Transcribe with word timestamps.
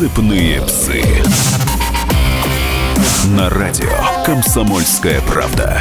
«Цепные 0.00 0.62
псы». 0.62 1.02
На 3.36 3.50
радио 3.50 3.90
«Комсомольская 4.24 5.20
правда». 5.28 5.78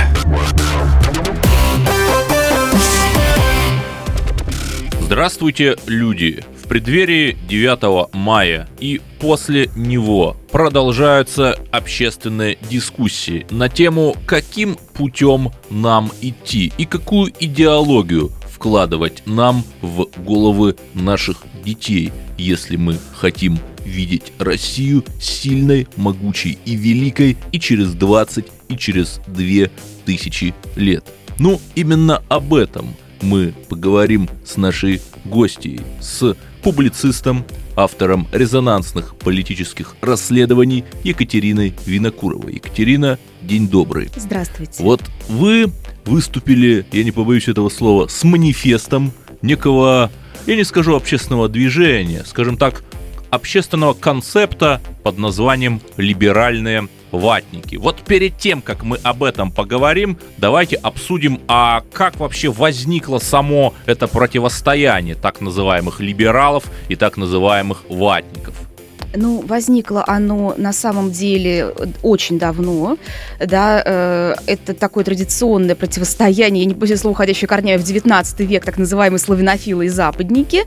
Здравствуйте, 5.00 5.78
люди! 5.88 6.44
В 6.62 6.68
преддверии 6.68 7.38
9 7.48 8.14
мая 8.14 8.68
и 8.82 9.00
после 9.22 9.70
него 9.78 10.36
продолжаются 10.52 11.58
общественные 11.72 12.58
дискуссии 12.70 13.48
на 13.50 13.70
тему, 13.70 14.18
каким 14.26 14.76
путем 14.96 15.54
нам 15.70 16.12
идти 16.20 16.74
и 16.78 16.84
какую 16.84 17.32
идеологию 17.40 18.34
вкладывать 18.52 19.24
нам 19.26 19.64
в 19.82 20.10
головы 20.18 20.76
наших 20.94 21.38
детей, 21.64 22.12
если 22.38 22.76
мы 22.76 22.98
хотим 23.16 23.60
видеть 23.90 24.32
Россию 24.38 25.04
сильной, 25.20 25.88
могучей 25.96 26.58
и 26.66 26.76
великой 26.76 27.38
и 27.52 27.60
через 27.60 27.94
20, 27.94 28.46
и 28.70 28.78
через 28.78 29.20
2000 29.28 30.54
лет. 30.76 31.06
Ну, 31.40 31.60
именно 31.76 32.24
об 32.30 32.54
этом 32.54 32.96
мы 33.22 33.54
поговорим 33.68 34.30
с 34.46 34.58
нашей 34.58 35.02
гостьей, 35.26 35.82
с 36.02 36.36
публицистом, 36.62 37.46
автором 37.76 38.28
резонансных 38.32 39.16
политических 39.16 39.96
расследований 40.02 40.84
Екатериной 41.04 41.74
Винокуровой. 41.86 42.56
Екатерина, 42.56 43.18
день 43.42 43.70
добрый. 43.70 44.10
Здравствуйте. 44.16 44.84
Вот 44.84 45.02
вы 45.30 45.72
выступили, 46.06 46.86
я 46.92 47.04
не 47.04 47.12
побоюсь 47.12 47.48
этого 47.48 47.70
слова, 47.70 48.08
с 48.08 48.24
манифестом 48.24 49.14
некого, 49.42 50.12
я 50.46 50.56
не 50.56 50.64
скажу 50.64 50.96
общественного 50.96 51.48
движения, 51.48 52.24
скажем 52.26 52.58
так, 52.58 52.84
общественного 53.30 53.94
концепта 53.94 54.82
под 55.04 55.18
названием 55.18 55.82
«Либеральные 55.98 56.88
ватники». 57.12 57.76
Вот 57.76 58.02
перед 58.02 58.38
тем, 58.38 58.62
как 58.62 58.84
мы 58.84 58.98
об 59.04 59.24
этом 59.24 59.52
поговорим, 59.52 60.18
давайте 60.38 60.76
обсудим, 60.76 61.42
а 61.48 61.84
как 61.92 62.20
вообще 62.20 62.50
возникло 62.50 63.20
само 63.20 63.74
это 63.86 64.08
противостояние 64.08 65.16
так 65.16 65.42
называемых 65.42 66.00
либералов 66.00 66.66
и 66.88 66.96
так 66.96 67.18
называемых 67.18 67.84
ватников. 67.90 68.69
Ну, 69.16 69.42
возникло 69.42 70.04
оно 70.06 70.54
на 70.58 70.74
самом 70.74 71.12
деле 71.12 71.74
очень 72.04 72.38
давно, 72.38 72.98
да, 73.40 73.82
э, 73.84 74.36
это 74.46 74.74
такое 74.74 75.04
традиционное 75.04 75.76
противостояние, 75.76 76.66
не 76.66 76.74
после 76.76 76.98
слова 76.98 77.14
уходящее 77.14 77.48
корнями 77.48 77.78
в 77.78 77.84
19 77.84 78.40
век, 78.42 78.66
так 78.66 78.78
называемые 78.78 79.20
славянофилы 79.20 79.86
и 79.86 79.90
западники, 79.90 80.64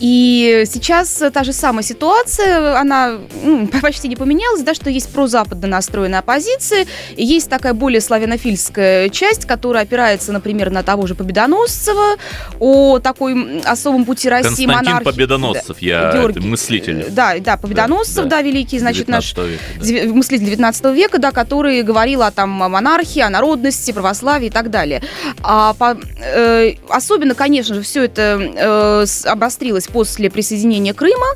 и 0.00 0.64
сейчас 0.66 1.22
та 1.32 1.44
же 1.44 1.52
самая 1.52 1.82
ситуация, 1.82 2.78
она 2.78 3.18
ну, 3.42 3.68
почти 3.82 4.08
не 4.08 4.16
поменялась, 4.16 4.62
да, 4.62 4.74
что 4.74 4.88
есть 4.88 5.10
прозападно 5.10 5.68
настроенная 5.68 6.20
оппозиция, 6.20 6.86
и 7.14 7.24
есть 7.24 7.50
такая 7.50 7.74
более 7.74 8.00
славянофильская 8.00 9.10
часть, 9.10 9.44
которая 9.44 9.82
опирается, 9.82 10.32
например, 10.32 10.70
на 10.70 10.82
того 10.82 11.06
же 11.06 11.14
Победоносцева, 11.14 12.16
о 12.58 12.98
такой 13.00 13.60
особом 13.60 14.04
пути 14.04 14.28
России, 14.28 14.66
Константин 14.66 14.70
монархии. 14.70 15.04
Победоносцев, 15.04 15.76
я 15.80 16.12
Георгий, 16.12 16.40
мыслитель. 16.40 17.06
Да, 17.10 17.38
да, 17.38 17.56
Победоносцев, 17.68 18.24
да, 18.24 18.36
да, 18.36 18.42
великий, 18.42 18.78
значит, 18.78 19.08
наш 19.08 19.34
века, 19.36 19.58
да. 19.80 20.14
мыслитель 20.14 20.46
19 20.46 20.84
века, 20.86 21.18
да, 21.18 21.32
который 21.32 21.82
говорил 21.82 22.22
о 22.22 22.30
там 22.30 22.62
о 22.62 22.68
монархии, 22.68 23.20
о 23.20 23.30
народности, 23.30 23.92
православии 23.92 24.46
и 24.46 24.50
так 24.50 24.70
далее. 24.70 25.02
А, 25.42 25.74
по, 25.74 25.96
э, 26.18 26.74
особенно, 26.88 27.34
конечно 27.34 27.74
же, 27.74 27.82
все 27.82 28.04
это 28.04 28.40
э, 28.40 29.06
обострилось 29.24 29.86
после 29.86 30.30
присоединения 30.30 30.94
Крыма, 30.94 31.26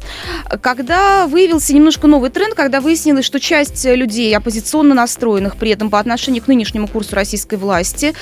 когда 0.61 1.27
выявился 1.27 1.75
немножко 1.75 2.07
новый 2.07 2.31
тренд, 2.31 2.55
когда 2.55 2.81
выяснилось, 2.81 3.25
что 3.25 3.41
часть 3.41 3.85
людей 3.85 4.37
оппозиционно 4.37 4.95
настроенных 4.95 5.57
при 5.57 5.71
этом 5.71 5.91
по 5.91 5.99
отношению 5.99 6.43
к 6.43 6.49
нынешнему 6.49 6.89
курсу 6.89 7.17
российской 7.17 7.57
власти, 7.57 8.15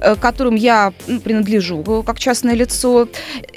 э, 0.00 0.16
которым 0.16 0.54
я 0.54 0.92
ну, 1.06 1.20
принадлежу 1.20 1.82
как 2.04 2.18
частное 2.18 2.54
лицо, 2.54 3.08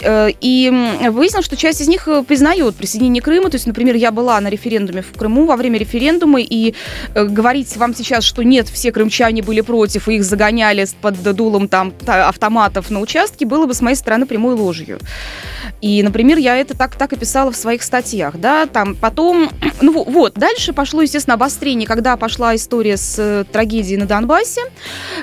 э, 0.01 0.29
и 0.41 0.69
выяснилось, 1.09 1.45
что 1.45 1.57
часть 1.57 1.81
из 1.81 1.87
них 1.87 2.07
признает 2.27 2.75
присоединение 2.75 3.21
Крыма, 3.21 3.49
то 3.49 3.55
есть, 3.55 3.67
например, 3.67 3.95
я 3.97 4.11
была 4.11 4.39
на 4.39 4.49
референдуме 4.49 5.01
в 5.01 5.17
Крыму 5.17 5.45
во 5.45 5.55
время 5.55 5.79
референдума, 5.79 6.41
и 6.41 6.73
э, 7.13 7.25
говорить 7.25 7.75
вам 7.77 7.95
сейчас, 7.95 8.23
что 8.23 8.43
нет, 8.43 8.67
все 8.67 8.91
крымчане 8.91 9.41
были 9.41 9.61
против, 9.61 10.07
и 10.07 10.15
их 10.15 10.23
загоняли 10.23 10.85
под 11.01 11.21
дулом 11.35 11.67
там 11.67 11.93
автоматов 12.05 12.89
на 12.89 12.99
участке, 12.99 13.45
было 13.45 13.65
бы 13.65 13.73
с 13.73 13.81
моей 13.81 13.95
стороны 13.95 14.25
прямой 14.25 14.55
ложью. 14.55 14.99
И, 15.81 16.01
например, 16.01 16.37
я 16.37 16.57
это 16.57 16.75
так, 16.75 16.95
так 16.95 17.13
и 17.13 17.15
писала 17.15 17.51
в 17.51 17.55
своих 17.55 17.83
статьях, 17.83 18.37
да, 18.37 18.65
там 18.65 18.95
потом, 18.95 19.49
ну 19.81 20.03
вот, 20.03 20.33
дальше 20.33 20.73
пошло, 20.73 21.01
естественно, 21.01 21.35
обострение, 21.35 21.87
когда 21.87 22.17
пошла 22.17 22.55
история 22.55 22.97
с 22.97 23.15
э, 23.19 23.43
трагедией 23.51 23.97
на 23.97 24.05
Донбассе, 24.05 24.61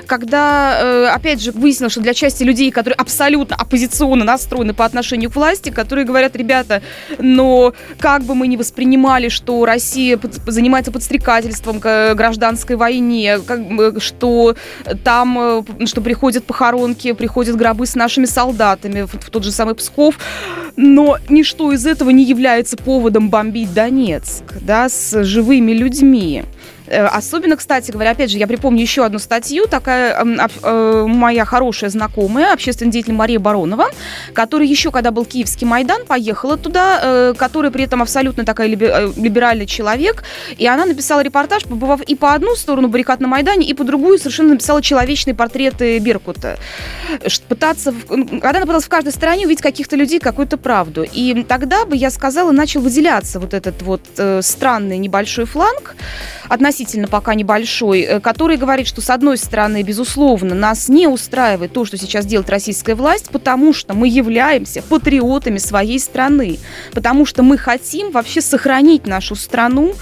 когда, 0.05 0.79
э, 0.81 1.05
опять 1.07 1.41
же, 1.41 1.51
выяснилось, 1.51 1.91
что 1.91 2.01
для 2.01 2.13
части 2.13 2.43
людей, 2.43 2.71
которые 2.71 2.95
абсолютно 2.95 3.55
оппозиционно 3.55 4.23
настроены 4.23 4.73
по 4.73 4.85
отношению 4.85 5.29
к 5.29 5.35
власти, 5.35 5.69
которые 5.69 6.05
говорят, 6.05 6.35
ребята, 6.35 6.81
но 7.19 7.73
как 7.99 8.23
бы 8.23 8.35
мы 8.35 8.47
ни 8.47 8.55
воспринимали, 8.65 9.29
что 9.29 9.63
Россия 9.63 10.17
под, 10.17 10.33
занимается 10.47 10.91
подстрекательством 10.91 11.79
к 11.79 12.15
гражданской 12.15 12.75
войне, 12.75 13.37
как, 13.45 14.01
что 14.01 14.55
там, 15.03 15.37
э, 15.39 15.85
что 15.85 16.01
приходят 16.01 16.45
похоронки, 16.45 17.11
приходят 17.13 17.55
гробы 17.55 17.85
с 17.85 17.95
нашими 17.95 18.25
солдатами 18.25 19.03
в, 19.03 19.13
в 19.13 19.29
тот 19.29 19.43
же 19.43 19.51
самый 19.51 19.75
Псков, 19.75 20.17
но 20.75 21.17
ничто 21.29 21.71
из 21.71 21.85
этого 21.85 22.09
не 22.09 22.23
является 22.23 22.75
поводом 22.75 23.29
бомбить 23.29 23.73
Донецк, 23.73 24.43
да, 24.61 24.89
с 24.89 25.23
живыми 25.23 25.71
людьми. 25.71 26.43
Э, 26.87 27.05
особенно, 27.07 27.55
кстати 27.55 27.91
говоря, 27.91 28.11
опять 28.11 28.31
же, 28.31 28.37
я 28.37 28.47
припомню 28.47 28.81
еще 28.81 29.05
одну 29.05 29.19
статью, 29.19 29.65
такая 29.67 30.23
э, 30.23 31.05
моя 31.07 31.45
хорошая 31.45 31.89
знакомая, 31.89 32.53
общественный 32.53 32.91
деятель 32.91 33.13
Мария 33.13 33.39
Баронова, 33.39 33.87
которая 34.33 34.67
еще, 34.67 34.91
когда 34.91 35.11
был 35.11 35.25
Киевский 35.25 35.65
Майдан, 35.65 36.05
поехала 36.05 36.57
туда, 36.57 36.99
э, 37.01 37.33
которая 37.37 37.71
при 37.71 37.83
этом 37.85 38.01
абсолютно 38.01 38.45
такая 38.45 38.67
либеральный 38.67 39.65
человек, 39.65 40.23
и 40.57 40.67
она 40.67 40.85
написала 40.85 41.21
репортаж, 41.21 41.63
побывав 41.63 42.01
и 42.01 42.15
по 42.15 42.33
одну 42.33 42.55
сторону 42.55 42.87
баррикад 42.87 43.19
на 43.19 43.27
Майдане, 43.27 43.67
и 43.67 43.73
по 43.73 43.83
другую 43.83 44.17
совершенно 44.19 44.49
написала 44.49 44.81
человечные 44.81 45.33
портреты 45.33 45.97
Беркута. 45.99 46.57
Пытаться, 47.47 47.93
когда 48.07 48.49
она 48.49 48.61
пыталась 48.61 48.85
в 48.85 48.89
каждой 48.89 49.11
стороне 49.11 49.45
увидеть 49.45 49.61
каких-то 49.61 49.95
людей, 49.95 50.19
какую-то 50.19 50.57
правду. 50.57 51.03
И 51.03 51.45
тогда 51.47 51.85
бы, 51.85 51.95
я 51.95 52.09
сказала, 52.11 52.51
начал 52.51 52.81
выделяться 52.81 53.39
вот 53.39 53.53
этот 53.53 53.81
вот 53.81 54.01
странный 54.41 54.97
небольшой 54.97 55.45
фланг, 55.45 55.95
относительно 56.49 56.74
пока 57.09 57.35
небольшой, 57.35 58.01
э, 58.01 58.19
который 58.19 58.57
говорит, 58.57 58.87
что, 58.87 59.01
с 59.01 59.09
одной 59.09 59.37
стороны, 59.37 59.83
безусловно, 59.83 60.55
нас 60.55 60.89
не 60.89 61.07
устраивает 61.07 61.73
то, 61.73 61.85
что 61.85 61.97
сейчас 61.97 62.25
делает 62.25 62.49
российская 62.49 62.95
власть, 62.95 63.29
потому 63.29 63.73
что 63.73 63.93
мы 63.93 64.07
являемся 64.07 64.81
патриотами 64.81 65.57
своей 65.57 65.99
страны, 65.99 66.57
потому 66.93 67.25
что 67.25 67.43
мы 67.43 67.57
хотим 67.57 68.11
вообще 68.11 68.41
сохранить 68.41 69.07
нашу 69.07 69.35
страну. 69.35 69.93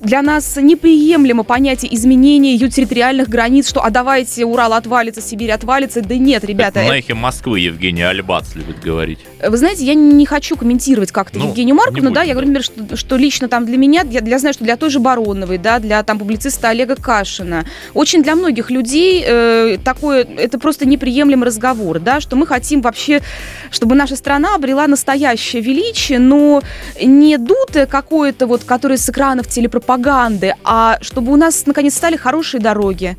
Для 0.00 0.22
нас 0.22 0.56
неприемлемо 0.56 1.42
понятие 1.42 1.94
изменения 1.94 2.54
ее 2.54 2.68
территориальных 2.70 3.28
границ, 3.28 3.68
что 3.68 3.84
«а 3.84 3.90
давайте 3.90 4.44
Урал 4.44 4.72
отвалится, 4.72 5.20
Сибирь 5.20 5.50
отвалится». 5.50 6.02
Да 6.02 6.16
нет, 6.16 6.44
ребята. 6.44 6.80
Это 6.80 6.88
на 6.88 6.98
эхе 6.98 7.14
Москвы 7.14 7.60
Евгений 7.60 8.02
Альбац 8.02 8.54
любит 8.54 8.80
говорить. 8.80 9.18
Вы 9.46 9.56
знаете, 9.56 9.84
я 9.84 9.94
не 9.94 10.26
хочу 10.26 10.56
комментировать 10.56 11.12
как-то 11.12 11.38
ну, 11.38 11.48
Евгению 11.48 11.74
Марковну, 11.76 12.10
да, 12.10 12.22
я 12.22 12.32
говорю, 12.32 12.48
например, 12.48 12.64
что, 12.64 12.96
что 12.96 13.16
лично 13.16 13.48
там 13.48 13.66
для 13.66 13.76
меня, 13.76 14.02
я, 14.08 14.20
я 14.20 14.38
знаю, 14.38 14.54
что 14.54 14.64
для 14.64 14.76
той 14.76 14.90
же 14.90 15.00
Бароновой, 15.00 15.58
да, 15.58 15.78
для 15.78 16.02
там 16.02 16.11
публициста 16.18 16.68
Олега 16.68 16.96
Кашина. 16.96 17.64
Очень 17.94 18.22
для 18.22 18.34
многих 18.34 18.70
людей 18.70 19.24
э, 19.26 19.78
такое, 19.84 20.24
это 20.24 20.58
просто 20.58 20.86
неприемлемый 20.86 21.46
разговор, 21.46 22.00
да, 22.00 22.20
что 22.20 22.36
мы 22.36 22.46
хотим 22.46 22.80
вообще, 22.80 23.22
чтобы 23.70 23.94
наша 23.94 24.16
страна 24.16 24.54
обрела 24.54 24.86
настоящее 24.86 25.62
величие, 25.62 26.18
но 26.18 26.62
не 27.00 27.38
дутое 27.38 27.86
какое-то 27.86 28.46
вот, 28.46 28.64
которое 28.64 28.96
с 28.96 29.08
экранов 29.08 29.48
телепропаганды, 29.48 30.54
а 30.64 30.98
чтобы 31.00 31.32
у 31.32 31.36
нас 31.36 31.66
наконец 31.66 31.94
стали 31.94 32.16
хорошие 32.16 32.60
дороги. 32.60 33.16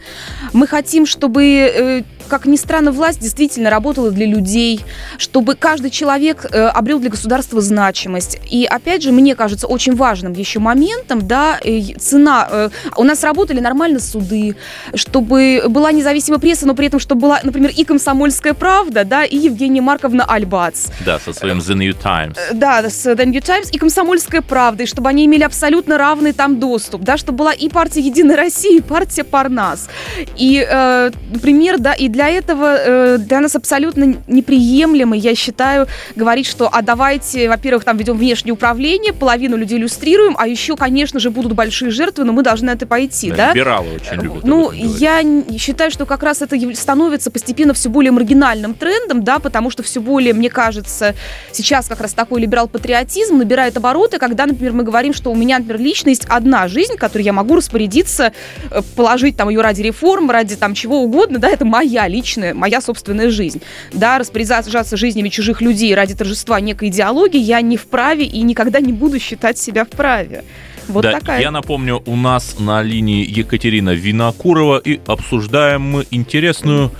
Мы 0.54 0.68
хотим, 0.68 1.06
чтобы 1.06 1.44
э, 1.46 2.04
как 2.28 2.46
ни 2.46 2.56
странно, 2.56 2.92
власть 2.92 3.20
действительно 3.20 3.70
работала 3.70 4.12
для 4.12 4.26
людей, 4.26 4.82
чтобы 5.18 5.56
каждый 5.56 5.90
человек 5.92 6.46
э, 6.52 6.66
обрел 6.68 7.00
для 7.00 7.10
государства 7.10 7.62
значимость. 7.62 8.40
И 8.50 8.66
опять 8.66 9.04
же, 9.04 9.12
мне 9.12 9.36
кажется, 9.36 9.68
очень 9.68 9.96
важным 9.96 10.34
еще 10.34 10.60
моментом, 10.60 11.28
да, 11.28 11.60
э, 11.64 11.82
цена. 12.00 12.48
Э, 12.50 12.70
у 12.98 13.04
нас 13.04 13.24
работали 13.24 13.60
нормально 13.60 14.00
суды, 14.00 14.56
чтобы 14.96 15.64
была 15.68 15.92
независимая 15.92 16.40
пресса, 16.40 16.68
но 16.68 16.76
при 16.76 16.88
этом, 16.88 17.00
чтобы 17.00 17.22
была, 17.22 17.40
например, 17.44 17.72
и 17.76 17.84
«Комсомольская 17.84 18.54
правда», 18.54 19.04
да, 19.06 19.24
и 19.24 19.38
Евгения 19.38 19.82
Марковна 19.82 20.26
Альбац. 20.26 20.88
Да, 21.06 21.20
со 21.20 21.34
своим 21.34 21.60
The 21.60 21.76
New 21.76 21.94
Times. 21.94 22.36
Да, 22.54 22.90
с 22.90 23.06
The 23.06 23.26
New 23.26 23.42
Times 23.42 23.70
и 23.72 23.78
«Комсомольская 23.78 24.42
правда», 24.42 24.84
и 24.84 24.86
чтобы 24.86 25.10
они 25.10 25.26
имели 25.26 25.44
абсолютно 25.44 25.98
равный 25.98 26.34
там 26.34 26.60
доступ, 26.60 27.02
да, 27.02 27.18
чтобы 27.18 27.40
была 27.40 27.54
и 27.54 27.70
партия 27.70 28.02
«Единая 28.02 28.38
Россия», 28.38 28.78
и 28.78 28.82
партия 28.82 29.24
«Парнас». 29.24 29.90
И, 30.38 30.66
э, 30.68 31.12
например, 31.32 31.80
да, 31.80 31.94
и 31.94 32.10
для 32.14 32.30
этого 32.30 32.78
э, 32.78 33.18
для 33.18 33.40
нас 33.42 33.56
абсолютно 33.56 34.16
неприемлемо, 34.28 35.18
я 35.18 35.36
считаю, 35.36 35.88
говорить, 36.16 36.46
что 36.46 36.70
а 36.72 36.82
давайте, 36.82 37.50
во-первых, 37.50 37.84
там 37.84 37.98
ведем 37.98 38.18
внешнее 38.18 38.54
управление, 38.54 39.14
половину 39.14 39.58
людей 39.58 39.80
иллюстрируем, 39.80 40.36
а 40.38 40.48
еще, 40.48 40.78
конечно 40.78 41.20
же, 41.20 41.32
будут 41.32 41.54
большие 41.54 41.92
жертвы, 41.92 42.24
но 42.24 42.32
мы 42.32 42.44
должны 42.44 42.68
на 42.68 42.72
это 42.72 42.86
пойти, 42.86 43.32
да? 43.32 43.48
да? 43.48 43.54
Либералы 43.54 43.96
очень 43.96 44.22
любят. 44.22 44.44
Ну, 44.44 44.72
я 44.72 45.22
считаю, 45.58 45.92
что 45.92 46.06
как 46.06 46.24
раз 46.24 46.42
это 46.42 46.56
становится 46.76 47.32
постепенно 47.32 47.74
все 47.74 47.90
более 47.90 48.12
маргинальным 48.12 48.76
трендом, 48.76 49.24
да, 49.24 49.40
потому 49.40 49.72
что 49.72 49.82
все 49.82 50.00
более, 50.00 50.34
мне 50.34 50.50
кажется, 50.50 51.16
сейчас 51.52 51.88
как 51.88 52.00
раз 52.00 52.14
такой 52.14 52.42
либерал-патриотизм 52.42 53.38
набирает 53.38 53.76
обороты, 53.76 54.20
когда, 54.20 54.46
например, 54.46 54.74
мы 54.74 54.84
говорим, 54.84 55.14
что 55.14 55.32
у 55.32 55.36
меня, 55.36 55.58
например, 55.58 55.82
лично 55.82 56.10
есть 56.10 56.26
одна 56.30 56.68
жизнь, 56.68 56.96
которой 56.96 57.24
я 57.24 57.34
могу 57.34 57.56
распорядиться, 57.56 58.34
э, 58.70 58.82
положить 58.96 59.36
там 59.36 59.50
ее 59.50 59.62
ради 59.62 59.82
реформ, 59.82 60.30
ради 60.30 60.56
там 60.56 60.76
чего 60.76 61.02
угодно, 61.02 61.40
да, 61.40 61.50
это 61.50 61.66
моя 61.66 62.03
личная, 62.08 62.54
моя 62.54 62.82
собственная 62.82 63.30
жизнь. 63.30 63.62
Да, 63.92 64.18
распоряжаться 64.18 64.98
жизнями 64.98 65.30
чужих 65.30 65.62
людей 65.62 65.94
ради 65.96 66.16
торжества 66.16 66.60
некой 66.60 66.90
идеологии 66.90 67.40
я 67.40 67.62
не 67.62 67.78
вправе 67.78 68.26
и 68.26 68.42
никогда 68.42 68.80
не 68.80 68.94
буду 68.94 69.20
считать 69.20 69.58
себя 69.58 69.86
вправе. 69.86 70.44
Вот 70.88 71.04
да, 71.04 71.20
такая. 71.20 71.42
Я 71.42 71.52
напомню, 71.52 72.02
у 72.06 72.16
нас 72.16 72.60
на 72.60 72.82
линии 72.82 73.26
Екатерина 73.26 73.92
Винокурова 73.92 74.78
и 74.78 75.00
обсуждаем 75.06 75.82
мы 75.82 76.06
интересную 76.12 76.92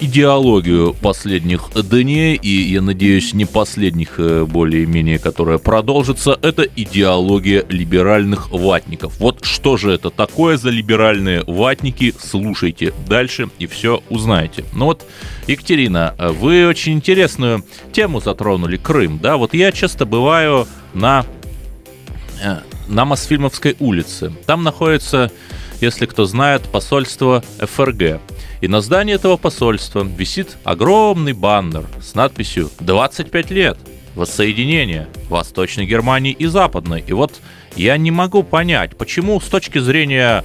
идеологию 0.00 0.94
последних 0.94 1.70
дней, 1.74 2.36
и, 2.36 2.72
я 2.72 2.82
надеюсь, 2.82 3.34
не 3.34 3.44
последних 3.44 4.18
э, 4.18 4.44
более-менее, 4.44 5.18
которая 5.18 5.58
продолжится, 5.58 6.38
это 6.42 6.62
идеология 6.62 7.64
либеральных 7.68 8.50
ватников. 8.50 9.18
Вот 9.20 9.44
что 9.44 9.76
же 9.76 9.92
это 9.92 10.10
такое 10.10 10.56
за 10.56 10.70
либеральные 10.70 11.44
ватники, 11.46 12.14
слушайте 12.18 12.92
дальше 13.06 13.48
и 13.58 13.66
все 13.66 14.02
узнаете. 14.08 14.64
Ну 14.72 14.86
вот, 14.86 15.06
Екатерина, 15.46 16.14
вы 16.18 16.66
очень 16.66 16.94
интересную 16.94 17.64
тему 17.92 18.20
затронули, 18.20 18.76
Крым, 18.76 19.18
да, 19.18 19.36
вот 19.36 19.54
я 19.54 19.72
часто 19.72 20.06
бываю 20.06 20.66
на 20.94 21.26
э, 22.42 22.58
на 22.90 23.04
Мосфильмовской 23.04 23.76
улице. 23.78 24.32
Там 24.46 24.62
находится, 24.62 25.30
если 25.80 26.06
кто 26.06 26.24
знает, 26.24 26.62
посольство 26.62 27.42
ФРГ. 27.58 28.20
И 28.60 28.68
на 28.68 28.80
здании 28.80 29.14
этого 29.14 29.36
посольства 29.36 30.04
висит 30.04 30.56
огромный 30.64 31.32
баннер 31.32 31.86
с 32.00 32.14
надписью 32.14 32.70
«25 32.80 33.52
лет. 33.52 33.78
Воссоединение 34.14 35.08
Восточной 35.28 35.86
Германии 35.86 36.32
и 36.32 36.46
Западной». 36.46 37.02
И 37.06 37.12
вот 37.12 37.40
я 37.76 37.96
не 37.96 38.10
могу 38.10 38.42
понять, 38.42 38.96
почему 38.96 39.40
с 39.40 39.46
точки 39.46 39.78
зрения 39.78 40.44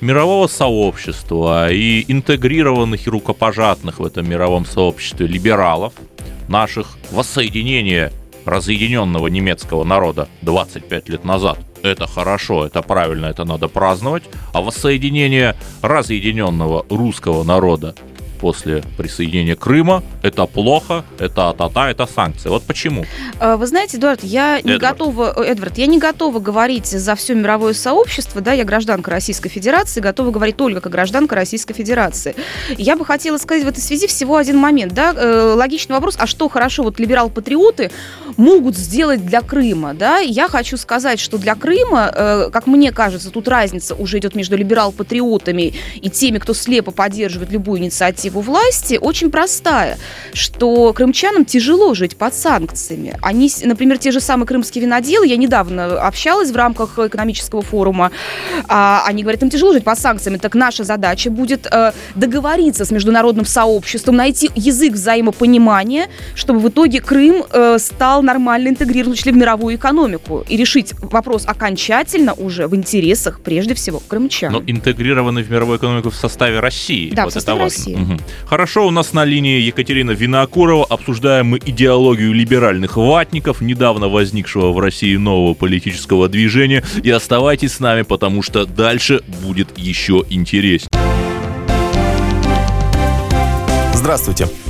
мирового 0.00 0.48
сообщества 0.48 1.72
и 1.72 2.04
интегрированных 2.08 3.06
и 3.06 3.10
рукопожатных 3.10 4.00
в 4.00 4.04
этом 4.04 4.28
мировом 4.28 4.66
сообществе 4.66 5.26
либералов, 5.26 5.94
наших 6.48 6.98
воссоединение 7.10 8.12
разъединенного 8.44 9.28
немецкого 9.28 9.84
народа 9.84 10.28
25 10.42 11.08
лет 11.08 11.24
назад– 11.24 11.58
это 11.88 12.06
хорошо, 12.06 12.66
это 12.66 12.82
правильно, 12.82 13.26
это 13.26 13.44
надо 13.44 13.68
праздновать, 13.68 14.24
а 14.52 14.60
воссоединение 14.60 15.56
разъединенного 15.82 16.86
русского 16.88 17.44
народа 17.44 17.94
после 18.44 18.82
присоединения 18.98 19.56
Крыма. 19.56 20.02
Это 20.20 20.44
плохо, 20.44 21.02
это 21.18 21.48
атата, 21.48 21.88
это 21.88 22.04
санкции. 22.06 22.50
Вот 22.50 22.62
почему? 22.64 23.06
А, 23.40 23.56
вы 23.56 23.66
знаете, 23.66 23.96
Эдуард, 23.96 24.22
я 24.22 24.60
не 24.60 24.74
Эдвард. 24.74 24.82
готова, 24.82 25.42
Эдвард, 25.42 25.78
я 25.78 25.86
не 25.86 25.98
готова 25.98 26.40
говорить 26.40 26.84
за 26.84 27.14
все 27.14 27.34
мировое 27.34 27.72
сообщество, 27.72 28.42
да, 28.42 28.52
я 28.52 28.64
гражданка 28.64 29.10
Российской 29.10 29.48
Федерации, 29.48 30.02
готова 30.02 30.30
говорить 30.30 30.58
только 30.58 30.82
как 30.82 30.92
гражданка 30.92 31.34
Российской 31.36 31.72
Федерации. 31.72 32.36
Я 32.76 32.96
бы 32.96 33.06
хотела 33.06 33.38
сказать 33.38 33.64
в 33.64 33.68
этой 33.68 33.80
связи 33.80 34.06
всего 34.06 34.36
один 34.36 34.58
момент, 34.58 34.92
да, 34.92 35.14
э, 35.16 35.54
логичный 35.56 35.94
вопрос, 35.94 36.16
а 36.18 36.26
что 36.26 36.50
хорошо 36.50 36.82
вот 36.82 37.00
либерал-патриоты 37.00 37.92
могут 38.36 38.76
сделать 38.76 39.24
для 39.24 39.40
Крыма, 39.40 39.94
да? 39.94 40.18
Я 40.18 40.48
хочу 40.48 40.76
сказать, 40.76 41.18
что 41.18 41.38
для 41.38 41.54
Крыма, 41.54 42.12
э, 42.14 42.50
как 42.52 42.66
мне 42.66 42.92
кажется, 42.92 43.30
тут 43.30 43.48
разница 43.48 43.94
уже 43.94 44.18
идет 44.18 44.34
между 44.34 44.58
либерал-патриотами 44.58 45.72
и 45.94 46.10
теми, 46.10 46.36
кто 46.36 46.52
слепо 46.52 46.90
поддерживает 46.90 47.50
любую 47.50 47.80
инициативу 47.80 48.33
его 48.34 48.40
власти 48.40 48.98
очень 49.00 49.30
простая, 49.30 49.98
что 50.32 50.92
крымчанам 50.92 51.44
тяжело 51.44 51.94
жить 51.94 52.16
под 52.16 52.34
санкциями. 52.34 53.16
Они, 53.22 53.50
например, 53.62 53.98
те 53.98 54.10
же 54.10 54.20
самые 54.20 54.46
крымские 54.46 54.84
виноделы, 54.84 55.26
я 55.26 55.36
недавно 55.36 56.00
общалась 56.00 56.50
в 56.50 56.56
рамках 56.56 56.98
экономического 56.98 57.62
форума, 57.62 58.10
а, 58.68 59.04
они 59.06 59.22
говорят, 59.22 59.42
им 59.42 59.50
тяжело 59.50 59.72
жить 59.72 59.84
под 59.84 59.98
санкциями, 59.98 60.38
так 60.38 60.54
наша 60.54 60.84
задача 60.84 61.30
будет 61.30 61.66
э, 61.70 61.92
договориться 62.14 62.84
с 62.84 62.90
международным 62.90 63.46
сообществом, 63.46 64.16
найти 64.16 64.50
язык 64.54 64.94
взаимопонимания, 64.94 66.08
чтобы 66.34 66.58
в 66.58 66.68
итоге 66.68 67.00
Крым 67.00 67.44
э, 67.52 67.78
стал 67.78 68.22
нормально 68.22 68.68
интегрирован 68.68 69.14
в 69.14 69.26
мировую 69.26 69.76
экономику 69.76 70.44
и 70.48 70.56
решить 70.56 70.92
вопрос 71.00 71.44
окончательно 71.46 72.32
уже 72.34 72.66
в 72.66 72.74
интересах, 72.74 73.40
прежде 73.40 73.74
всего, 73.74 74.00
крымчан. 74.00 74.52
Но 74.52 74.62
интегрированы 74.66 75.42
в 75.42 75.50
мировую 75.50 75.78
экономику 75.78 76.10
в 76.10 76.16
составе 76.16 76.60
России. 76.60 77.10
Да, 77.14 77.24
вот 77.24 77.30
в 77.30 77.34
составе 77.34 77.60
России. 77.60 77.94
Угу. 77.94 78.16
Хорошо, 78.46 78.86
у 78.86 78.90
нас 78.90 79.12
на 79.12 79.24
линии 79.24 79.60
Екатерина 79.60 80.12
Винокурова. 80.12 80.84
Обсуждаем 80.84 81.46
мы 81.46 81.58
идеологию 81.64 82.32
либеральных 82.32 82.96
ватников, 82.96 83.60
недавно 83.60 84.08
возникшего 84.08 84.72
в 84.72 84.78
России 84.78 85.16
нового 85.16 85.54
политического 85.54 86.28
движения. 86.28 86.84
И 87.02 87.10
оставайтесь 87.10 87.74
с 87.74 87.80
нами, 87.80 88.02
потому 88.02 88.42
что 88.42 88.66
дальше 88.66 89.22
будет 89.42 89.76
еще 89.76 90.24
интереснее. 90.28 90.88
Здравствуйте. 93.94 94.48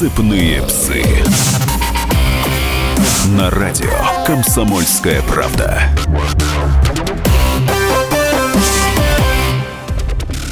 Сыпные 0.00 0.62
псы. 0.62 1.04
На 3.36 3.50
радио 3.50 3.90
«Комсомольская 4.24 5.20
правда». 5.20 5.82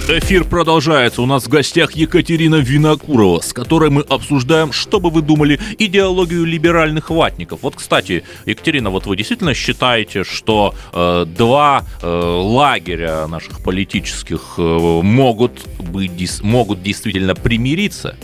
Эфир 0.07 0.45
продолжается. 0.45 1.23
У 1.23 1.26
нас 1.26 1.45
в 1.45 1.49
гостях 1.49 1.93
Екатерина 1.93 2.57
Винокурова, 2.57 3.40
с 3.40 3.55
которой 3.55 3.88
мы 3.88 4.02
обсуждаем, 4.02 4.71
что 4.71 5.00
бы 5.00 5.09
вы 5.09 5.23
думали, 5.23 5.59
идеологию 5.78 6.45
либеральных 6.45 7.09
ватников. 7.09 7.61
Вот, 7.62 7.76
кстати, 7.76 8.25
Екатерина, 8.45 8.90
вот 8.90 9.07
вы 9.07 9.17
действительно 9.17 9.55
считаете, 9.55 10.25
что 10.25 10.75
э, 10.93 11.25
два 11.26 11.85
э, 12.02 12.07
лагеря 12.07 13.26
наших 13.28 13.62
политических 13.62 14.57
э, 14.59 14.61
могут, 14.62 15.67
быть, 15.78 16.43
могут 16.43 16.83
действительно 16.83 17.35
примириться? 17.35 18.14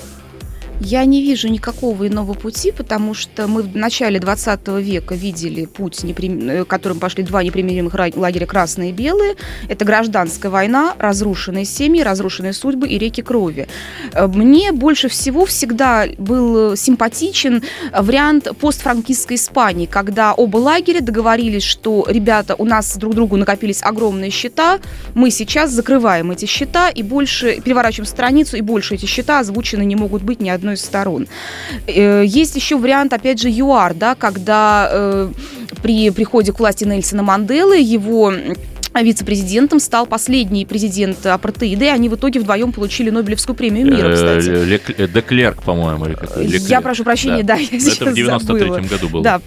Я 0.84 1.06
не 1.06 1.22
вижу 1.22 1.48
никакого 1.48 2.06
иного 2.06 2.34
пути, 2.34 2.70
потому 2.70 3.14
что 3.14 3.46
мы 3.46 3.62
в 3.62 3.74
начале 3.74 4.20
20 4.20 4.68
века 4.80 5.14
видели 5.14 5.64
путь, 5.64 6.04
неприм... 6.04 6.66
которым 6.66 7.00
пошли 7.00 7.24
два 7.24 7.42
непримиримых 7.42 7.94
лагеря 8.16 8.44
красные 8.44 8.90
и 8.90 8.92
белые. 8.92 9.36
Это 9.68 9.86
гражданская 9.86 10.52
война, 10.52 10.94
разрушенные 10.98 11.64
семьи, 11.64 12.02
разрушенные 12.02 12.52
судьбы 12.52 12.86
и 12.86 12.98
реки 12.98 13.22
крови. 13.22 13.66
Мне 14.14 14.72
больше 14.72 15.08
всего 15.08 15.46
всегда 15.46 16.04
был 16.18 16.76
симпатичен 16.76 17.62
вариант 17.98 18.48
постфранкистской 18.60 19.36
Испании, 19.36 19.86
когда 19.86 20.34
оба 20.34 20.58
лагеря 20.58 21.00
договорились, 21.00 21.64
что, 21.64 22.04
ребята, 22.06 22.56
у 22.58 22.66
нас 22.66 22.94
друг 22.98 23.14
другу 23.14 23.38
накопились 23.38 23.82
огромные 23.82 24.30
счета, 24.30 24.80
мы 25.14 25.30
сейчас 25.30 25.70
закрываем 25.70 26.30
эти 26.30 26.44
счета 26.44 26.90
и 26.90 27.02
больше 27.02 27.58
переворачиваем 27.62 28.06
страницу, 28.06 28.58
и 28.58 28.60
больше 28.60 28.96
эти 28.96 29.06
счета 29.06 29.40
озвучены 29.40 29.84
не 29.86 29.96
могут 29.96 30.22
быть 30.22 30.40
ни 30.40 30.50
одной 30.50 30.73
одной 30.74 30.76
из 30.76 30.80
сторон. 30.80 31.26
Э, 31.86 32.24
есть 32.26 32.56
еще 32.56 32.76
вариант, 32.76 33.12
опять 33.12 33.40
же, 33.40 33.48
ЮАР, 33.50 33.94
да, 33.94 34.14
когда 34.14 34.88
э, 34.90 35.28
при 35.82 36.10
приходе 36.10 36.52
к 36.52 36.58
власти 36.58 36.84
Нельсона 36.84 37.22
Манделы 37.22 37.78
его 37.78 38.32
вице-президентом 39.02 39.80
стал 39.80 40.06
последний 40.06 40.64
президент 40.66 41.26
апартеида, 41.26 41.86
и 41.86 41.88
они 41.88 42.08
в 42.08 42.14
итоге 42.14 42.38
вдвоем 42.38 42.72
получили 42.72 43.10
Нобелевскую 43.10 43.56
премию 43.56 43.86
мира, 43.86 44.08
э, 44.08 44.14
кстати. 44.14 45.12
Деклерк, 45.12 45.62
по-моему, 45.62 46.06
или 46.06 46.14
как? 46.14 46.68
Я 46.68 46.80
прошу 46.80 47.04
прощения, 47.04 47.42
да, 47.42 47.56
я 47.56 47.66
Это 47.66 48.04
в 48.04 48.14
93-м 48.14 48.86
году 48.86 49.08
было. 49.08 49.22
Да, 49.24 49.40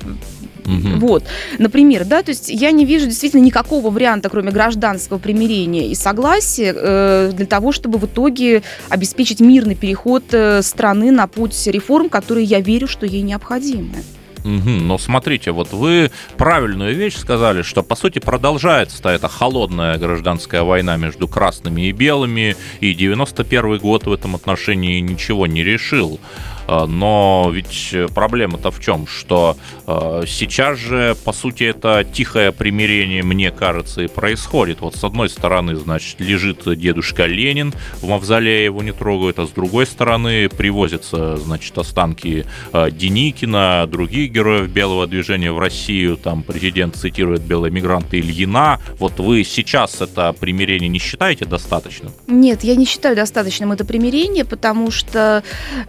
Мгм. 0.67 0.99
Вот, 0.99 1.23
например, 1.57 2.03
да, 2.05 2.21
то 2.21 2.29
есть 2.29 2.49
я 2.49 2.71
не 2.71 2.85
вижу 2.85 3.05
действительно 3.05 3.41
никакого 3.41 3.89
варианта, 3.89 4.29
кроме 4.29 4.51
гражданского 4.51 5.17
примирения 5.17 5.87
и 5.87 5.95
согласия, 5.95 6.73
э, 6.75 7.31
для 7.33 7.45
того, 7.45 7.71
чтобы 7.71 7.97
в 7.97 8.05
итоге 8.05 8.63
обеспечить 8.89 9.39
мирный 9.39 9.75
переход 9.75 10.25
э, 10.31 10.61
страны 10.61 11.11
на 11.11 11.27
путь 11.27 11.67
реформ, 11.67 12.09
которые 12.09 12.45
я 12.45 12.59
верю, 12.59 12.87
что 12.87 13.05
ей 13.05 13.21
необходимы. 13.21 14.03
Но 14.43 14.97
смотрите, 14.97 15.51
вот 15.51 15.73
вы 15.73 16.09
правильную 16.37 16.95
вещь 16.95 17.17
сказали, 17.17 17.63
что 17.63 17.83
по 17.83 17.95
сути 17.95 18.19
продолжается 18.19 19.09
эта 19.09 19.27
холодная 19.27 19.97
гражданская 19.97 20.63
война 20.63 20.95
между 20.95 21.27
красными 21.27 21.87
и 21.87 21.91
белыми, 21.91 22.55
и 22.79 22.93
91 22.93 23.79
год 23.79 24.05
в 24.05 24.11
этом 24.11 24.35
отношении 24.35 24.99
ничего 24.99 25.47
не 25.47 25.63
решил. 25.63 26.19
А, 26.67 26.85
Но 26.85 27.49
ведь 27.53 27.95
проблема-то 28.13 28.71
в 28.71 28.79
чем? 28.79 29.07
Что 29.07 29.57
э, 29.85 30.23
сейчас 30.27 30.77
же, 30.77 31.15
по 31.23 31.31
сути, 31.31 31.63
это 31.63 32.03
тихое 32.03 32.51
примирение, 32.51 33.23
мне 33.23 33.51
кажется, 33.51 34.01
и 34.01 34.07
происходит. 34.07 34.81
Вот 34.81 34.95
с 34.95 35.03
одной 35.03 35.29
стороны, 35.29 35.75
значит, 35.75 36.19
лежит 36.19 36.63
дедушка 36.77 37.25
Ленин, 37.25 37.73
в 38.01 38.07
мавзолее 38.07 38.65
его 38.65 38.83
не 38.83 38.91
трогают, 38.91 39.39
а 39.39 39.47
с 39.47 39.51
другой 39.51 39.85
стороны 39.85 40.49
привозятся, 40.49 41.37
значит, 41.37 41.77
останки 41.77 42.45
э, 42.73 42.91
Деникина, 42.91 43.87
других 43.87 44.31
героев 44.31 44.69
белого 44.69 45.07
движения 45.07 45.51
в 45.51 45.59
Россию. 45.59 46.17
Там 46.17 46.43
президент 46.43 46.95
цитирует 46.95 47.41
белые 47.41 47.71
мигранты 47.71 48.19
Ильина. 48.19 48.81
Вот 48.99 49.19
вы 49.19 49.43
сейчас 49.45 50.01
это 50.01 50.33
примирение 50.33 50.89
не 50.89 50.99
считаете 50.99 51.45
достаточным? 51.45 52.11
Нет, 52.27 52.63
я 52.63 52.75
не 52.75 52.85
считаю 52.85 53.15
достаточным 53.15 53.71
это 53.71 53.85
примирение, 53.85 54.43
потому 54.43 54.91
что 54.91 55.43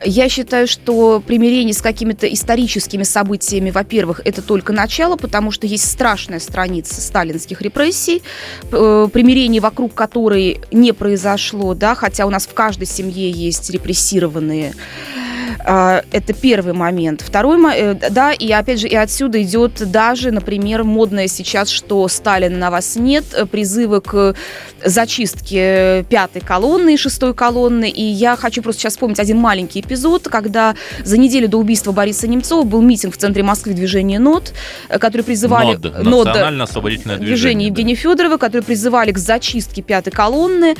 я 0.05 0.29
считаю, 0.29 0.68
что 0.69 1.23
примирение 1.27 1.75
с 1.75 1.83
какими-то 1.83 2.33
историческими 2.33 3.03
событиями, 3.03 3.71
во-первых, 3.71 4.21
это 4.25 4.43
только 4.43 4.73
начало, 4.73 5.17
потому 5.17 5.51
что 5.51 5.67
есть 5.67 5.91
страшная 5.91 6.41
страница 6.41 7.01
сталинских 7.01 7.63
репрессий, 7.63 8.23
э, 8.71 9.09
примирение, 9.13 9.61
вокруг 9.61 9.95
которой 9.95 10.61
не 10.71 10.93
произошло, 10.93 11.75
да, 11.75 11.95
хотя 11.95 12.27
у 12.27 12.31
нас 12.31 12.47
в 12.47 12.55
каждой 12.55 12.87
семье 12.87 13.31
есть 13.31 13.71
репрессированные. 13.71 14.75
А, 15.65 16.03
Это 16.13 16.33
первый 16.33 16.73
момент. 16.73 17.23
Второй, 17.23 17.59
э, 17.75 17.95
да, 18.11 18.33
и 18.33 18.51
опять 18.53 18.81
же, 18.81 18.89
и 18.89 18.95
отсюда 18.95 19.43
идет 19.43 19.91
даже, 19.91 20.31
например, 20.31 20.85
модное 20.85 21.29
сейчас, 21.29 21.69
что 21.69 22.07
Сталина 22.09 22.57
на 22.57 22.71
вас 22.71 22.97
нет, 22.97 23.25
э, 23.33 23.47
призывы 23.47 24.01
к 24.01 24.35
зачистке 24.85 26.05
пятой 26.09 26.41
колонны 26.41 26.95
и 26.95 26.97
шестой 26.97 27.35
колонны. 27.35 27.91
И 27.91 28.03
я 28.03 28.37
хочу 28.37 28.63
просто 28.63 28.83
сейчас 28.83 28.93
вспомнить 28.95 29.19
один 29.19 29.39
маленький 29.39 29.81
эпизод, 29.81 30.29
когда 30.29 30.75
за 31.05 31.19
неделю 31.19 31.49
до 31.49 31.59
убийства 31.59 31.93
Бориса 31.93 32.29
Немцова 32.29 32.63
был 32.63 32.83
митинг 32.83 33.15
в 33.15 33.19
центре 33.19 33.43
Москвы 33.43 33.73
движения 33.73 34.19
НОД, 34.19 34.53
э, 34.89 34.99
которые 34.99 35.25
призывали... 35.25 35.75
НОД, 35.75 36.05
НОД, 36.05 36.27
Национально-освободительное 36.27 37.17
движение 37.17 37.39
движение. 37.39 37.69
Евгения 37.69 37.95
Федорова, 37.95 38.37
которые 38.37 38.65
призывали 38.65 39.13
к 39.13 39.19
зачистке 39.19 39.83
пятой 39.83 40.11
колонны. 40.11 40.75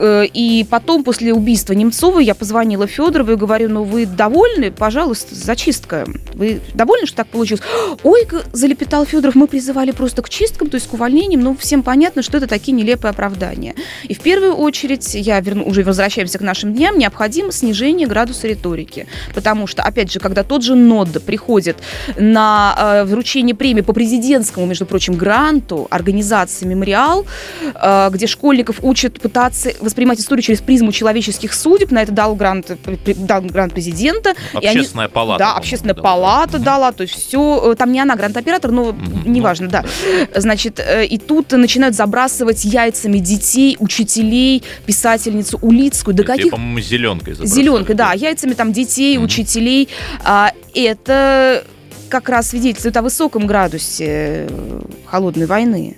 И 0.00 0.66
потом, 0.70 1.04
после 1.04 1.32
убийства 1.32 1.72
Немцова, 1.72 2.20
я 2.20 2.34
позвонила 2.34 2.86
Федоровой 2.86 3.34
и 3.34 3.36
говорю, 3.36 3.68
ну 3.68 3.82
вы 3.92 4.06
довольны? 4.06 4.70
Пожалуйста, 4.70 5.34
зачистка. 5.34 6.06
Вы 6.32 6.60
довольны, 6.72 7.06
что 7.06 7.18
так 7.18 7.28
получилось? 7.28 7.62
Ой, 8.02 8.26
залепетал 8.52 9.04
Федоров, 9.04 9.34
мы 9.34 9.46
призывали 9.46 9.90
просто 9.90 10.22
к 10.22 10.30
чисткам, 10.30 10.70
то 10.70 10.76
есть 10.76 10.88
к 10.88 10.94
увольнениям, 10.94 11.42
но 11.42 11.54
всем 11.54 11.82
понятно, 11.82 12.22
что 12.22 12.38
это 12.38 12.46
такие 12.46 12.72
нелепые 12.72 13.10
оправдания. 13.10 13.74
И 14.04 14.14
в 14.14 14.20
первую 14.20 14.54
очередь, 14.54 15.14
я 15.14 15.38
верну, 15.40 15.64
уже 15.64 15.84
возвращаемся 15.84 16.38
к 16.38 16.40
нашим 16.40 16.72
дням, 16.72 16.98
необходимо 16.98 17.52
снижение 17.52 18.08
градуса 18.08 18.48
риторики. 18.48 19.06
Потому 19.34 19.66
что, 19.66 19.82
опять 19.82 20.10
же, 20.10 20.20
когда 20.20 20.42
тот 20.42 20.62
же 20.62 20.74
НОД 20.74 21.22
приходит 21.22 21.76
на 22.16 22.74
э, 22.78 23.04
вручение 23.04 23.54
премии 23.54 23.82
по 23.82 23.92
президентскому, 23.92 24.64
между 24.64 24.86
прочим, 24.86 25.14
гранту 25.14 25.86
организации 25.90 26.64
«Мемориал», 26.64 27.26
э, 27.74 28.08
где 28.10 28.26
школьников 28.26 28.76
учат 28.82 29.20
пытаться 29.20 29.72
воспринимать 29.80 30.18
историю 30.18 30.42
через 30.42 30.62
призму 30.62 30.92
человеческих 30.92 31.52
судеб, 31.52 31.90
на 31.90 32.02
это 32.02 32.12
дал 32.12 32.34
грант, 32.34 32.70
э, 32.70 33.14
дал 33.14 33.42
грант 33.42 33.74
президента. 33.82 34.34
и 34.60 34.66
они- 34.66 34.78
Общественная 34.78 35.08
палата. 35.08 35.38
да, 35.38 35.54
общественная 35.54 35.94
дала. 35.94 36.02
палата 36.02 36.58
дала, 36.58 36.92
то 36.92 37.02
есть 37.02 37.14
все, 37.14 37.74
там 37.76 37.92
не 37.92 38.00
она 38.00 38.16
грант-оператор, 38.16 38.70
но 38.70 38.92
Мгм. 38.92 39.32
неважно, 39.32 39.68
да. 39.68 39.84
Значит, 40.34 40.78
э, 40.80 41.04
и 41.06 41.18
тут 41.18 41.52
начинают 41.52 41.94
забрасывать 41.94 42.64
яйцами 42.64 43.18
детей, 43.18 43.76
учителей, 43.80 44.62
писательницу 44.86 45.58
Улицкую, 45.62 46.14
тебе, 46.14 46.24
каких 46.26 46.50
по-моему, 46.50 46.80
зеленкой 46.80 47.34
Зеленкой, 47.34 47.94
да, 47.94 48.12
яйцами 48.12 48.52
там 48.54 48.72
детей, 48.72 49.16
Мгм. 49.16 49.24
учителей. 49.24 49.88
А, 50.24 50.52
это 50.74 51.64
как 52.08 52.28
раз 52.28 52.50
свидетельствует 52.50 52.96
о 52.96 53.02
высоком 53.02 53.46
градусе 53.46 54.06
э, 54.48 54.80
холодной 55.06 55.46
войны, 55.46 55.96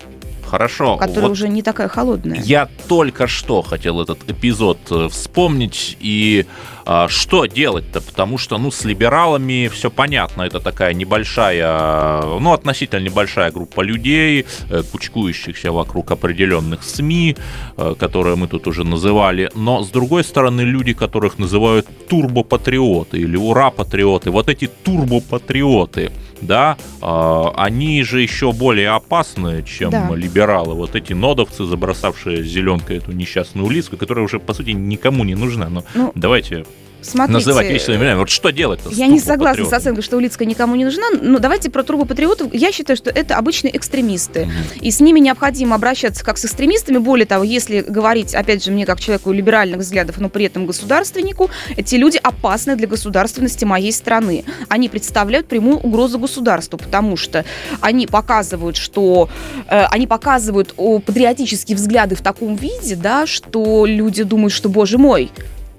Хорошо. 0.54 0.96
которая 0.96 1.23
вот 1.23 1.32
уже 1.32 1.49
не 1.49 1.62
такая 1.62 1.88
холодная. 1.88 2.40
Я 2.40 2.68
только 2.88 3.26
что 3.26 3.62
хотел 3.62 4.00
этот 4.00 4.30
эпизод 4.30 4.78
э, 4.90 5.08
вспомнить 5.11 5.96
и 5.99 6.46
а, 6.87 7.08
что 7.08 7.46
делать-то, 7.46 8.00
потому 8.00 8.38
что, 8.38 8.58
ну, 8.58 8.70
с 8.70 8.84
либералами 8.84 9.68
все 9.68 9.90
понятно, 9.90 10.42
это 10.42 10.61
такая 10.61 10.92
небольшая, 10.92 12.23
ну, 12.40 12.52
относительно 12.52 13.00
небольшая 13.00 13.50
группа 13.50 13.80
людей, 13.80 14.44
э, 14.70 14.82
кучкующихся 14.92 15.73
вокруг 15.73 16.11
определенных 16.11 16.82
СМИ, 16.82 17.37
э, 17.76 17.94
которые 17.99 18.37
мы 18.37 18.49
тут 18.49 18.66
уже 18.66 18.84
называли, 18.84 19.50
но, 19.54 19.82
с 19.82 19.88
другой 19.88 20.25
стороны, 20.25 20.61
люди, 20.61 20.92
которых 20.92 21.38
называют 21.38 21.87
турбопатриоты 22.08 23.18
или 23.18 23.37
ура-патриоты, 23.37 24.30
вот 24.30 24.49
эти 24.49 24.66
турбопатриоты, 24.66 26.11
да, 26.46 26.76
а, 27.00 27.52
они 27.56 28.02
же 28.02 28.20
еще 28.20 28.52
более 28.52 28.90
опасны, 28.90 29.62
чем 29.62 29.90
Да. 29.90 30.10
либералы. 30.14 30.74
Вот 30.74 30.94
эти 30.94 31.12
нодовцы, 31.12 31.64
забросавшие 31.64 32.42
зеленкой 32.44 32.98
эту 32.98 33.12
несчастную 33.12 33.66
улицу, 33.66 33.96
которая 33.96 34.24
уже, 34.24 34.38
по 34.38 34.54
сути, 34.54 34.70
никому 34.70 35.24
не 35.24 35.34
нужна. 35.34 35.68
Но 35.68 35.82
Ну, 35.94 36.12
давайте 36.14 36.64
смотрите, 37.04 37.38
называть 37.38 37.68
вещи 37.68 37.84
своими 37.84 38.02
именами. 38.02 38.18
Вот 38.18 38.30
что 38.30 38.50
делать-то? 38.50 38.90
с 38.90 38.96
Я 38.96 39.06
не 39.06 39.18
согласна 39.18 39.34
с 39.34 39.56
турбопатриотами? 39.56 39.80
оценкой, 39.80 40.02
что 40.02 40.16
Улицкая 40.16 40.49
никому 40.49 40.75
не 40.75 40.84
нужна. 40.84 41.04
Но 41.20 41.38
давайте 41.38 41.70
про 41.70 41.82
турбопатриотов. 41.82 42.52
Я 42.54 42.73
считаю, 42.73 42.96
что 42.96 43.11
это 43.11 43.37
обычные 43.37 43.76
экстремисты. 43.76 44.46
Мгм. 44.46 44.52
И 44.80 44.90
с 44.90 45.00
ними 45.00 45.20
необходимо 45.20 45.76
обращаться 45.76 46.25
как 46.25 46.38
с 46.38 46.44
экстремистами. 46.44 46.99
Более 46.99 47.26
того, 47.26 47.44
если 47.44 47.80
говорить, 47.80 48.34
опять 48.34 48.64
же, 48.64 48.70
мне 48.70 48.87
как 48.87 49.00
человеку 49.00 49.32
либеральных 49.32 49.80
взглядов, 49.80 50.18
но 50.18 50.28
при 50.28 50.46
этом 50.46 50.66
государственнику, 50.66 51.50
эти 51.76 51.96
люди 51.96 52.18
опасны 52.23 52.76
для 52.76 52.87
государственности 52.87 53.64
моей 53.64 53.92
страны. 53.92 54.44
Они 54.68 54.88
представляют 54.88 55.46
прямую 55.46 55.78
угрозу 55.78 56.18
государству, 56.18 56.78
потому 56.78 57.16
что 57.16 57.44
они 57.80 58.06
показывают, 58.06 58.76
что 58.76 59.28
э, 59.68 59.84
они 59.90 60.06
показывают 60.06 60.75
о, 60.76 60.99
патриотические 60.99 61.76
взгляды 61.76 62.14
в 62.14 62.23
таком 62.23 62.56
виде, 62.56 62.96
да, 62.96 63.26
что 63.26 63.87
люди 63.87 64.23
думают, 64.23 64.52
что, 64.52 64.68
боже 64.68 64.99
мой, 64.99 65.30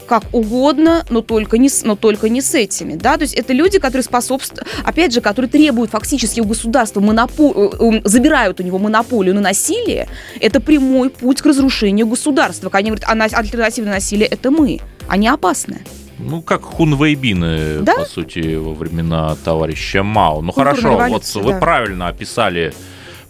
как 0.05 0.23
угодно, 0.33 1.05
но 1.09 1.21
только 1.21 1.57
не 1.57 1.69
с, 1.69 1.83
но 1.83 1.95
только 1.95 2.29
не 2.29 2.41
с 2.41 2.53
этими, 2.55 2.95
да, 2.95 3.17
то 3.17 3.23
есть 3.23 3.33
это 3.33 3.53
люди, 3.53 3.79
которые 3.79 4.03
способствуют, 4.03 4.65
опять 4.83 5.13
же, 5.13 5.21
которые 5.21 5.49
требуют 5.49 5.91
фактически 5.91 6.39
у 6.39 6.45
государства 6.45 6.99
монопо- 7.01 7.53
э, 7.81 7.97
э, 7.97 8.01
забирают 8.05 8.59
у 8.59 8.63
него 8.63 8.77
монополию 8.79 9.35
на 9.35 9.41
насилие, 9.41 10.07
это 10.39 10.59
прямой 10.59 11.09
путь 11.09 11.41
к 11.41 11.45
разрушению 11.45 12.07
государства. 12.07 12.69
Когда 12.69 12.79
они 12.79 12.89
говорят, 12.91 13.09
а 13.09 13.15
на- 13.15 13.25
альтернатива 13.25 13.87
насилия 13.87 14.25
это 14.25 14.51
мы, 14.51 14.79
они 15.07 15.27
опасны. 15.27 15.81
Ну, 16.17 16.41
как 16.41 16.61
хунвейбины, 16.63 17.79
Да? 17.81 17.95
по 17.95 18.05
сути, 18.05 18.55
во 18.55 18.73
времена 18.73 19.35
товарища 19.43 20.01
Мао. 20.03 20.41
Ну, 20.41 20.53
Культурная 20.53 20.73
хорошо, 20.75 20.89
вот 20.97 21.05
революция, 21.07 21.43
вы 21.43 21.51
да. 21.53 21.59
правильно 21.59 22.07
описали 22.07 22.73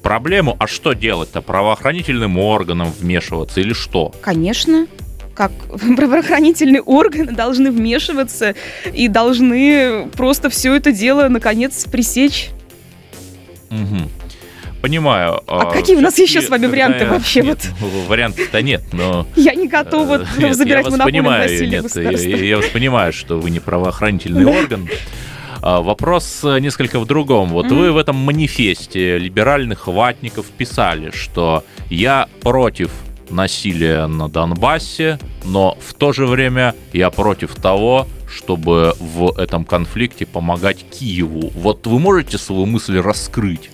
проблему, 0.03 0.55
а 0.59 0.67
что 0.67 0.93
делать-то? 0.93 1.41
Правоохранительным 1.41 2.37
органам 2.37 2.91
вмешиваться 2.91 3.59
или 3.59 3.73
что? 3.73 4.13
Конечно, 4.21 4.85
как 5.35 5.51
правоохранительные 5.97 6.81
органы 6.81 7.31
должны 7.33 7.69
вмешиваться 7.71 8.55
и 8.91 9.07
должны 9.07 10.07
просто 10.15 10.49
все 10.49 10.73
это 10.75 10.91
дело, 10.91 11.27
наконец, 11.27 11.85
пресечь. 11.85 12.49
Мгм. 13.69 14.09
Понимаю. 14.81 15.41
А 15.47 15.71
какие 15.71 15.95
у 15.95 16.01
нас 16.01 16.19
еще 16.19 16.41
с 16.41 16.49
вами 16.49 16.67
варианты 16.67 17.05
я- 17.05 17.09
вообще 17.09 17.41
Нет, 17.41 17.67
вариантов-то 18.07 18.61
нет, 18.61 18.83
но... 18.93 19.25
Я 19.35 19.55
не 19.55 19.67
готова 19.67 20.21
Э, 20.21 20.25
нет, 20.37 20.55
забирать 20.55 20.85
монополию 20.85 21.23
понимаю, 21.23 21.67
нет, 21.69 21.83
государства. 21.83 22.27
Я, 22.29 22.37
я 22.37 22.57
вас 22.57 22.67
понимаю, 22.67 23.11
что 23.11 23.39
вы 23.39 23.49
не 23.49 23.59
правоохранительный 23.59 24.45
орган. 24.45 24.87
А, 25.63 25.81
Вопрос 25.81 26.41
э, 26.43 26.59
несколько 26.59 26.99
в 26.99 27.07
другом. 27.07 27.49
Вот 27.49 27.65
Мгм. 27.65 27.77
вы 27.77 27.91
в 27.93 27.97
этом 27.97 28.15
манифесте 28.17 29.17
либеральных 29.17 29.87
ватников 29.87 30.45
писали, 30.55 31.09
что 31.11 31.63
я 31.89 32.27
против 32.41 32.91
насилия 33.29 34.07
на 34.07 34.29
Донбассе, 34.29 35.19
но 35.43 35.77
в 35.79 35.93
то 35.93 36.13
же 36.13 36.25
время 36.25 36.75
я 36.93 37.09
против 37.09 37.55
того, 37.55 38.07
чтобы 38.27 38.93
в 38.99 39.37
этом 39.39 39.65
конфликте 39.65 40.25
помогать 40.25 40.85
Киеву. 40.89 41.51
Вот 41.55 41.87
вы 41.87 41.99
можете 41.99 42.37
свою 42.37 42.65
мысль 42.65 42.99
раскрыть? 42.99 43.69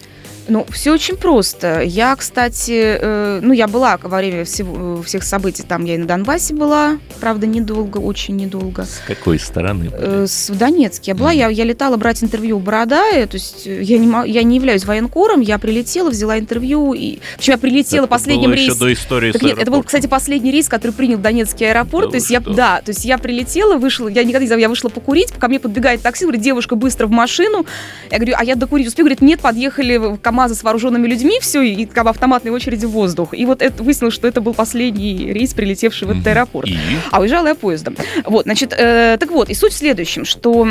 Ну, 0.48 0.65
все 0.69 0.93
очень 0.93 1.15
просто. 1.15 1.81
Я, 1.81 2.15
кстати, 2.15 2.98
э, 3.00 3.39
ну, 3.41 3.53
я 3.53 3.67
была 3.67 3.98
во 4.01 4.17
время 4.17 4.43
всего, 4.45 5.01
всех 5.03 5.24
событий, 5.24 5.63
там 5.63 5.86
я 5.86 5.95
и 5.95 5.98
на 5.98 6.05
Донбассе 6.05 6.53
была, 6.53 6.98
правда, 7.19 7.48
недолго, 7.48 7.98
очень 7.98 8.36
недолго. 8.36 8.86
С 8.86 9.01
какой 9.05 9.39
стороны? 9.39 9.89
Э, 9.93 10.25
с, 10.27 10.50
в 10.50 10.57
Донецке 10.57 11.12
я 11.12 11.15
была, 11.15 11.31
я, 11.31 11.50
я 11.50 11.63
летала 11.63 11.98
брать 11.98 12.24
интервью 12.24 12.57
у 12.57 12.60
Бородая, 12.60 13.27
то 13.27 13.36
есть 13.36 13.67
э, 13.67 13.81
я 13.81 13.98
не, 13.98 14.29
я 14.29 14.43
не 14.43 14.55
являюсь 14.55 14.86
военкором, 14.86 15.41
я 15.41 15.57
прилетела, 15.57 16.10
взяла 16.10 16.39
интервью, 16.39 16.93
и... 16.93 17.19
Причем 17.38 17.53
я 17.53 17.57
прилетела 17.57 18.03
это 18.03 18.12
последним 18.12 18.50
было 18.50 18.55
рейсом. 18.55 18.79
до 18.79 18.93
истории 18.93 19.31
Так 19.31 19.41
нет, 19.41 19.57
это 19.57 19.69
был, 19.69 19.83
кстати, 19.83 20.07
последний 20.07 20.51
рейс, 20.51 20.67
который 20.67 20.91
принял 20.91 21.17
Донецкий 21.17 21.69
аэропорт. 21.69 22.07
Да 22.07 22.12
то 22.12 22.17
есть 22.17 22.29
я, 22.29 22.41
что? 22.41 22.53
да, 22.53 22.81
то 22.83 22.89
есть 22.89 23.05
я 23.05 23.17
прилетела, 23.17 23.77
вышла, 23.77 24.07
я 24.07 24.24
никогда 24.24 24.41
не 24.41 24.48
знаю, 24.48 24.62
я 24.62 24.69
вышла 24.69 24.89
покурить, 24.89 25.31
ко 25.31 25.48
мне 25.48 25.60
подбегает 25.60 26.01
такси, 26.01 26.25
говорит, 26.25 26.41
девушка, 26.41 26.75
быстро 26.75 27.07
в 27.07 27.12
машину. 27.12 27.65
Я 28.10 28.17
говорю, 28.17 28.36
а 28.38 28.43
я 28.43 28.55
докурить 28.55 28.88
успею? 28.88 29.05
Говорит, 29.05 29.21
нет, 29.21 29.39
подъехали 29.39 29.98
в 29.98 30.17
КАМАЗы 30.32 30.56
с 30.56 30.64
вооруженными 30.64 31.08
людьми, 31.08 31.40
все, 31.42 31.62
и 31.62 31.86
как 31.86 32.08
автоматной 32.08 32.52
очереди 32.52 32.86
в 32.86 32.92
воздух. 32.92 33.34
И 33.34 33.46
вот 33.46 33.62
это 33.62 33.84
выяснилось, 33.84 34.14
что 34.14 34.30
это 34.30 34.40
был 34.40 34.54
последний 34.54 35.34
рейс, 35.34 35.54
прилетевший 35.54 36.08
в 36.08 36.12
этот 36.12 36.26
аэропорт. 36.26 36.70
А 37.12 37.20
уезжала 37.20 37.48
я 37.48 37.56
поездом. 37.56 37.98
Вот, 38.26 38.44
значит, 38.44 38.74
э, 38.74 39.18
так 39.20 39.30
вот, 39.30 39.50
и 39.50 39.54
суть 39.54 39.74
в 39.74 39.78
следующем, 39.78 40.24
что 40.24 40.70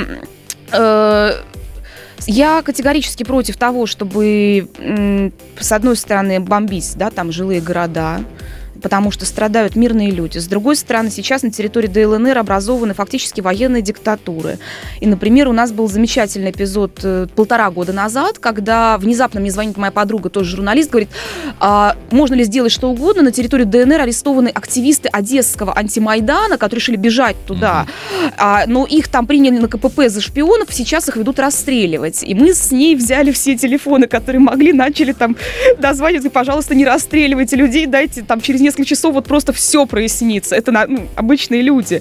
э, 0.72 1.32
я 2.26 2.62
категорически 2.62 3.22
против 3.22 3.58
того, 3.58 3.84
чтобы, 3.84 4.70
с 5.58 5.72
одной 5.72 5.96
стороны, 5.96 6.40
бомбить, 6.40 6.94
да, 6.96 7.10
там 7.10 7.30
жилые 7.30 7.60
города, 7.60 8.20
потому 8.80 9.10
что 9.10 9.26
страдают 9.26 9.76
мирные 9.76 10.10
люди. 10.10 10.38
С 10.38 10.46
другой 10.46 10.76
стороны, 10.76 11.10
сейчас 11.10 11.42
на 11.42 11.50
территории 11.50 11.86
ДЛНР 11.88 12.38
образованы 12.38 12.94
фактически 12.94 13.40
военные 13.40 13.82
диктатуры. 13.82 14.58
И, 15.00 15.06
например, 15.06 15.48
у 15.48 15.52
нас 15.52 15.72
был 15.72 15.88
замечательный 15.88 16.50
эпизод 16.50 17.00
э, 17.02 17.26
полтора 17.34 17.70
года 17.70 17.92
назад, 17.92 18.38
когда 18.38 18.98
внезапно 18.98 19.40
мне 19.40 19.50
звонит 19.50 19.76
моя 19.76 19.92
подруга, 19.92 20.30
тоже 20.30 20.56
журналист, 20.56 20.90
говорит, 20.90 21.10
а, 21.58 21.96
можно 22.10 22.34
ли 22.34 22.44
сделать 22.44 22.72
что 22.72 22.90
угодно, 22.90 23.22
на 23.22 23.32
территории 23.32 23.64
ДНР 23.64 24.00
арестованы 24.00 24.48
активисты 24.48 25.08
Одесского 25.08 25.76
антимайдана, 25.76 26.58
которые 26.58 26.80
решили 26.80 26.96
бежать 26.96 27.36
туда, 27.46 27.86
А, 28.36 28.64
но 28.66 28.86
их 28.86 29.08
там 29.08 29.26
приняли 29.26 29.58
на 29.58 29.68
КПП 29.68 30.08
за 30.08 30.20
шпионов, 30.20 30.68
сейчас 30.72 31.08
их 31.08 31.16
ведут 31.16 31.38
расстреливать. 31.38 32.22
И 32.22 32.34
мы 32.34 32.54
с 32.54 32.70
ней 32.70 32.96
взяли 32.96 33.32
все 33.32 33.56
телефоны, 33.56 34.06
которые 34.06 34.40
могли, 34.40 34.72
начали 34.72 35.12
там 35.12 35.36
дозванивать, 35.78 36.32
пожалуйста, 36.32 36.74
не 36.74 36.84
расстреливайте 36.84 37.56
людей, 37.56 37.86
дайте 37.86 38.22
там 38.22 38.40
через 38.40 38.60
несколько 38.60 38.69
часов 38.84 39.14
вот 39.14 39.26
просто 39.26 39.52
все 39.52 39.86
прояснится. 39.86 40.54
Это 40.56 40.72
ну, 40.72 41.08
обычные 41.16 41.62
люди. 41.62 42.00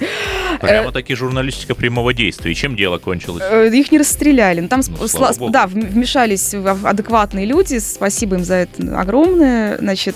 Прямо-таки 0.62 1.16
журналистика 1.16 1.76
прямого 1.76 2.14
действия. 2.14 2.52
И 2.52 2.56
чем 2.56 2.76
дело 2.76 2.98
кончилось? 2.98 3.44
Э, 3.50 3.70
Их 3.74 3.92
не 3.92 3.98
расстреляли. 4.00 4.60
Но 4.62 4.68
там, 4.68 4.82
Ну, 4.88 5.06
сла- 5.06 5.38
богу. 5.38 5.52
да, 5.52 5.66
вм- 5.66 5.88
вмешались 5.88 6.54
адекватные 6.54 7.46
люди. 7.46 7.78
Спасибо 7.80 8.36
им 8.38 8.44
за 8.44 8.56
это 8.56 9.00
огромное. 9.00 9.78
Значит, 9.78 10.16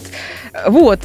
э, 0.53 0.69
вот. 0.69 0.99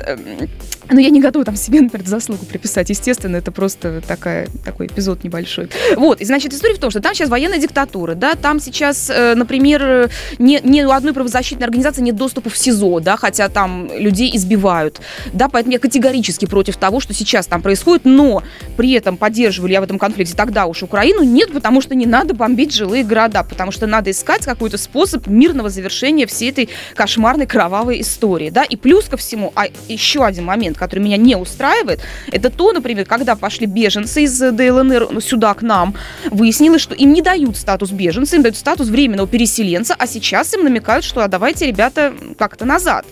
Но 0.91 1.01
я 1.01 1.11
не 1.11 1.21
готова 1.21 1.45
там 1.45 1.57
себе, 1.57 1.81
например, 1.81 2.07
заслугу 2.07 2.47
приписать. 2.47 2.91
Естественно, 2.91 3.37
это 3.37 3.53
просто 3.53 4.01
такая, 4.07 4.49
такой 4.65 4.87
эпизод 4.87 5.23
небольшой. 5.25 5.69
Вот, 5.97 6.21
и 6.21 6.25
значит, 6.25 6.53
история 6.55 6.75
в 6.75 6.79
том, 6.79 6.91
что 6.91 7.01
там 7.01 7.15
сейчас 7.15 7.29
военная 7.29 7.59
диктатура, 7.59 8.15
да, 8.15 8.35
там 8.35 8.61
сейчас, 8.61 9.11
э, 9.11 9.35
например, 9.35 10.11
ни, 10.39 10.61
ни 10.63 10.83
у 10.83 10.91
одной 10.91 11.13
правозащитной 11.13 11.67
организации 11.67 12.03
нет 12.03 12.17
доступа 12.17 12.51
в 12.51 12.57
СИЗО, 12.57 13.01
да, 13.01 13.17
хотя 13.17 13.49
там 13.49 13.91
людей 13.95 14.35
избивают, 14.35 15.01
да, 15.33 15.49
поэтому 15.49 15.75
я 15.75 15.79
категорически 15.79 16.47
против 16.47 16.77
того, 16.77 17.01
что 17.01 17.13
сейчас 17.13 17.47
там 17.47 17.61
происходит, 17.61 18.05
но 18.05 18.43
при 18.77 18.93
этом 18.93 19.17
поддерживали 19.17 19.73
я 19.73 19.81
в 19.81 19.85
этом 19.85 19.99
конфликте 19.99 20.35
тогда 20.35 20.67
уж 20.67 20.83
Украину, 20.83 21.23
нет, 21.23 21.53
потому 21.53 21.81
что 21.81 21.95
не 21.95 22.07
надо 22.07 22.35
бомбить 22.35 22.75
жилые 22.75 23.05
города, 23.05 23.43
потому 23.43 23.73
что 23.73 23.87
надо 23.87 24.11
искать 24.11 24.45
какой-то 24.45 24.79
способ 24.79 25.27
мирного 25.27 25.69
завершения 25.69 26.27
всей 26.27 26.51
этой 26.51 26.69
кошмарной 26.95 27.47
кровавой 27.47 28.01
истории, 28.01 28.51
да, 28.51 28.65
и 28.65 28.77
плюс 28.77 29.07
ко 29.07 29.17
всему, 29.17 29.53
а 29.55 29.67
еще 29.89 30.25
один 30.25 30.45
момент, 30.45 30.78
который 30.79 31.01
меня 31.01 31.17
не 31.17 31.37
устраивает, 31.37 32.01
это 32.31 32.51
то, 32.51 32.73
например, 32.73 33.05
когда 33.05 33.37
пошли 33.37 33.67
беженцы 33.67 34.23
из 34.23 34.39
ДЛНР 34.39 35.21
сюда 35.21 35.55
к 35.55 35.63
нам, 35.63 35.95
выяснилось, 36.31 36.83
что 36.83 36.95
им 36.95 37.13
не 37.13 37.23
дают 37.23 37.57
статус 37.57 37.91
беженца, 37.91 38.37
им 38.37 38.43
дают 38.43 38.57
статус 38.57 38.89
временного 38.89 39.29
переселенца, 39.29 39.95
а 39.99 40.07
сейчас 40.07 40.55
им 40.55 40.65
намекают, 40.65 41.05
что 41.05 41.23
а 41.23 41.29
давайте, 41.29 41.67
ребята, 41.67 42.15
как-то 42.39 42.65
назад. 42.65 43.05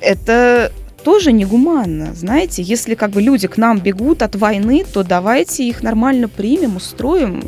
Это 0.00 0.72
тоже 1.04 1.32
негуманно, 1.32 2.14
знаете, 2.14 2.62
если 2.62 2.94
как 2.94 3.10
бы 3.10 3.20
люди 3.20 3.48
к 3.48 3.56
нам 3.56 3.78
бегут 3.78 4.22
от 4.22 4.36
войны, 4.36 4.84
то 4.90 5.02
давайте 5.02 5.64
их 5.64 5.82
нормально 5.82 6.28
примем, 6.28 6.76
устроим. 6.76 7.42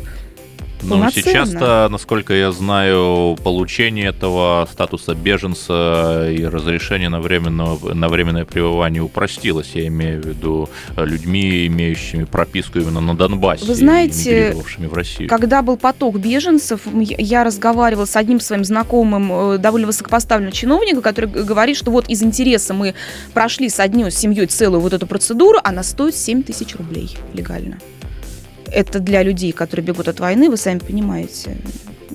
Ну, 0.83 1.09
сейчас-то, 1.11 1.87
насколько 1.89 2.33
я 2.33 2.51
знаю, 2.51 3.37
получение 3.43 4.07
этого 4.09 4.67
статуса 4.71 5.15
беженца 5.15 6.29
и 6.29 6.45
разрешение 6.45 7.09
на, 7.09 7.19
временного, 7.19 7.93
на 7.93 8.07
временное 8.09 8.45
пребывание 8.45 9.01
упростилось. 9.01 9.71
Я 9.73 9.87
имею 9.87 10.21
в 10.21 10.25
виду 10.25 10.69
э, 10.95 11.05
людьми, 11.05 11.65
имеющими 11.67 12.25
прописку 12.25 12.79
именно 12.79 13.01
на 13.01 13.15
Донбассе, 13.15 13.65
Вы 13.65 13.75
знаете, 13.75 14.55
в 14.77 14.93
Россию. 14.93 15.29
Когда 15.29 15.61
был 15.61 15.77
поток 15.77 16.17
беженцев, 16.17 16.81
я- 16.93 17.43
разговаривала 17.43 18.05
с 18.05 18.15
одним 18.15 18.39
своим 18.39 18.63
знакомым, 18.63 19.53
э, 19.53 19.57
довольно 19.57 19.87
высокопоставленным 19.87 20.51
чиновником, 20.51 21.01
который 21.01 21.29
говорит, 21.29 21.77
что 21.77 21.91
вот 21.91 22.09
из 22.09 22.23
интереса 22.23 22.73
мы 22.73 22.95
прошли 23.33 23.69
с 23.69 23.79
одной 23.79 24.11
семьей 24.11 24.47
целую 24.47 24.81
вот 24.81 24.93
эту 24.93 25.07
процедуру, 25.07 25.59
она 25.63 25.83
стоит 25.83 26.15
7 26.15 26.43
тысяч 26.43 26.75
рублей 26.75 27.17
легально. 27.33 27.77
Это 28.71 28.99
для 28.99 29.23
людей, 29.23 29.51
которые 29.51 29.85
бегут 29.85 30.07
от 30.07 30.19
войны, 30.19 30.49
вы 30.49 30.57
сами 30.57 30.79
понимаете. 30.79 31.57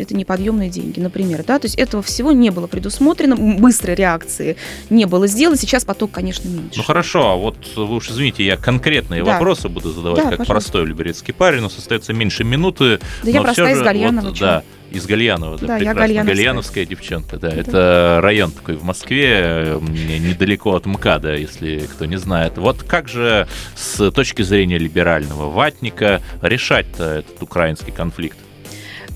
Это 0.00 0.14
неподъемные 0.16 0.70
деньги, 0.70 0.98
например. 1.00 1.44
Да? 1.46 1.58
То 1.58 1.66
есть 1.66 1.76
этого 1.76 2.02
всего 2.02 2.32
не 2.32 2.50
было 2.50 2.66
предусмотрено, 2.66 3.36
быстрой 3.36 3.94
реакции 3.94 4.56
не 4.88 5.04
было 5.06 5.26
сделано. 5.26 5.56
Сейчас 5.58 5.84
поток, 5.84 6.10
конечно, 6.10 6.48
меньше. 6.48 6.74
Ну 6.76 6.82
хорошо, 6.82 7.30
а 7.32 7.36
вот 7.36 7.56
вы 7.76 7.94
уж 7.96 8.10
извините, 8.10 8.44
я 8.44 8.56
конкретные 8.56 9.22
Да. 9.24 9.32
вопросы 9.32 9.68
буду 9.68 9.90
задавать, 9.92 10.16
Да, 10.24 10.30
как 10.30 10.38
пожалуйста. 10.38 10.52
простой 10.52 10.86
люберецкий 10.86 11.34
парень, 11.34 11.60
но 11.60 11.66
остается 11.66 12.12
меньше 12.12 12.44
минуты. 12.44 12.98
да 13.22 13.30
я 13.30 13.42
простая 13.42 13.74
из 13.74 13.82
Гальянова. 13.82 14.26
вот, 14.28 14.38
да, 14.38 14.62
из 14.90 15.06
Гальянова, 15.06 15.58
да, 15.58 15.66
Да, 15.66 15.76
прекрасно. 15.76 16.00
гальяновская. 16.00 16.34
Гальяновская 16.34 16.86
девчонка, 16.86 17.36
да, 17.36 17.48
Это 17.48 18.18
район 18.22 18.50
такой 18.52 18.76
в 18.76 18.82
Москве, 18.84 19.76
недалеко 19.80 20.74
от 20.74 20.86
МКАДа, 20.86 21.36
если 21.36 21.80
кто 21.80 22.06
не 22.06 22.16
знает. 22.16 22.56
Вот 22.58 22.82
как 22.82 23.08
же 23.08 23.46
с 23.76 24.10
точки 24.10 24.42
зрения 24.42 24.78
либерального 24.78 25.50
ватника 25.50 26.20
решать-то 26.42 27.04
этот 27.04 27.42
украинский 27.42 27.92
конфликт? 27.92 28.38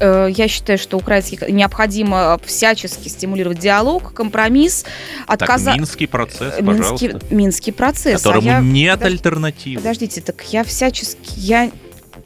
Э, 0.00 0.28
Я 0.30 0.48
считаю, 0.48 0.78
что 0.78 0.96
украинский 0.96 1.38
необходимо 1.50 2.38
всячески 2.44 3.09
стимулировать 3.09 3.59
диалог, 3.59 4.12
компромисс, 4.12 4.85
Так, 5.26 5.42
отказа... 5.42 5.72
Минский 5.74 6.07
процесс, 6.07 6.61
Минский, 6.61 7.09
пожалуйста, 7.09 7.20
Минский 7.35 7.72
процесс. 7.72 8.20
А 8.20 8.24
которому 8.24 8.46
я- 8.46 8.61
нет 8.61 9.00
подож- 9.00 9.07
альтернативы. 9.12 9.76
Подождите, 9.83 10.20
так 10.20 10.42
я 10.52 10.64
всячески, 10.64 11.33
я 11.37 11.70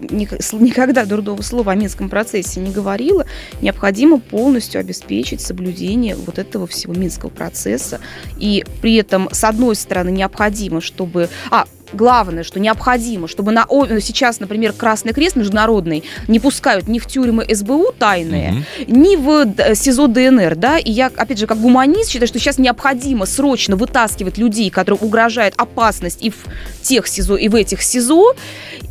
никогда 0.00 1.04
дурного 1.04 1.42
слова 1.42 1.72
о 1.72 1.74
Минском 1.74 2.08
процессе 2.08 2.60
не 2.60 2.70
говорила. 2.70 3.26
Необходимо 3.60 4.20
полностью 4.20 4.80
обеспечить 4.80 5.40
соблюдение 5.40 6.14
вот 6.14 6.38
этого 6.38 6.66
всего 6.66 6.94
Минского 6.94 7.30
процесса. 7.30 8.00
И 8.38 8.64
при 8.80 8.94
этом, 8.96 9.28
с 9.32 9.42
одной 9.44 9.74
стороны, 9.76 10.10
необходимо, 10.10 10.80
чтобы... 10.80 11.28
А, 11.50 11.66
главное, 11.92 12.42
что 12.42 12.60
необходимо, 12.60 13.28
чтобы 13.28 13.52
на, 13.52 13.66
сейчас, 14.00 14.40
например, 14.40 14.72
Красный 14.72 15.12
Крест 15.12 15.36
международный 15.36 16.04
не 16.28 16.40
пускают 16.40 16.88
ни 16.88 16.98
в 16.98 17.06
тюрьмы 17.06 17.46
СБУ 17.52 17.92
тайные, 17.98 18.52
Мгм. 18.52 18.64
ни 19.02 19.16
в 19.16 19.44
д- 19.46 19.74
СИЗО 19.74 20.06
ДНР, 20.08 20.56
да, 20.56 20.78
и 20.78 20.90
я, 20.90 21.06
опять 21.06 21.38
же, 21.38 21.46
как 21.46 21.58
гуманист 21.58 22.10
считаю, 22.10 22.28
что 22.28 22.38
сейчас 22.38 22.58
необходимо 22.58 23.26
срочно 23.26 23.76
вытаскивать 23.76 24.38
людей, 24.38 24.70
которым 24.70 24.98
угрожает 25.02 25.54
опасность 25.56 26.22
и 26.22 26.30
в 26.30 26.36
тех 26.82 27.06
СИЗО, 27.06 27.36
и 27.36 27.48
в 27.48 27.54
этих 27.54 27.82
СИЗО, 27.82 28.34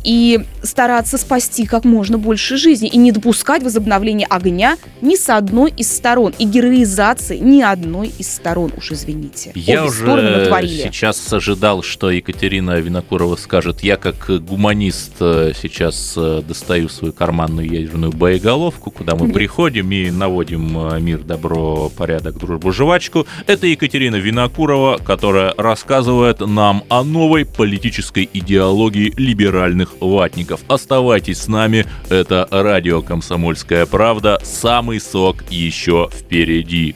и 0.04 0.40
стараться 0.62 1.18
спасти 1.18 1.66
как 1.66 1.84
можно 1.84 2.18
больше 2.18 2.56
жизней, 2.56 2.88
и 2.88 2.96
не 2.96 3.12
допускать 3.12 3.62
возобновления 3.62 4.26
огня 4.26 4.76
ни 5.00 5.16
с 5.16 5.28
одной 5.28 5.72
из 5.76 5.92
сторон, 5.94 6.34
и 6.38 6.44
героизации 6.44 7.38
ни 7.38 7.62
одной 7.62 8.12
из 8.18 8.32
сторон, 8.32 8.72
уж 8.76 8.92
извините. 8.92 9.52
Я 9.54 9.80
Обе 9.84 9.88
уже 9.88 10.68
сейчас 10.68 11.32
ожидал, 11.32 11.82
что 11.82 12.10
Екатерина 12.10 12.72
Винокурова 12.88 13.36
скажет, 13.36 13.82
я 13.82 13.96
как 13.98 14.30
гуманист 14.42 15.16
э, 15.20 15.52
сейчас 15.60 16.14
э, 16.16 16.42
достаю 16.46 16.88
свою 16.88 17.12
карманную 17.12 17.70
ядерную 17.70 18.12
боеголовку, 18.12 18.90
куда 18.90 19.14
мы 19.14 19.30
приходим 19.30 19.92
и 19.92 20.10
наводим 20.10 20.88
э, 20.88 21.00
мир, 21.00 21.18
добро, 21.18 21.90
порядок, 21.90 22.38
дружбу, 22.38 22.72
жвачку. 22.72 23.26
Это 23.46 23.66
Екатерина 23.66 24.16
Винокурова, 24.16 24.96
которая 25.04 25.52
рассказывает 25.58 26.40
нам 26.40 26.82
о 26.88 27.04
новой 27.04 27.44
политической 27.44 28.28
идеологии 28.32 29.12
либеральных 29.18 30.00
ватников. 30.00 30.60
Оставайтесь 30.66 31.42
с 31.42 31.48
нами, 31.48 31.84
это 32.08 32.48
радио 32.50 33.02
«Комсомольская 33.02 33.84
правда», 33.84 34.40
самый 34.42 34.98
сок 34.98 35.44
еще 35.50 36.08
впереди. 36.10 36.94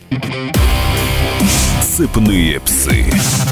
Сыпные 1.82 2.60
псы. 2.60 3.51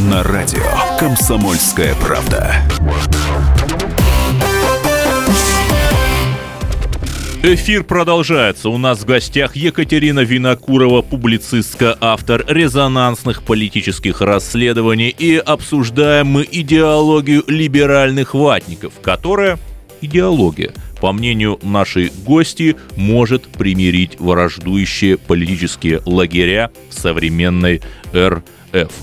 На 0.00 0.22
радио 0.22 0.60
«Комсомольская 0.98 1.94
правда». 1.94 2.54
Эфир 7.42 7.82
продолжается. 7.82 8.68
У 8.68 8.76
нас 8.76 9.00
в 9.00 9.06
гостях 9.06 9.56
Екатерина 9.56 10.20
Винокурова, 10.20 11.00
публицистка, 11.00 11.96
автор 11.98 12.44
резонансных 12.46 13.42
политических 13.42 14.20
расследований. 14.20 15.08
И 15.08 15.38
обсуждаем 15.38 16.26
мы 16.26 16.46
идеологию 16.50 17.42
либеральных 17.46 18.34
ватников, 18.34 18.92
которая 19.00 19.58
идеология, 20.02 20.74
по 21.00 21.10
мнению 21.12 21.58
нашей 21.62 22.12
гости, 22.26 22.76
может 22.96 23.44
примирить 23.44 24.20
враждующие 24.20 25.16
политические 25.16 26.02
лагеря 26.04 26.70
в 26.90 26.94
современной 26.94 27.80
РФ. 28.14 28.42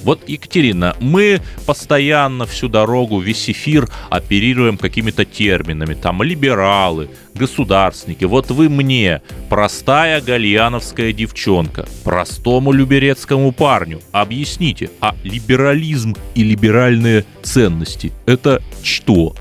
Вот, 0.04 0.28
Екатерина, 0.28 0.96
мы 1.00 1.42
постоянно 1.66 2.46
всю 2.46 2.68
дорогу, 2.68 3.20
весь 3.20 3.50
эфир 3.50 3.90
оперируем 4.10 4.78
какими-то 4.78 5.26
терминами, 5.26 5.94
там, 5.94 6.24
либералы, 6.24 7.10
государственники. 7.34 8.26
Вот 8.26 8.52
вы 8.52 8.70
мне, 8.70 9.22
простая 9.50 10.22
гальяновская 10.22 11.14
девчонка, 11.14 11.88
простому 12.04 12.72
люберецкому 12.72 13.52
парню, 13.52 14.02
объясните, 14.12 14.92
а 15.02 15.16
либерализм 15.24 16.16
и 16.36 16.44
либеральные 16.44 17.26
ценности– 17.42 18.12
это 18.26 18.62
что? 18.84 19.36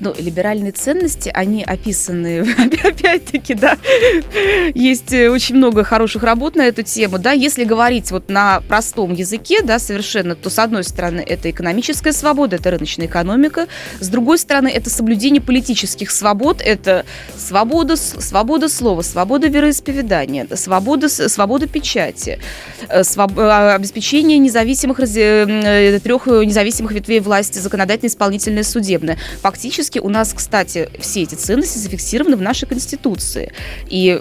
Ну, 0.00 0.14
либеральные 0.18 0.72
ценности, 0.72 1.30
они 1.32 1.62
описаны, 1.62 2.40
опять-таки, 2.84 3.54
да, 3.54 3.76
есть 4.74 5.12
э, 5.12 5.30
очень 5.30 5.56
много 5.56 5.84
хороших 5.84 6.22
работ 6.22 6.56
на 6.56 6.62
эту 6.62 6.82
тему, 6.82 7.18
да, 7.18 7.32
если 7.32 7.64
говорить 7.64 8.10
вот 8.10 8.28
на 8.28 8.60
простом 8.68 9.12
языке, 9.12 9.62
да, 9.62 9.78
совершенно, 9.78 10.34
то, 10.34 10.50
с 10.50 10.58
одной 10.58 10.84
стороны, 10.84 11.20
это 11.26 11.50
экономическая 11.50 12.12
свобода, 12.12 12.56
это 12.56 12.70
рыночная 12.70 13.06
экономика, 13.06 13.66
с 14.00 14.08
другой 14.08 14.38
стороны, 14.38 14.68
это 14.68 14.90
соблюдение 14.90 15.42
политических 15.42 16.10
свобод, 16.10 16.62
это 16.64 17.04
свобода, 17.36 17.96
свобода 17.96 18.68
слова, 18.68 19.02
свобода 19.02 19.48
вероисповедания, 19.48 20.46
свобода, 20.54 21.08
свобода 21.08 21.66
печати, 21.66 22.40
э, 22.88 23.04
своб... 23.04 23.38
Э, 23.38 23.74
обеспечение 23.74 24.38
независимых, 24.38 24.96
трех 24.98 26.26
независимых 26.26 26.92
ветвей 26.92 27.20
власти, 27.20 27.58
законодательная, 27.58 28.10
исполнительная, 28.10 28.64
судебная. 28.64 29.18
Фактически 29.42 29.73
Фактически 29.74 29.98
у 29.98 30.08
нас, 30.08 30.32
кстати, 30.32 30.88
все 31.00 31.22
эти 31.22 31.34
ценности 31.34 31.78
зафиксированы 31.78 32.36
в 32.36 32.40
нашей 32.40 32.68
Конституции. 32.68 33.50
И 33.90 34.20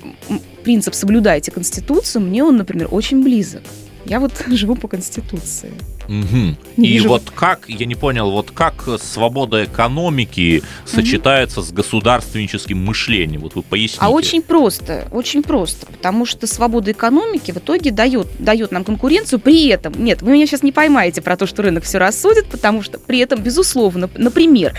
принцип 0.63 0.96
«соблюдайте 0.96 1.52
Конституцию» 1.52 2.24
мне 2.24 2.44
он, 2.44 2.58
например, 2.58 2.88
очень 2.89 3.24
близок. 3.24 3.62
Я 4.04 4.20
вот 4.20 4.34
живу 4.48 4.76
по 4.76 4.88
Конституции. 4.88 5.72
Угу. 6.08 6.56
И 6.78 6.88
вижу. 6.94 7.10
вот 7.10 7.24
как, 7.34 7.66
я 7.68 7.86
не 7.86 7.96
понял, 7.96 8.32
вот 8.32 8.52
как 8.52 8.88
свобода 9.02 9.63
экономики 9.63 10.63
сочетается 10.86 11.60
угу. 11.60 11.68
с 11.68 11.72
государственническим 11.72 12.84
мышлением? 12.84 13.42
Вот 13.42 13.56
вы 13.56 13.62
поясните. 13.62 14.00
А 14.02 14.10
очень 14.10 14.42
просто, 14.42 15.08
очень 15.12 15.44
просто, 15.44 15.86
потому 15.86 16.26
что 16.26 16.48
свобода 16.48 16.92
экономики 16.92 17.52
в 17.52 17.58
итоге 17.58 17.92
дает, 17.92 18.28
дает 18.39 18.72
нам 18.72 18.84
конкуренцию, 18.84 19.39
при 19.39 19.68
этом, 19.68 19.94
нет, 20.04 20.22
вы 20.22 20.32
меня 20.32 20.46
сейчас 20.46 20.63
не 20.63 20.72
поймаете 20.72 21.22
про 21.22 21.38
то, 21.38 21.46
что 21.46 21.62
рынок 21.62 21.84
все 21.84 21.98
рассудит, 21.98 22.48
потому 22.48 22.82
что 22.82 23.00
при 23.00 23.20
этом, 23.20 23.42
безусловно, 23.42 24.10
например, 24.16 24.76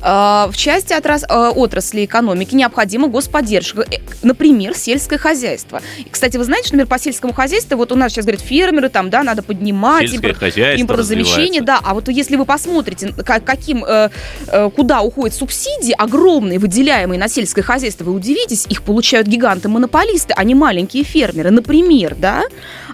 в 0.00 0.52
части 0.56 0.92
отрас, 0.92 1.24
отрасли 1.28 2.04
экономики 2.04 2.54
необходима 2.54 3.08
господдержка, 3.08 3.82
э, 3.82 3.98
например, 4.22 4.74
сельское 4.74 5.18
хозяйство. 5.18 5.82
И, 5.98 6.08
кстати, 6.08 6.36
вы 6.36 6.44
знаете, 6.44 6.68
что, 6.68 6.76
например, 6.76 6.88
по 6.88 6.98
сельскому 6.98 7.32
хозяйству, 7.32 7.76
вот 7.76 7.92
у 7.92 7.96
нас 7.96 8.12
сейчас 8.12 8.24
говорят, 8.24 8.42
фермеры, 8.42 8.88
там, 8.88 9.10
да, 9.10 9.22
надо 9.22 9.42
поднимать. 9.42 10.10
Сельское 10.10 10.34
хозяйство 10.34 10.63
импортозамещение, 10.76 11.62
да. 11.62 11.80
А 11.82 11.94
вот 11.94 12.08
если 12.08 12.36
вы 12.36 12.44
посмотрите, 12.44 13.12
каким, 13.44 13.84
э, 13.84 14.10
э, 14.48 14.70
куда 14.70 15.02
уходят 15.02 15.34
субсидии 15.34 15.94
огромные, 15.96 16.58
выделяемые 16.58 17.18
на 17.18 17.28
сельское 17.28 17.62
хозяйство, 17.62 18.04
вы 18.04 18.12
удивитесь, 18.12 18.66
их 18.68 18.82
получают 18.82 19.26
гиганты-монополисты, 19.26 20.34
а 20.36 20.44
не 20.44 20.54
маленькие 20.54 21.04
фермеры, 21.04 21.50
например, 21.50 22.16
да? 22.18 22.44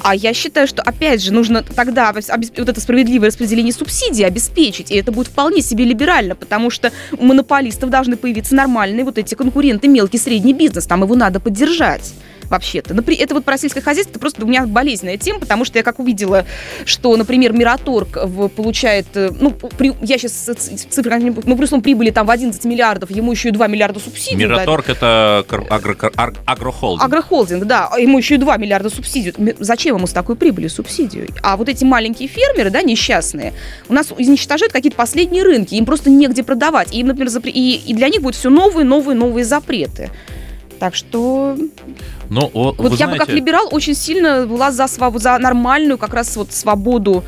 А 0.03 0.15
я 0.15 0.33
считаю, 0.35 0.67
что, 0.67 0.83
опять 0.83 1.23
же, 1.23 1.33
нужно 1.33 1.63
тогда 1.63 2.13
вот 2.13 2.25
это 2.69 2.81
справедливое 2.81 3.29
распределение 3.29 3.73
субсидий 3.73 4.25
обеспечить, 4.27 4.91
и 4.91 4.97
это 4.97 5.13
будет 5.13 5.29
вполне 5.29 5.63
себе 5.63 5.85
либерально, 5.85 6.35
потому 6.35 6.71
что 6.71 6.93
у 7.17 7.25
монополистов 7.25 7.91
должны 7.91 8.17
появиться 8.17 8.55
нормальные 8.55 9.05
вот 9.05 9.19
эти 9.19 9.35
конкуренты, 9.35 9.89
мелкий, 9.89 10.19
средний 10.19 10.55
бизнес, 10.55 10.87
там 10.87 11.03
его 11.03 11.15
надо 11.15 11.41
поддержать 11.41 12.13
вообще-то. 12.51 12.95
Это 12.95 13.35
вот 13.35 13.45
про 13.45 13.57
сельское 13.57 13.81
хозяйство, 13.81 14.13
это 14.13 14.21
просто 14.21 14.45
у 14.45 14.49
меня 14.49 14.67
болезненная 14.67 15.17
тема, 15.17 15.41
потому 15.41 15.65
что 15.65 15.79
я 15.79 15.85
как 15.85 15.99
увидела, 15.99 16.45
что, 16.85 17.17
например, 17.17 17.53
Мираторг 17.53 18.19
получает, 18.55 19.07
э, 19.15 19.31
ну, 19.41 19.53
при, 19.53 19.93
я 20.03 20.19
сейчас 20.19 20.33
цифры, 20.33 21.21
мы 21.21 21.33
при 21.57 21.65
условном 21.65 21.83
прибыли 21.83 22.11
там 22.11 22.27
в 22.27 22.31
11 22.31 22.65
миллиардов, 22.65 23.11
ему 23.11 23.31
еще 23.33 23.49
и 23.49 23.53
2 23.53 23.67
миллиарда 23.69 24.01
субсидий. 24.01 24.37
Мираторг 24.37 24.87
дали. 24.87 24.97
это 24.97 25.45
агро, 25.49 25.67
агро, 26.17 26.35
агрохолдинг. 26.45 27.05
Агрохолдинг, 27.05 27.65
да, 27.65 27.91
ему 27.99 28.19
еще 28.19 28.35
и 28.35 28.39
2 28.39 28.57
миллиарда 28.57 28.91
субсидий. 28.91 29.33
Зачем 29.59 29.97
ему 29.97 30.07
с 30.07 30.13
такой 30.13 30.37
прибылью 30.37 30.71
субсидию? 30.71 31.29
А 31.43 31.57
вот 31.57 31.69
эти 31.69 31.85
маленькие 31.85 32.29
фермеры, 32.29 32.71
да, 32.71 32.83
несчастные, 32.83 33.53
у 33.89 33.95
нас 33.95 34.13
изничтожают 34.17 34.73
какие-то 34.73 34.97
последние 34.97 35.43
рынки, 35.43 35.75
им 35.75 35.85
просто 35.85 36.11
негде 36.11 36.43
продавать. 36.43 36.95
И, 36.95 37.01
им, 37.01 37.09
например, 37.09 37.29
запр... 37.31 37.49
и, 37.49 37.81
и 37.87 37.95
для 37.95 38.09
них 38.09 38.23
будут 38.23 38.37
все 38.37 38.51
новые, 38.51 38.85
новые, 38.85 39.17
новые 39.17 39.45
запреты. 39.45 40.11
Так 40.81 40.95
что... 40.95 41.57
Но, 42.31 42.51
о, 42.55 42.73
вот 42.73 42.93
я 42.93 42.97
знаете... 42.97 43.12
бы 43.12 43.19
как 43.19 43.29
либерал 43.29 43.69
очень 43.71 43.95
сильно 43.95 44.47
была 44.47 44.73
за, 44.73 44.87
свободу, 44.88 45.23
за 45.23 45.37
нормальную 45.38 45.99
как 45.99 46.14
раз 46.14 46.35
вот 46.37 46.53
свободу 46.53 47.23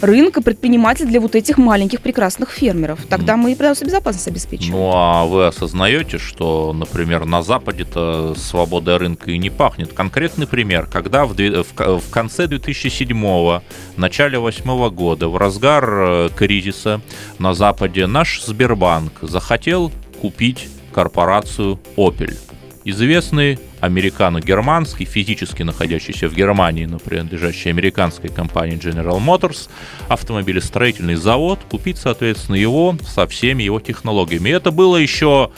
рынка 0.00 0.40
предпринимателей 0.40 1.10
для 1.10 1.20
вот 1.20 1.34
этих 1.34 1.58
маленьких 1.58 2.00
прекрасных 2.00 2.50
фермеров. 2.50 3.00
Тогда 3.06 3.36
мы 3.36 3.52
и 3.52 3.54
безопасность 3.54 4.28
обеспечим. 4.28 4.72
Ну 4.72 4.90
а 4.94 5.26
вы 5.26 5.46
осознаете, 5.46 6.16
что, 6.16 6.72
например, 6.72 7.26
на 7.26 7.42
Западе-то 7.42 8.34
свобода 8.34 8.98
рынка 8.98 9.30
и 9.30 9.36
не 9.36 9.50
пахнет? 9.50 9.92
Конкретный 9.92 10.46
пример. 10.46 10.86
Когда 10.86 11.26
в, 11.26 11.34
в, 11.34 12.00
в 12.00 12.10
конце 12.10 12.46
2007-го, 12.46 13.62
начале 13.98 14.38
2008 14.38 14.88
года, 14.94 15.28
в 15.28 15.36
разгар 15.36 15.84
э, 15.86 16.28
кризиса 16.34 17.02
на 17.38 17.52
Западе 17.52 18.06
наш 18.06 18.42
Сбербанк 18.42 19.12
захотел 19.20 19.92
купить 20.22 20.68
корпорацию 20.92 21.78
Opel 21.96 22.49
известный 22.90 23.58
американо-германский, 23.80 25.04
физически 25.04 25.62
находящийся 25.62 26.28
в 26.28 26.34
Германии, 26.34 26.84
но 26.84 26.98
принадлежащий 26.98 27.70
американской 27.70 28.30
компании 28.30 28.78
General 28.78 29.18
Motors, 29.18 29.68
автомобилестроительный 30.08 31.14
завод, 31.14 31.60
купить, 31.68 31.98
соответственно, 31.98 32.56
его 32.56 32.96
со 33.06 33.26
всеми 33.26 33.62
его 33.62 33.80
технологиями. 33.80 34.50
И 34.50 34.52
это 34.52 34.70
было 34.70 34.96
еще 34.96 35.50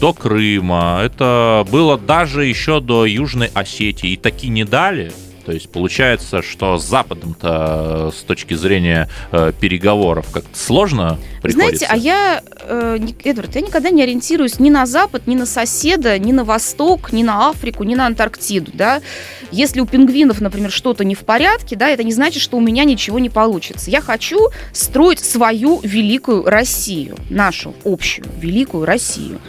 до 0.00 0.12
Крыма, 0.12 1.00
это 1.04 1.66
было 1.70 1.98
даже 1.98 2.44
еще 2.44 2.80
до 2.80 3.04
Южной 3.04 3.50
Осетии. 3.54 4.10
И 4.10 4.16
таки 4.16 4.48
не 4.48 4.64
дали, 4.64 5.12
то 5.46 5.52
есть 5.52 5.70
получается, 5.70 6.42
что 6.42 6.76
с 6.76 6.84
Западом-то 6.84 8.10
с 8.12 8.24
точки 8.24 8.54
зрения 8.54 9.08
э, 9.30 9.52
переговоров 9.58 10.26
как-то 10.32 10.58
сложно 10.58 11.18
приходится. 11.40 11.86
Знаете, 11.86 11.86
а 11.88 11.96
я, 11.96 12.42
э, 12.62 12.98
Эдвард, 13.22 13.54
я 13.54 13.60
никогда 13.60 13.90
не 13.90 14.02
ориентируюсь 14.02 14.58
ни 14.58 14.70
на 14.70 14.86
Запад, 14.86 15.28
ни 15.28 15.36
на 15.36 15.46
соседа, 15.46 16.18
ни 16.18 16.32
на 16.32 16.42
Восток, 16.42 17.12
ни 17.12 17.22
на 17.22 17.48
Африку, 17.48 17.84
ни 17.84 17.94
на 17.94 18.06
Антарктиду, 18.06 18.72
да. 18.74 19.00
Если 19.52 19.78
у 19.78 19.86
пингвинов, 19.86 20.40
например, 20.40 20.72
что-то 20.72 21.04
не 21.04 21.14
в 21.14 21.20
порядке, 21.20 21.76
да, 21.76 21.90
это 21.90 22.02
не 22.02 22.12
значит, 22.12 22.42
что 22.42 22.56
у 22.56 22.60
меня 22.60 22.82
ничего 22.82 23.20
не 23.20 23.30
получится. 23.30 23.88
Я 23.88 24.00
хочу 24.00 24.48
строить 24.72 25.20
свою 25.20 25.78
великую 25.80 26.42
Россию, 26.42 27.14
нашу 27.30 27.72
общую 27.84 28.26
великую 28.40 28.84
Россию. 28.84 29.40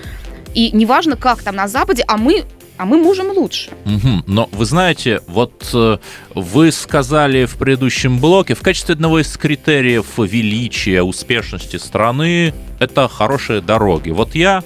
И 0.54 0.72
неважно, 0.72 1.16
как 1.16 1.42
там 1.42 1.56
на 1.56 1.68
Западе, 1.68 2.04
а 2.08 2.18
мы 2.18 2.44
а 2.78 2.86
мы 2.86 2.98
можем 2.98 3.30
лучше. 3.32 3.72
Угу. 3.86 4.24
Но 4.28 4.50
вы 4.52 4.66
знаете, 4.66 5.22
вот 5.28 5.70
э, 5.74 5.98
вы 6.34 6.72
сказали 6.72 7.46
в 7.46 7.58
предыдущем 7.58 8.20
блоке, 8.20 8.54
в 8.54 8.62
качестве 8.62 8.94
одного 8.94 9.20
из 9.20 9.36
критериев 9.38 10.06
величия, 10.18 11.02
успешности 11.02 11.78
страны, 11.78 12.54
это 12.80 13.08
хорошие 13.08 13.62
дороги. 13.62 14.12
Вот 14.12 14.36
я 14.36 14.64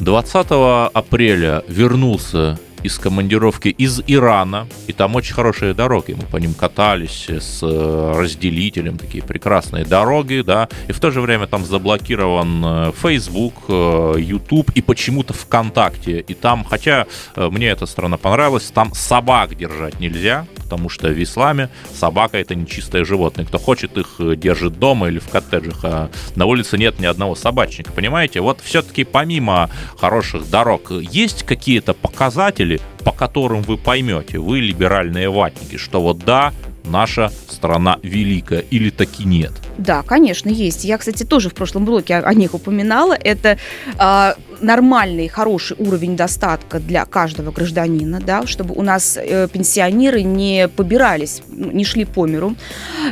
20 0.00 0.46
апреля 0.92 1.62
вернулся 1.68 2.58
из 2.82 2.98
командировки 2.98 3.68
из 3.68 4.02
Ирана, 4.06 4.66
и 4.86 4.92
там 4.92 5.16
очень 5.16 5.34
хорошие 5.34 5.74
дороги, 5.74 6.12
мы 6.12 6.24
по 6.24 6.36
ним 6.36 6.54
катались 6.54 7.28
с 7.28 7.62
э, 7.62 8.12
разделителем, 8.16 8.98
такие 8.98 9.22
прекрасные 9.22 9.84
дороги, 9.84 10.42
да, 10.44 10.68
и 10.88 10.92
в 10.92 11.00
то 11.00 11.10
же 11.10 11.20
время 11.20 11.46
там 11.46 11.64
заблокирован 11.64 12.62
э, 12.64 12.92
Facebook, 13.00 13.54
э, 13.68 14.14
YouTube 14.18 14.70
и 14.74 14.82
почему-то 14.82 15.32
ВКонтакте, 15.34 16.20
и 16.20 16.34
там, 16.34 16.64
хотя 16.64 17.06
мне 17.36 17.68
эта 17.68 17.86
страна 17.86 18.16
понравилась, 18.16 18.70
там 18.72 18.92
собак 18.94 19.56
держать 19.56 20.00
нельзя, 20.00 20.46
потому 20.70 20.88
что 20.88 21.08
в 21.08 21.20
исламе 21.20 21.68
собака 21.92 22.38
это 22.38 22.54
нечистое 22.54 23.04
животное. 23.04 23.44
Кто 23.44 23.58
хочет, 23.58 23.98
их 23.98 24.20
держит 24.38 24.78
дома 24.78 25.08
или 25.08 25.18
в 25.18 25.28
коттеджах, 25.28 25.80
а 25.82 26.10
на 26.36 26.46
улице 26.46 26.78
нет 26.78 27.00
ни 27.00 27.06
одного 27.06 27.34
собачника, 27.34 27.90
понимаете? 27.90 28.40
Вот 28.40 28.60
все-таки 28.62 29.02
помимо 29.02 29.68
хороших 29.98 30.48
дорог, 30.48 30.92
есть 30.92 31.42
какие-то 31.42 31.92
показатели, 31.92 32.80
по 33.04 33.10
которым 33.10 33.62
вы 33.62 33.78
поймете, 33.78 34.38
вы 34.38 34.60
либеральные 34.60 35.28
ватники, 35.28 35.76
что 35.76 36.00
вот 36.00 36.18
да, 36.18 36.52
наша 36.84 37.30
страна 37.48 37.98
великая 38.02 38.60
или 38.60 38.90
таки 38.90 39.24
нет? 39.24 39.52
Да, 39.78 40.02
конечно, 40.02 40.48
есть. 40.48 40.84
Я, 40.84 40.98
кстати, 40.98 41.24
тоже 41.24 41.48
в 41.50 41.54
прошлом 41.54 41.84
блоке 41.84 42.16
о, 42.16 42.34
них 42.34 42.54
упоминала. 42.54 43.14
Это 43.14 43.58
э, 43.98 44.34
нормальный, 44.60 45.28
хороший 45.28 45.76
уровень 45.78 46.16
достатка 46.16 46.80
для 46.80 47.04
каждого 47.04 47.50
гражданина, 47.50 48.20
да, 48.20 48.46
чтобы 48.46 48.74
у 48.74 48.82
нас 48.82 49.16
э, 49.16 49.48
пенсионеры 49.48 50.22
не 50.22 50.68
побирались, 50.68 51.42
не 51.48 51.84
шли 51.84 52.04
по 52.04 52.26
миру. 52.26 52.54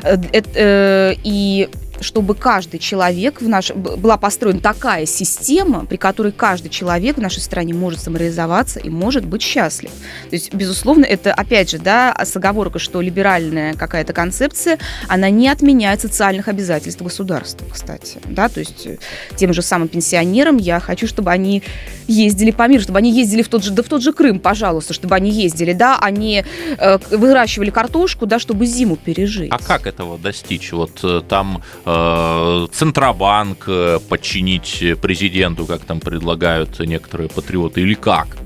Э, 0.02 0.16
э, 0.32 1.14
и 1.24 1.68
чтобы 2.00 2.34
каждый 2.34 2.78
человек 2.78 3.40
в 3.40 3.48
наш... 3.48 3.70
была 3.70 4.16
построена 4.16 4.60
такая 4.60 5.06
система, 5.06 5.86
при 5.86 5.96
которой 5.96 6.32
каждый 6.32 6.68
человек 6.68 7.16
в 7.16 7.20
нашей 7.20 7.40
стране 7.40 7.74
может 7.74 8.00
самореализоваться 8.00 8.80
и 8.80 8.88
может 8.88 9.24
быть 9.24 9.42
счастлив. 9.42 9.90
То 10.30 10.36
есть, 10.36 10.52
безусловно, 10.54 11.04
это, 11.04 11.32
опять 11.32 11.70
же, 11.70 11.78
да, 11.78 12.14
с 12.18 12.36
оговоркой, 12.36 12.80
что 12.80 13.00
либеральная 13.00 13.74
какая-то 13.74 14.12
концепция, 14.12 14.78
она 15.08 15.30
не 15.30 15.48
отменяет 15.48 16.00
социальных 16.00 16.48
обязательств 16.48 17.02
государства, 17.02 17.66
кстати. 17.70 18.18
Да? 18.24 18.48
То 18.48 18.60
есть 18.60 18.86
э, 18.86 18.98
тем 19.36 19.52
же 19.52 19.62
самым 19.62 19.88
пенсионерам 19.88 20.56
я 20.56 20.80
хочу, 20.80 21.06
чтобы 21.06 21.30
они 21.30 21.62
ездили 22.06 22.50
по 22.50 22.66
миру, 22.66 22.82
чтобы 22.82 22.98
они 22.98 23.12
ездили 23.12 23.42
в 23.42 23.48
тот 23.48 23.64
же, 23.64 23.72
да 23.72 23.82
в 23.82 23.88
тот 23.88 24.02
же 24.02 24.12
Крым, 24.12 24.40
пожалуйста, 24.40 24.94
чтобы 24.94 25.14
они 25.14 25.30
ездили, 25.30 25.72
да, 25.72 25.98
они 25.98 26.44
э, 26.78 26.98
выращивали 27.10 27.70
картошку, 27.70 28.26
да, 28.26 28.38
чтобы 28.38 28.66
зиму 28.66 28.96
пережить. 28.96 29.50
А 29.52 29.58
как 29.58 29.86
этого 29.86 30.18
достичь? 30.18 30.72
Вот 30.72 31.00
э, 31.02 31.22
там 31.28 31.62
Центробанк 32.72 33.64
э, 33.66 33.98
подчинить 34.08 34.82
президенту, 35.00 35.66
как 35.66 35.84
там 35.84 36.00
предлагают 36.00 36.78
некоторые 36.80 37.28
патриоты, 37.28 37.80
или 37.80 37.94
как? 37.94 38.36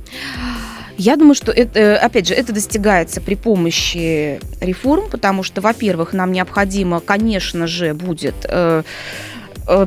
Я 0.99 1.17
думаю, 1.17 1.35
что 1.35 1.51
это, 1.51 1.79
э, 1.79 1.97
опять 1.97 2.29
же, 2.29 2.35
это 2.35 2.53
достигается 2.53 3.21
при 3.21 3.35
помощи 3.35 4.39
реформ, 4.61 5.09
потому 5.11 5.43
что, 5.43 5.61
во-первых, 5.61 6.13
нам 6.13 6.31
необходимо, 6.33 7.01
конечно 7.01 7.67
же, 7.67 7.95
будет 7.95 8.47
Э, 8.49 8.83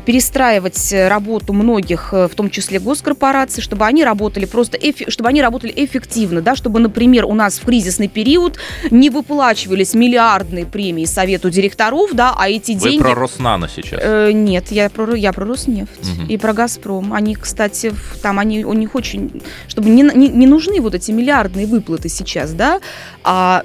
перестраивать 0.05 0.93
работу 0.93 1.53
многих, 1.53 2.09
э, 2.13 2.27
в 2.27 2.35
том 2.35 2.49
числе 2.49 2.79
госкорпораций, 2.79 3.61
чтобы 3.61 3.85
они 3.85 4.03
работали 4.03 4.45
просто, 4.45 4.77
эфи, 4.77 5.09
чтобы 5.09 5.29
они 5.29 5.41
работали 5.41 5.73
эффективно, 5.75 6.41
да, 6.41 6.55
чтобы, 6.55 6.79
например, 6.79 7.25
у 7.25 7.33
нас 7.33 7.59
в 7.59 7.65
кризисный 7.65 8.07
период 8.07 8.57
не 8.91 9.09
выплачивались 9.09 9.93
миллиардные 9.93 10.65
премии 10.65 11.05
Совету 11.05 11.49
директоров, 11.49 12.11
да, 12.13 12.33
а 12.37 12.49
эти 12.49 12.73
Вы 12.73 12.79
деньги... 12.79 13.03
про 13.03 13.15
Роснано 13.15 13.67
сейчас? 13.67 13.99
Э, 14.01 14.31
нет, 14.31 14.71
я 14.71 14.89
про, 14.89 15.15
я 15.15 15.33
про 15.33 15.45
Роснефть 15.45 15.89
угу. 16.01 16.27
и 16.27 16.37
про 16.37 16.53
Газпром. 16.53 17.13
Они, 17.13 17.35
кстати, 17.35 17.93
там 18.21 18.39
они, 18.39 18.65
у 18.65 18.73
них 18.73 18.95
очень... 18.95 19.41
Чтобы 19.67 19.89
не, 19.89 20.03
не, 20.03 20.29
не 20.29 20.47
нужны 20.47 20.81
вот 20.81 20.95
эти 20.95 21.11
миллиардные 21.11 21.67
выплаты 21.67 22.09
сейчас, 22.09 22.53
да, 22.53 22.79
а 23.23 23.63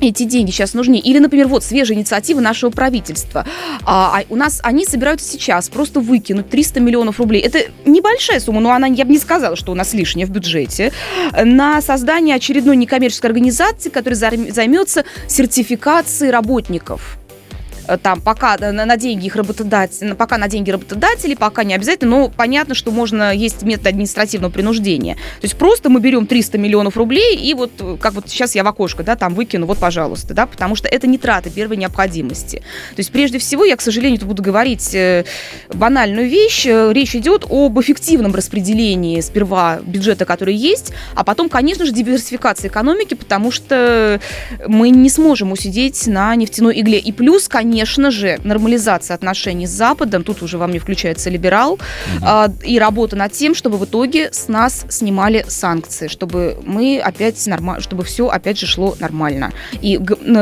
эти 0.00 0.24
деньги 0.24 0.50
сейчас 0.50 0.74
нужны. 0.74 0.96
Или, 0.98 1.18
например, 1.18 1.48
вот 1.48 1.64
свежая 1.64 1.96
инициатива 1.96 2.40
нашего 2.40 2.70
правительства. 2.70 3.46
А, 3.84 4.18
а 4.18 4.24
у 4.28 4.36
нас 4.36 4.60
они 4.62 4.84
собираются 4.84 5.28
сейчас 5.28 5.68
просто 5.68 6.00
выкинуть 6.00 6.48
300 6.50 6.80
миллионов 6.80 7.18
рублей. 7.18 7.42
Это 7.42 7.60
небольшая 7.84 8.40
сумма, 8.40 8.60
но 8.60 8.72
она, 8.72 8.86
я 8.86 9.04
бы 9.04 9.12
не 9.12 9.18
сказала, 9.18 9.56
что 9.56 9.72
у 9.72 9.74
нас 9.74 9.94
лишняя 9.94 10.26
в 10.26 10.30
бюджете. 10.30 10.92
На 11.32 11.80
создание 11.80 12.36
очередной 12.36 12.76
некоммерческой 12.76 13.30
организации, 13.30 13.90
которая 13.90 14.16
займется 14.16 15.04
сертификацией 15.28 16.30
работников. 16.30 17.18
Э, 17.88 17.98
там 17.98 18.20
пока 18.20 18.56
на, 18.58 18.96
деньги 18.96 19.26
их 19.26 19.36
работодателей, 19.36 20.14
пока 20.14 20.38
на 20.38 20.48
деньги 20.48 20.70
работодателей, 20.70 21.36
пока 21.36 21.64
не 21.64 21.74
обязательно, 21.74 22.10
но 22.10 22.28
понятно, 22.28 22.74
что 22.74 22.90
можно, 22.90 23.34
есть 23.34 23.62
метод 23.62 23.88
административного 23.88 24.50
принуждения. 24.50 25.14
То 25.14 25.44
есть 25.44 25.56
просто 25.56 25.88
мы 25.88 26.00
берем 26.00 26.26
300 26.26 26.58
миллионов 26.58 26.96
рублей 26.96 27.36
и 27.36 27.54
вот, 27.54 27.72
э, 27.80 27.96
как 28.00 28.14
вот 28.14 28.28
сейчас 28.28 28.54
я 28.54 28.64
в 28.64 28.66
окошко, 28.66 29.02
да, 29.02 29.16
там 29.16 29.34
выкину, 29.34 29.66
вот, 29.66 29.78
пожалуйста, 29.78 30.34
да, 30.34 30.46
потому 30.46 30.76
что 30.76 30.88
это 30.88 31.06
не 31.06 31.18
траты 31.18 31.50
первой 31.50 31.76
необходимости. 31.76 32.58
То 32.58 32.98
есть 32.98 33.10
прежде 33.10 33.38
всего, 33.38 33.64
я, 33.64 33.76
к 33.76 33.80
сожалению, 33.80 34.20
буду 34.26 34.42
говорить 34.42 34.94
э, 34.94 35.24
банальную 35.72 36.28
вещь, 36.28 36.66
речь 36.66 37.14
идет 37.14 37.44
об 37.48 37.78
эффективном 37.80 38.34
распределении 38.34 39.20
сперва 39.20 39.80
бюджета, 39.84 40.24
который 40.24 40.54
есть, 40.54 40.92
а 41.14 41.24
потом, 41.24 41.48
конечно 41.48 41.84
же, 41.84 41.92
диверсификации 41.92 42.68
экономики, 42.68 43.14
потому 43.14 43.50
что 43.50 44.20
мы 44.66 44.88
не 44.88 45.10
сможем 45.10 45.52
усидеть 45.52 46.06
на 46.06 46.34
нефтяной 46.34 46.80
игле. 46.80 46.98
И 46.98 47.12
плюс, 47.12 47.48
конечно, 47.48 47.75
конечно 47.76 48.10
же, 48.10 48.38
нормализация 48.42 49.14
отношений 49.14 49.66
с 49.66 49.70
Западом, 49.70 50.24
тут 50.24 50.42
уже 50.42 50.56
во 50.56 50.66
мне 50.66 50.78
включается 50.78 51.28
либерал, 51.28 51.74
угу. 51.74 51.82
а, 52.22 52.48
и 52.64 52.78
работа 52.78 53.16
над 53.16 53.32
тем, 53.32 53.54
чтобы 53.54 53.76
в 53.76 53.84
итоге 53.84 54.30
с 54.32 54.48
нас 54.48 54.86
снимали 54.88 55.44
санкции, 55.46 56.08
чтобы 56.08 56.56
мы 56.64 56.98
опять 56.98 57.46
нормально, 57.46 57.82
чтобы 57.82 58.02
все 58.04 58.28
опять 58.28 58.58
же 58.58 58.66
шло 58.66 58.96
нормально. 58.98 59.52
И 59.82 60.00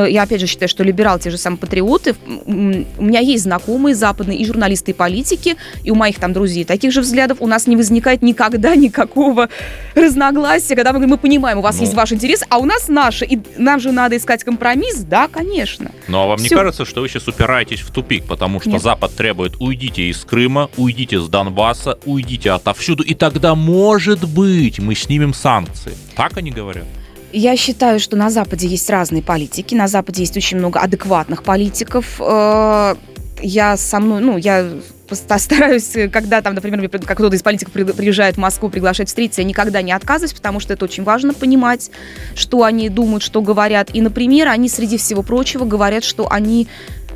я 0.09 0.23
опять 0.23 0.41
же 0.41 0.47
считаю, 0.47 0.69
что 0.69 0.85
либерал, 0.85 1.19
те 1.19 1.31
же 1.31 1.37
самые 1.37 1.59
патриоты, 1.59 2.15
у 2.47 2.53
меня 2.53 3.19
есть 3.19 3.43
знакомые 3.43 3.97
западные 3.97 4.39
и 4.39 4.47
журналисты, 4.47 4.93
и 4.93 4.95
политики, 4.95 5.57
и 5.83 5.91
у 5.91 5.97
моих 5.97 6.21
там 6.21 6.33
друзей 6.33 6.65
таких 6.65 6.93
же 6.93 7.01
взглядов, 7.01 7.39
у 7.41 7.49
нас 7.49 7.67
не 7.67 7.75
возникает 7.77 8.23
никогда 8.23 8.77
никакого 8.77 9.49
разногласия, 9.97 10.77
когда 10.77 10.93
мы 10.93 10.99
говорим, 10.99 11.11
мы 11.11 11.19
понимаем, 11.19 11.59
у 11.59 11.63
вас 11.63 11.77
ну. 11.77 11.83
есть 11.83 11.95
ваш 11.95 12.13
интерес, 12.13 12.45
а 12.49 12.59
у 12.59 12.65
нас 12.65 12.87
наши, 12.87 13.25
и 13.25 13.41
нам 13.57 13.81
же 13.81 13.91
надо 13.91 14.17
искать 14.17 14.45
компромисс, 14.45 14.99
да, 14.99 15.27
конечно. 15.27 15.91
Ну 16.07 16.21
а 16.21 16.27
вам 16.27 16.39
Все. 16.39 16.49
не 16.49 16.55
кажется, 16.55 16.85
что 16.85 17.01
вы 17.01 17.09
сейчас 17.09 17.24
упираетесь 17.29 17.81
в 17.81 17.91
тупик, 17.91 18.25
потому 18.25 18.61
что 18.61 18.71
Нет. 18.71 18.83
Запад 18.83 19.15
требует 19.15 19.55
уйдите 19.61 20.09
из 20.11 20.25
Крыма, 20.25 20.71
уйдите 20.77 21.21
с 21.21 21.29
Донбасса, 21.29 21.99
уйдите 22.05 22.51
отовсюду, 22.51 23.03
и 23.03 23.15
тогда, 23.15 23.55
может 23.55 24.25
быть, 24.29 24.79
мы 24.79 24.95
снимем 24.95 25.35
санкции. 25.35 25.93
Так 26.17 26.37
они 26.37 26.51
говорят? 26.51 26.85
Я 27.33 27.57
считаю, 27.57 27.99
что 27.99 28.17
на 28.17 28.31
Западе 28.31 28.69
есть 28.69 28.89
разные 28.89 29.23
политики, 29.23 29.75
на 29.75 29.89
Западе 29.89 30.23
есть 30.23 30.37
очень 30.37 30.59
много 30.59 30.79
адекватных 30.79 31.43
политиков. 31.43 32.21
Э, 32.21 32.95
я 33.43 33.77
со 33.77 33.99
мной, 33.99 34.21
ну, 34.21 34.37
я 34.37 34.71
стараюсь, 35.13 35.93
когда 36.13 36.41
там, 36.43 36.55
например, 36.55 36.89
как 36.89 37.19
кто-то 37.19 37.37
из 37.37 37.43
политиков 37.43 37.73
приезжает 37.73 38.37
в 38.37 38.39
Москву, 38.39 38.71
приглашать 38.71 39.09
встретиться, 39.09 39.43
я 39.43 39.49
никогда 39.49 39.83
не 39.83 39.93
отказываюсь, 39.93 40.33
потому 40.33 40.61
что 40.61 40.73
это 40.73 40.85
очень 40.85 41.05
важно 41.05 41.35
понимать, 41.35 41.91
что 42.35 42.63
они 42.63 42.89
думают, 42.89 43.23
что 43.23 43.43
говорят. 43.43 43.91
И, 43.93 44.01
например, 44.01 44.49
они, 44.49 44.69
среди 44.69 44.97
всего 44.97 45.23
прочего, 45.23 45.65
говорят, 45.65 46.05
что 46.05 46.31
они 46.31 46.69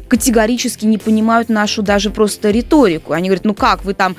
категорически 0.09 0.85
не 0.85 0.99
понимают 0.99 1.49
нашу 1.49 1.83
даже 1.83 2.11
просто 2.11 2.51
риторику. 2.51 3.13
Они 3.13 3.29
говорят, 3.29 3.45
ну 3.45 3.55
как 3.55 3.85
вы 3.85 3.95
там 3.95 4.17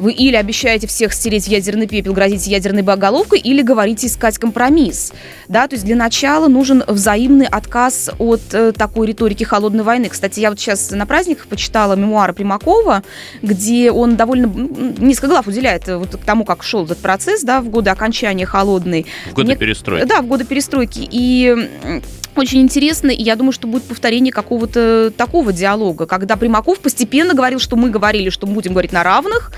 вы 0.00 0.12
или 0.12 0.34
обещаете 0.34 0.86
всех 0.86 1.12
стереть 1.12 1.44
в 1.44 1.48
ядерный 1.48 1.86
пепел, 1.86 2.14
грозите 2.14 2.50
ядерной 2.50 2.82
боголовкой, 2.82 3.38
или 3.38 3.62
говорите 3.62 4.06
искать 4.06 4.38
компромисс. 4.38 5.12
Да, 5.46 5.68
то 5.68 5.74
есть 5.74 5.84
для 5.84 5.94
начала 5.94 6.48
нужен 6.48 6.82
взаимный 6.86 7.46
отказ 7.46 8.10
от 8.18 8.40
э, 8.52 8.72
такой 8.72 9.08
риторики 9.08 9.44
холодной 9.44 9.84
войны. 9.84 10.08
Кстати, 10.08 10.40
я 10.40 10.50
вот 10.50 10.58
сейчас 10.58 10.90
на 10.90 11.06
праздниках 11.06 11.46
почитала 11.46 11.94
мемуары 11.94 12.32
Примакова, 12.32 13.02
где 13.42 13.90
он 13.90 14.16
довольно 14.16 14.46
несколько 14.46 15.28
глав 15.28 15.46
уделяет 15.46 15.88
э, 15.88 15.96
вот 15.98 16.16
к 16.16 16.24
тому, 16.24 16.44
как 16.44 16.62
шел 16.62 16.84
этот 16.84 16.98
процесс, 16.98 17.42
да, 17.42 17.60
в 17.60 17.68
годы 17.68 17.90
окончания 17.90 18.46
холодной. 18.46 19.06
В 19.30 19.34
годы 19.34 19.48
Мне... 19.48 19.56
перестройки. 19.56 20.06
Да, 20.06 20.22
в 20.22 20.26
годы 20.26 20.44
перестройки. 20.44 21.06
И 21.10 22.02
очень 22.36 22.60
интересно, 22.60 23.10
и 23.10 23.22
я 23.22 23.36
думаю, 23.36 23.52
что 23.52 23.66
будет 23.66 23.84
повторение 23.84 24.32
какого-то 24.32 25.12
такого 25.16 25.52
диалога, 25.52 26.06
когда 26.06 26.36
Примаков 26.36 26.80
постепенно 26.80 27.34
говорил, 27.34 27.58
что 27.58 27.76
мы 27.76 27.90
говорили, 27.90 28.30
что 28.30 28.46
мы 28.46 28.54
будем 28.54 28.72
говорить 28.72 28.92
на 28.92 29.02
равных, 29.02 29.52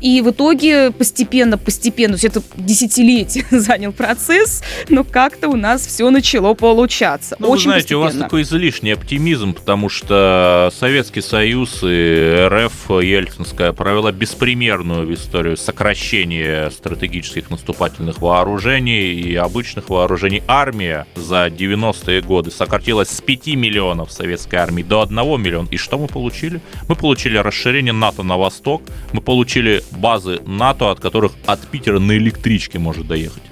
и 0.00 0.20
в 0.20 0.30
итоге 0.30 0.90
постепенно, 0.90 1.58
постепенно, 1.58 2.16
то 2.16 2.24
есть 2.24 2.36
это 2.36 2.42
десятилетие 2.56 3.44
занял 3.50 3.92
процесс, 3.92 4.62
но 4.88 5.04
как-то 5.04 5.48
у 5.48 5.56
нас 5.56 5.86
все 5.86 6.08
начало 6.10 6.54
получаться. 6.54 7.36
Ну, 7.38 7.48
Очень 7.48 7.66
вы 7.66 7.70
знаете, 7.70 7.94
постепенно. 7.94 8.00
у 8.00 8.04
вас 8.04 8.14
такой 8.14 8.42
излишний 8.42 8.92
оптимизм, 8.92 9.54
потому 9.54 9.88
что 9.88 10.70
Советский 10.74 11.20
Союз 11.20 11.80
и 11.82 12.46
РФ 12.48 12.90
Ельцинская 12.90 13.72
провела 13.72 14.12
беспримерную 14.12 15.06
в 15.06 15.14
историю 15.14 15.56
сокращение 15.56 16.70
стратегических 16.70 17.50
наступательных 17.50 18.20
вооружений 18.20 19.12
и 19.12 19.34
обычных 19.34 19.88
вооружений. 19.88 20.42
Армия 20.46 21.06
за 21.14 21.46
90-е 21.46 22.22
годы 22.22 22.50
сократилась 22.50 23.08
с 23.08 23.20
5 23.20 23.48
миллионов 23.48 24.12
советской 24.12 24.56
армии 24.56 24.82
до 24.82 25.02
1 25.02 25.16
миллиона. 25.40 25.68
И 25.70 25.76
что 25.76 25.98
мы 25.98 26.06
получили? 26.06 26.60
Мы 26.88 26.94
получили 26.94 27.38
расширение 27.38 27.92
НАТО 27.92 28.22
на 28.22 28.36
восток, 28.36 28.82
мы 29.12 29.20
получили 29.20 29.82
базы 29.92 30.40
НАТО, 30.46 30.90
от 30.90 31.00
которых 31.00 31.32
от 31.46 31.60
Питера 31.68 31.98
на 31.98 32.16
электричке 32.16 32.78
может 32.78 33.06
доехать. 33.06 33.42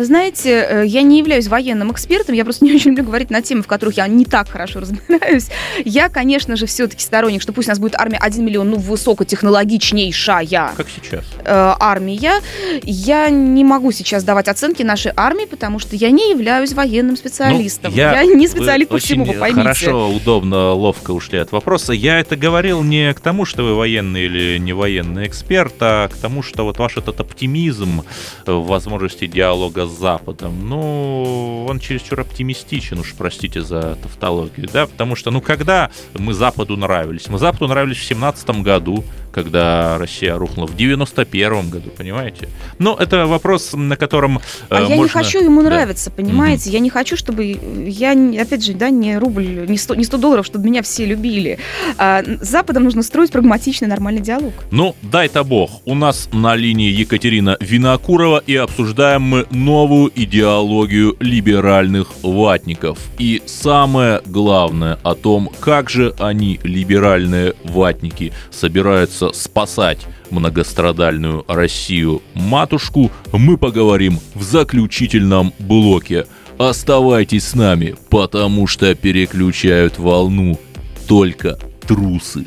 Вы 0.00 0.06
знаете, 0.06 0.66
э, 0.66 0.86
я 0.86 1.02
не 1.02 1.18
являюсь 1.18 1.46
военным 1.46 1.92
экспертом, 1.92 2.34
я 2.34 2.44
просто 2.44 2.64
не 2.64 2.72
очень 2.74 2.92
люблю 2.92 3.04
говорить 3.04 3.28
на 3.28 3.42
темы, 3.42 3.62
в 3.62 3.66
которых 3.66 3.98
я 3.98 4.06
не 4.06 4.24
так 4.24 4.48
хорошо 4.48 4.80
разбираюсь. 4.80 5.48
Я, 5.84 6.08
конечно 6.08 6.56
же, 6.56 6.64
все-таки 6.64 7.02
сторонник, 7.04 7.42
что 7.42 7.52
пусть 7.52 7.68
у 7.68 7.70
нас 7.70 7.78
будет 7.78 7.96
армия 7.96 8.16
1 8.16 8.42
миллион, 8.42 8.70
ну, 8.70 8.78
высокотехнологичнейшая 8.78 10.72
Как 10.74 10.86
сейчас. 10.88 11.26
э, 11.44 11.74
армия. 11.78 12.40
Я 12.82 13.28
не 13.28 13.62
могу 13.62 13.92
сейчас 13.92 14.24
давать 14.24 14.48
оценки 14.48 14.82
нашей 14.82 15.12
армии, 15.14 15.44
потому 15.44 15.78
что 15.78 15.94
я 15.96 16.10
не 16.10 16.30
являюсь 16.30 16.72
военным 16.72 17.18
специалистом. 17.18 17.92
Ну, 17.92 17.98
я, 17.98 18.24
не 18.24 18.48
специалист 18.48 18.88
по 18.88 18.96
всему, 18.96 19.26
вы 19.26 19.34
поймите. 19.34 19.60
Хорошо, 19.60 20.08
удобно, 20.08 20.72
ловко 20.72 21.10
ушли 21.10 21.40
от 21.40 21.52
вопроса. 21.52 21.92
Я 21.92 22.20
это 22.20 22.36
говорил 22.36 22.82
не 22.82 23.12
к 23.12 23.20
тому, 23.20 23.44
что 23.44 23.64
вы 23.64 23.74
военный 23.74 24.24
или 24.24 24.56
не 24.56 24.72
военный 24.72 25.26
эксперт, 25.26 25.74
а 25.80 26.08
к 26.08 26.16
тому, 26.16 26.42
что 26.42 26.64
вот 26.64 26.78
ваш 26.78 26.96
этот 26.96 27.20
оптимизм 27.20 28.02
в 28.46 28.66
возможности 28.66 29.26
диалога 29.26 29.89
с 29.90 29.98
Западом, 30.00 30.68
ну, 30.68 31.66
он 31.68 31.78
чересчур 31.80 32.20
оптимистичен, 32.20 32.98
уж 33.00 33.14
простите 33.16 33.62
за 33.62 33.96
тавтологию, 34.02 34.68
да, 34.72 34.86
потому 34.86 35.16
что, 35.16 35.30
ну, 35.30 35.40
когда 35.40 35.90
мы 36.18 36.32
Западу 36.34 36.76
нравились? 36.76 37.28
Мы 37.28 37.38
Западу 37.38 37.68
нравились 37.68 37.98
в 37.98 38.04
17 38.04 38.62
году, 38.62 39.04
когда 39.32 39.96
Россия 39.98 40.36
рухнула 40.36 40.66
в 40.66 40.76
91 40.76 41.70
году, 41.70 41.90
понимаете? 41.96 42.48
Ну, 42.78 42.94
это 42.96 43.26
вопрос, 43.26 43.72
на 43.74 43.96
котором 43.96 44.38
э, 44.38 44.40
А 44.70 44.80
я 44.82 44.88
не 44.88 44.94
можно- 44.96 45.08
хочу 45.12 45.40
ему 45.44 45.62
Да. 45.62 45.68
нравиться, 45.70 46.10
понимаете? 46.10 46.70
Я 46.70 46.80
не 46.80 46.90
хочу, 46.90 47.16
чтобы 47.16 47.58
я, 47.86 48.12
опять 48.40 48.64
же, 48.64 48.72
да, 48.74 48.90
не 48.90 49.18
рубль, 49.18 49.66
не 49.68 49.78
100, 49.78 49.94
не 49.94 50.04
100 50.04 50.16
долларов, 50.18 50.46
чтобы 50.46 50.64
меня 50.66 50.82
все 50.82 51.04
любили. 51.06 51.58
А, 51.96 52.22
с 52.24 52.48
Западом 52.48 52.84
нужно 52.84 53.02
строить 53.04 53.30
прагматичный, 53.30 53.86
нормальный 53.88 54.20
диалог. 54.20 54.52
Ну, 54.72 54.96
дай-то 55.02 55.44
бог, 55.44 55.80
у 55.84 55.94
нас 55.94 56.28
на 56.32 56.56
линии 56.56 56.90
Екатерина 56.90 57.56
Винокурова 57.60 58.42
и 58.44 58.56
обсуждаем 58.56 59.22
мы 59.22 59.46
новую 59.70 60.10
идеологию 60.16 61.14
либеральных 61.20 62.08
ватников. 62.24 62.98
И 63.18 63.40
самое 63.46 64.20
главное 64.26 64.98
о 65.04 65.14
том, 65.14 65.48
как 65.60 65.88
же 65.88 66.12
они, 66.18 66.58
либеральные 66.64 67.54
ватники, 67.62 68.32
собираются 68.50 69.32
спасать 69.32 70.00
многострадальную 70.30 71.44
Россию 71.46 72.20
матушку, 72.34 73.12
мы 73.32 73.56
поговорим 73.56 74.18
в 74.34 74.42
заключительном 74.42 75.52
блоке. 75.60 76.26
Оставайтесь 76.58 77.44
с 77.44 77.54
нами, 77.54 77.94
потому 78.08 78.66
что 78.66 78.92
переключают 78.96 80.00
волну 80.00 80.58
только 81.06 81.60
трусы. 81.86 82.44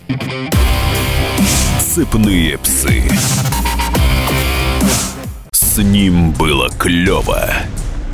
Цепные 1.80 2.58
псы. 2.58 3.02
С 5.74 5.80
ним 5.82 6.34
было 6.34 6.70
клево. 6.70 7.52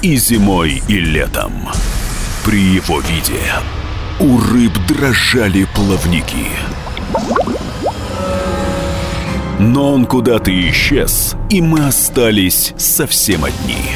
И 0.01 0.15
зимой, 0.15 0.81
и 0.87 0.97
летом. 0.97 1.67
При 2.45 2.61
его 2.61 3.01
виде 3.01 3.41
у 4.17 4.39
рыб 4.39 4.71
дрожали 4.87 5.67
плавники. 5.75 6.47
Но 9.59 9.91
он 9.91 10.05
куда-то 10.05 10.49
исчез, 10.69 11.35
и 11.49 11.61
мы 11.61 11.85
остались 11.85 12.73
совсем 12.77 13.43
одни. 13.43 13.91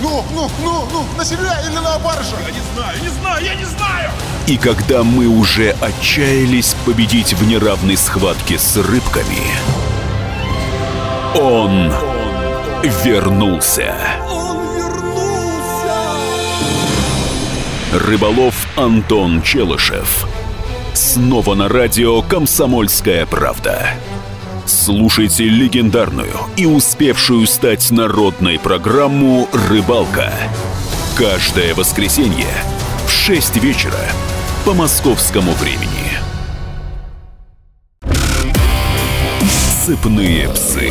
Ну, 0.00 0.24
ну, 0.32 0.48
ну, 0.62 0.88
ну, 0.92 1.04
на 1.18 1.24
себя 1.24 1.60
или 1.68 1.74
на 1.74 1.98
баржу? 1.98 2.36
И 4.46 4.56
когда 4.56 5.02
мы 5.02 5.26
уже 5.26 5.74
отчаялись 5.80 6.76
победить 6.86 7.34
в 7.34 7.44
неравной 7.44 7.96
схватке 7.96 8.56
с 8.56 8.76
рыбками, 8.76 9.42
он 11.34 11.92
вернулся. 12.82 13.94
Рыболов 17.92 18.54
Антон 18.76 19.42
Челышев. 19.42 20.26
Снова 20.94 21.54
на 21.54 21.68
радио 21.68 22.22
«Комсомольская 22.22 23.26
правда». 23.26 23.90
Слушайте 24.66 25.44
легендарную 25.44 26.32
и 26.56 26.66
успевшую 26.66 27.46
стать 27.46 27.90
народной 27.90 28.58
программу 28.58 29.48
«Рыбалка». 29.68 30.32
Каждое 31.16 31.74
воскресенье 31.74 32.46
в 33.06 33.10
6 33.10 33.56
вечера 33.56 34.00
по 34.64 34.72
московскому 34.72 35.52
времени. 35.52 36.10
Цепные 39.84 40.48
псы. 40.50 40.90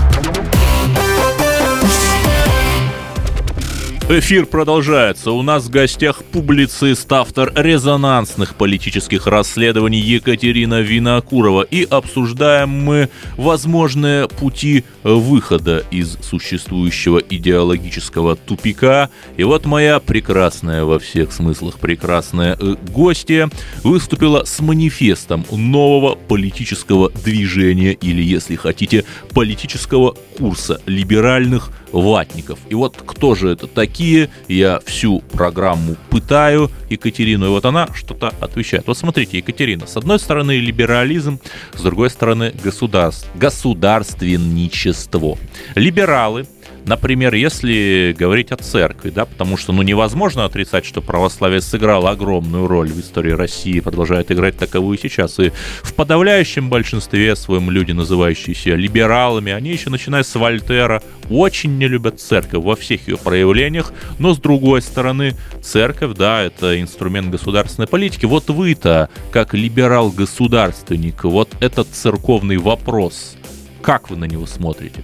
Эфир 4.13 4.45
продолжается. 4.45 5.31
У 5.31 5.41
нас 5.41 5.67
в 5.67 5.69
гостях 5.69 6.21
публицист, 6.25 7.09
автор 7.13 7.53
резонансных 7.55 8.55
политических 8.55 9.25
расследований 9.25 10.01
Екатерина 10.01 10.81
Винокурова. 10.81 11.61
И 11.61 11.85
обсуждаем 11.85 12.69
мы 12.69 13.09
возможные 13.37 14.27
пути 14.27 14.83
выхода 15.03 15.85
из 15.91 16.17
существующего 16.23 17.19
идеологического 17.19 18.35
тупика. 18.35 19.09
И 19.37 19.45
вот 19.45 19.65
моя 19.65 20.01
прекрасная 20.01 20.83
во 20.83 20.99
всех 20.99 21.31
смыслах 21.31 21.79
прекрасная 21.79 22.57
э, 22.59 22.75
гостья 22.91 23.49
выступила 23.81 24.43
с 24.43 24.59
манифестом 24.59 25.45
нового 25.49 26.15
политического 26.15 27.09
движения 27.11 27.93
или, 27.93 28.21
если 28.21 28.57
хотите, 28.57 29.05
политического 29.33 30.17
курса 30.37 30.81
либеральных 30.85 31.71
ватников. 31.91 32.59
И 32.69 32.75
вот 32.75 32.97
кто 33.05 33.35
же 33.35 33.49
это 33.49 33.67
такие? 33.67 34.29
Я 34.47 34.81
всю 34.85 35.19
программу 35.19 35.95
пытаю 36.09 36.71
Екатерину, 36.89 37.45
и 37.45 37.49
вот 37.49 37.65
она 37.65 37.87
что-то 37.93 38.33
отвечает. 38.39 38.87
Вот 38.87 38.97
смотрите, 38.97 39.37
Екатерина, 39.37 39.87
с 39.87 39.97
одной 39.97 40.19
стороны 40.19 40.59
либерализм, 40.59 41.39
с 41.73 41.81
другой 41.81 42.09
стороны 42.09 42.53
государств, 42.63 43.27
государственничество. 43.35 45.37
Либералы, 45.75 46.47
Например, 46.85 47.33
если 47.33 48.15
говорить 48.17 48.51
о 48.51 48.57
церкви, 48.57 49.11
да, 49.11 49.25
потому 49.25 49.55
что 49.55 49.71
ну, 49.71 49.81
невозможно 49.81 50.45
отрицать, 50.45 50.85
что 50.85 51.01
православие 51.01 51.61
сыграло 51.61 52.09
огромную 52.09 52.67
роль 52.67 52.89
в 52.89 52.99
истории 52.99 53.31
России, 53.31 53.79
продолжает 53.79 54.31
играть 54.31 54.57
таковую 54.57 54.97
сейчас. 54.97 55.39
И 55.39 55.51
в 55.83 55.93
подавляющем 55.93 56.69
большинстве 56.69 57.35
своем 57.35 57.69
люди, 57.69 57.91
называющие 57.91 58.55
себя 58.55 58.75
либералами, 58.75 59.51
они 59.51 59.71
еще 59.71 59.89
начиная 59.89 60.23
с 60.23 60.33
Вольтера, 60.35 61.03
очень 61.29 61.77
не 61.77 61.87
любят 61.87 62.19
церковь 62.19 62.63
во 62.63 62.75
всех 62.75 63.07
ее 63.07 63.17
проявлениях, 63.17 63.93
но 64.17 64.33
с 64.33 64.39
другой 64.39 64.81
стороны, 64.81 65.35
церковь, 65.61 66.17
да, 66.17 66.41
это 66.41 66.81
инструмент 66.81 67.29
государственной 67.29 67.87
политики. 67.87 68.25
Вот 68.25 68.49
вы-то, 68.49 69.09
как 69.31 69.53
либерал-государственник, 69.53 71.23
вот 71.23 71.49
этот 71.59 71.87
церковный 71.89 72.57
вопрос, 72.57 73.35
как 73.81 74.09
вы 74.09 74.17
на 74.17 74.25
него 74.25 74.45
смотрите? 74.45 75.01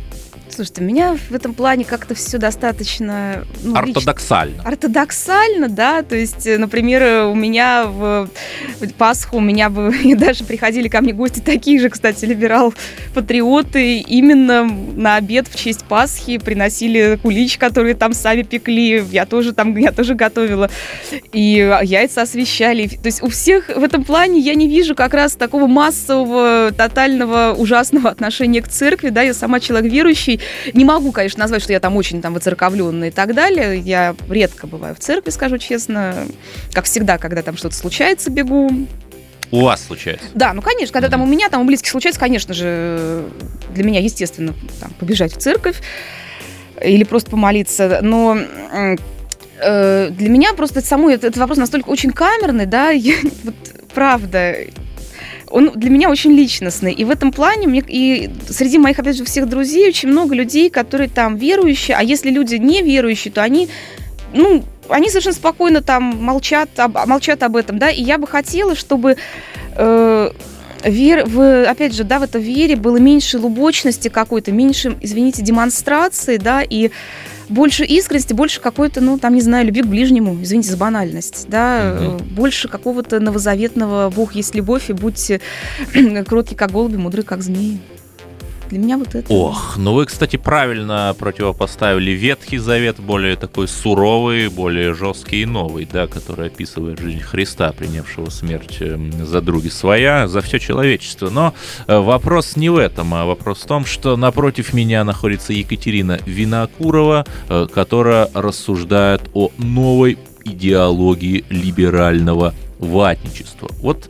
Слушайте, 0.58 0.82
у 0.82 0.86
меня 0.86 1.16
в 1.30 1.36
этом 1.36 1.54
плане 1.54 1.86
как-то 1.86 2.16
все 2.16 2.40
достаточно... 2.40 3.46
ну, 3.62 3.76
лично- 3.76 3.80
Ортодоксально. 3.80 4.64
Ортодоксально, 4.64 5.70
да, 5.70 6.02
то 6.02 6.16
есть, 6.16 6.48
э, 6.48 6.58
например, 6.58 7.04
э, 7.04 7.24
у 7.26 7.36
меня 7.36 7.86
в 7.86 8.28
в 8.80 8.94
Пасху 8.94 9.38
у 9.38 9.40
меня 9.40 9.70
бы 9.70 9.96
и 10.04 10.16
даже 10.16 10.44
приходили 10.46 10.88
ко 10.88 11.02
мне 11.02 11.14
гости 11.14 11.42
такие 11.42 11.80
же, 11.80 11.90
кстати, 11.90 12.26
либерал-патриоты, 12.26 14.00
именно 14.00 14.64
на 14.64 15.18
обед 15.18 15.48
в 15.48 15.56
честь 15.56 15.84
Пасхи 15.84 16.40
приносили 16.40 17.20
кулич, 17.22 17.60
которые 17.60 17.94
там 17.94 18.14
сами 18.14 18.42
пекли, 18.42 19.04
я 19.12 19.28
тоже 19.28 19.54
там, 19.54 19.78
я 19.78 19.92
тоже 19.92 20.16
готовила, 20.16 20.72
и 21.34 21.60
э, 21.60 21.86
яйца 21.86 22.24
освещали, 22.24 22.88
то 22.88 23.06
есть 23.06 23.22
у 23.22 23.30
всех 23.30 23.70
в 23.70 23.84
этом 23.84 24.04
плане 24.04 24.40
я 24.40 24.56
не 24.56 24.68
вижу 24.68 24.96
как 24.96 25.14
раз 25.14 25.34
такого 25.34 25.68
массового, 25.68 26.72
тотального, 26.72 27.54
ужасного 27.56 28.10
отношения 28.10 28.64
к 28.64 28.68
церкви, 28.68 29.10
да, 29.10 29.22
я 29.22 29.36
сама 29.36 29.60
человек 29.60 29.92
верующий, 29.92 30.40
не 30.74 30.86
могу, 30.86 31.12
конечно, 31.12 31.40
назвать, 31.42 31.64
что 31.64 31.74
я 31.74 31.80
там 31.80 31.96
очень 31.96 32.22
там 32.22 32.34
выцерковленная 32.34 33.10
и 33.10 33.12
так 33.12 33.34
далее. 33.34 33.80
Я 33.80 34.16
редко 34.30 34.68
бываю 34.68 34.96
в 34.96 35.00
церкви, 35.00 35.30
скажу 35.32 35.58
честно. 35.58 36.28
Как 36.72 36.86
всегда, 36.86 37.18
когда 37.18 37.42
там 37.42 37.58
что-то 37.58 37.76
случается, 37.76 38.30
бегу. 38.30 38.70
У 39.52 39.62
вас 39.62 39.86
случается. 39.86 40.28
Да, 40.34 40.54
ну, 40.54 40.62
конечно, 40.62 40.94
когда 40.94 41.10
там 41.10 41.22
у 41.22 41.26
меня, 41.26 41.50
там 41.50 41.62
у 41.62 41.66
близких 41.66 41.90
случается, 41.90 42.20
конечно 42.20 42.54
же, 42.54 43.24
для 43.74 43.84
меня, 43.84 44.02
естественно, 44.02 44.54
там, 44.80 44.92
побежать 45.00 45.34
в 45.34 45.38
церковь 45.38 45.82
или 46.84 47.04
просто 47.04 47.32
помолиться. 47.32 48.00
Но 48.02 48.38
э, 49.62 50.10
для 50.10 50.30
меня 50.30 50.54
просто 50.54 50.82
самой 50.82 51.16
этот 51.16 51.38
вопрос 51.38 51.58
настолько 51.58 51.90
очень 51.90 52.12
камерный, 52.12 52.66
да, 52.66 52.90
я, 52.92 53.16
вот 53.44 53.56
правда, 53.94 54.56
он 55.50 55.72
для 55.76 55.90
меня 55.90 56.10
очень 56.10 56.32
личностный. 56.32 56.94
И 56.94 57.04
в 57.04 57.10
этом 57.10 57.32
плане 57.32 57.68
мне 57.68 57.84
и 57.88 58.30
среди 58.50 58.78
моих, 58.78 59.00
опять 59.00 59.18
же, 59.18 59.26
всех 59.26 59.48
друзей 59.48 59.88
очень 59.88 60.10
много 60.10 60.36
людей, 60.36 60.70
которые 60.70 61.10
там 61.10 61.36
верующие, 61.36 61.98
а 61.98 62.04
если 62.04 62.30
люди 62.30 62.56
не 62.56 62.82
верующие, 62.82 63.32
то 63.32 63.42
они, 63.44 63.70
ну, 64.34 64.64
они 64.90 65.10
совершенно 65.10 65.36
спокойно 65.36 65.82
там 65.82 66.04
молчат, 66.04 66.70
об, 66.78 66.98
молчат 67.08 67.44
об 67.44 67.56
этом, 67.56 67.80
да, 67.80 67.90
и 67.90 68.02
я 68.02 68.18
бы 68.18 68.28
хотела, 68.28 68.76
чтобы 68.76 69.18
э, 69.76 70.32
вер, 70.84 71.26
в, 71.26 71.64
опять 71.70 71.94
же, 71.94 72.04
да, 72.04 72.20
в 72.20 72.24
этой 72.24 72.42
вере 72.42 72.76
было 72.76 72.98
меньше 72.98 73.38
лубочности 73.38 74.08
какой-то, 74.10 74.52
меньше, 74.52 74.98
извините, 75.02 75.42
демонстрации, 75.42 76.38
да, 76.38 76.62
и 76.62 76.92
больше 77.50 77.86
искренности, 77.86 78.34
больше 78.34 78.60
какой-то, 78.62 79.02
ну, 79.02 79.18
там, 79.18 79.34
не 79.34 79.42
знаю, 79.42 79.66
любви 79.68 79.82
к 79.82 79.88
ближнему, 79.88 80.38
извините 80.42 80.72
за 80.72 80.78
банальность, 80.78 81.46
да, 81.50 81.96
Мгм. 82.00 82.18
больше 82.36 82.68
какого-то 82.68 83.20
новозаветного 83.20 84.10
«Бог 84.10 84.36
есть 84.36 84.56
любовь» 84.56 84.90
и 84.90 84.94
будьте 84.94 85.40
кроткие, 86.28 86.58
как 86.58 86.72
голуби, 86.72 86.98
мудры, 86.98 87.24
как 87.24 87.42
змеи. 87.42 87.80
Для 88.70 88.80
меня 88.80 88.98
вот 88.98 89.16
это. 89.16 89.32
Ох, 89.34 89.78
ну 89.78 89.94
вы, 89.94 90.06
кстати, 90.06 90.36
правильно 90.36 91.16
противопоставили 91.18 92.12
Ветхий 92.12 92.58
Завет, 92.58 93.00
более 93.00 93.38
такой 93.38 93.68
суровый, 93.68 94.50
более 94.50 94.94
жесткий 94.94 95.44
и 95.44 95.46
новый, 95.46 95.88
да, 95.92 96.08
который 96.08 96.48
описывает 96.48 97.00
жизнь 97.00 97.22
Христа, 97.22 97.72
принявшего 97.72 98.30
смерть 98.30 98.78
эм, 98.82 99.12
за 99.26 99.42
други 99.42 99.70
своя, 99.70 100.28
за 100.28 100.42
все 100.42 100.60
человечество. 100.60 101.30
Но 101.30 101.54
э, 101.88 101.98
вопрос 101.98 102.58
не 102.58 102.70
в 102.70 102.76
этом, 102.76 103.14
а 103.14 103.26
вопрос 103.26 103.60
в 103.60 103.68
том, 103.68 103.86
что 103.86 104.18
напротив 104.18 104.74
меня 104.74 105.04
находится 105.06 105.54
Екатерина 105.54 106.20
Винокурова, 106.26 107.26
э, 107.48 107.68
которая 107.74 108.30
рассуждает 108.34 109.22
о 109.34 109.52
новой 109.58 110.18
идеологии 110.44 111.46
либерального 111.50 112.54
ватничества. 112.80 113.70
Вот 113.80 114.10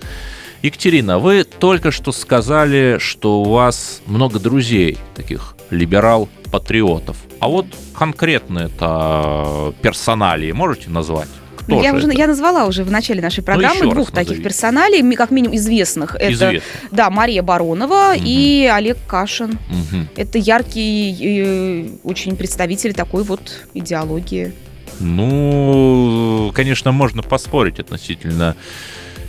Екатерина, 0.63 1.19
вы 1.19 1.43
только 1.43 1.91
что 1.91 2.11
сказали, 2.11 2.97
что 2.99 3.41
у 3.41 3.49
вас 3.49 4.01
много 4.07 4.39
друзей, 4.39 4.97
таких 5.15 5.55
либерал-патриотов. 5.69 7.17
А 7.39 7.47
вот 7.47 7.67
конкретно 7.93 8.59
это 8.59 9.73
персоналии 9.81 10.51
можете 10.51 10.89
назвать? 10.89 11.27
Кто 11.57 11.75
Ну, 11.75 11.83
я, 11.83 11.91
же 11.91 11.97
уже, 11.97 12.07
это? 12.07 12.17
я 12.17 12.27
назвала 12.27 12.65
уже 12.65 12.83
в 12.83 12.91
начале 12.91 13.21
нашей 13.21 13.43
программы 13.43 13.75
еще 13.75 13.85
раз 13.85 13.93
двух 13.93 14.07
таких 14.11 14.29
назовите. 14.29 14.43
персоналей, 14.43 15.15
как 15.15 15.31
минимум 15.31 15.57
известных. 15.57 16.15
Это, 16.15 16.31
Известно. 16.31 16.61
да, 16.91 17.09
Мария 17.09 17.43
Баронова 17.43 18.13
Мгм. 18.15 18.23
и 18.25 18.71
Олег 18.73 18.97
Кашин. 19.05 19.59
Мгм. 19.69 20.07
Это 20.15 20.37
яркие, 20.37 21.83
э, 21.85 21.89
очень 22.03 22.35
представители 22.37 22.93
такой 22.93 23.23
вот 23.23 23.41
идеологии. 23.73 24.53
Ну, 24.99 26.51
конечно, 26.55 26.91
можно 26.91 27.21
поспорить 27.21 27.79
относительно 27.79 28.55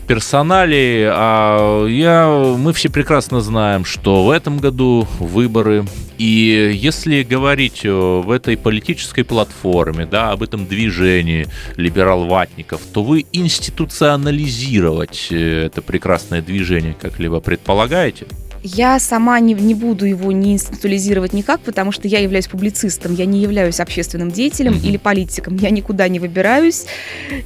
персоналей, 0.08 1.06
а 1.06 1.86
я, 1.86 2.26
мы 2.56 2.72
все 2.72 2.88
прекрасно 2.88 3.42
знаем, 3.42 3.84
что 3.84 4.24
в 4.24 4.30
этом 4.30 4.56
году 4.58 5.06
выборы, 5.20 5.84
и 6.16 6.72
если 6.74 7.22
говорить 7.22 7.84
в 7.84 8.30
этой 8.30 8.56
политической 8.56 9.22
платформе, 9.22 10.06
да, 10.06 10.32
об 10.32 10.42
этом 10.42 10.66
движении 10.66 11.46
либерал-ватников, 11.76 12.80
то 12.92 13.04
вы 13.04 13.26
институционализировать 13.32 15.28
э, 15.30 15.66
это 15.66 15.82
прекрасное 15.82 16.40
движение 16.40 16.96
как-либо 17.00 17.40
предполагаете? 17.40 18.26
Я 18.74 18.98
сама 18.98 19.40
не, 19.40 19.54
не 19.54 19.74
буду 19.74 20.04
его 20.04 20.30
не 20.30 20.52
институализировать 20.52 21.32
никак, 21.32 21.60
потому 21.60 21.90
что 21.90 22.06
я 22.06 22.18
являюсь 22.18 22.48
публицистом, 22.48 23.14
я 23.14 23.24
не 23.24 23.40
являюсь 23.40 23.80
общественным 23.80 24.30
деятелем 24.30 24.74
Мгм. 24.74 24.84
или 24.84 24.96
политиком, 24.98 25.56
я 25.56 25.70
никуда 25.70 26.06
не 26.08 26.18
выбираюсь, 26.18 26.84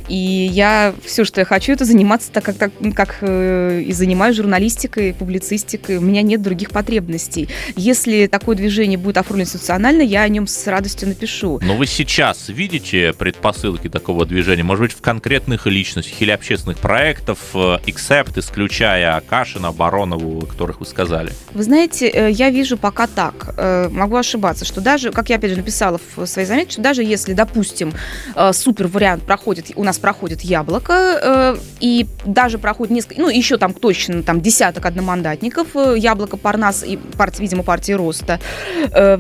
и 0.09 0.51
я 0.53 0.93
все, 1.05 1.25
что 1.25 1.41
я 1.41 1.45
хочу, 1.45 1.73
это 1.73 1.85
заниматься 1.85 2.33
так, 2.33 2.45
как, 2.45 2.57
так, 2.57 2.73
как 2.95 3.19
э, 3.21 3.83
и 3.87 3.93
занимаюсь 3.93 4.37
журналистикой, 4.37 5.15
публицистикой, 5.15 5.99
у 5.99 6.01
меня 6.01 6.23
нет 6.23 6.43
других 6.43 6.71
потребностей. 6.71 7.49
Если 7.77 8.27
такое 8.27 8.57
движение 8.57 8.99
будет 8.99 9.19
оформлено 9.19 9.45
институционально, 9.45 10.03
я 10.03 10.23
о 10.23 10.29
нем 10.29 10.49
с 10.49 10.67
радостью 10.67 11.09
напишу. 11.09 11.61
Но 11.63 11.77
вы 11.77 11.87
сейчас 11.87 12.49
видите 12.49 13.13
предпосылки 13.13 13.89
такого 13.89 14.27
движения, 14.27 14.65
может 14.65 14.83
быть, 14.83 14.93
в 14.93 15.01
конкретных 15.01 15.67
личностях 15.67 16.21
или 16.21 16.33
общественных 16.33 16.79
проектов, 16.79 17.39
э, 17.55 17.79
Accept, 17.87 18.39
исключая 18.41 19.21
Кашина, 19.21 19.71
Баронову, 19.71 20.47
которых 20.47 20.81
вы 20.81 20.87
сказали? 20.87 21.12
Вы 21.55 21.63
знаете, 21.63 22.09
э, 22.09 22.31
я 22.31 22.51
вижу 22.51 22.77
пока 22.77 23.07
так, 23.07 23.55
э, 23.57 23.89
могу 23.91 24.17
ошибаться, 24.17 24.65
что 24.65 24.81
даже, 24.81 25.13
как 25.13 25.29
я 25.31 25.37
опять 25.37 25.51
же 25.51 25.57
написала 25.57 26.01
в 26.17 26.27
своей 26.27 26.47
заметке, 26.47 26.73
что 26.73 26.83
даже 26.83 27.03
если, 27.03 27.33
допустим, 27.33 27.93
э, 28.35 28.53
супер 28.53 28.89
вариант 28.89 29.25
проходит, 29.25 29.73
у 29.77 29.85
нас 29.85 29.99
проходит 29.99 30.43
яблоко, 30.43 31.57
и 31.81 32.07
даже 32.25 32.59
проходит 32.59 32.93
несколько, 32.93 33.21
ну, 33.21 33.29
еще 33.29 33.59
там 33.59 33.75
точно 33.75 34.23
там 34.23 34.41
десяток 34.41 34.87
одномандатников, 34.87 35.69
яблоко, 35.97 36.37
Парнас 36.37 36.85
и 36.85 36.97
партия, 36.97 37.43
видимо, 37.43 37.63
партии 37.63 37.93
Роста, 37.93 38.41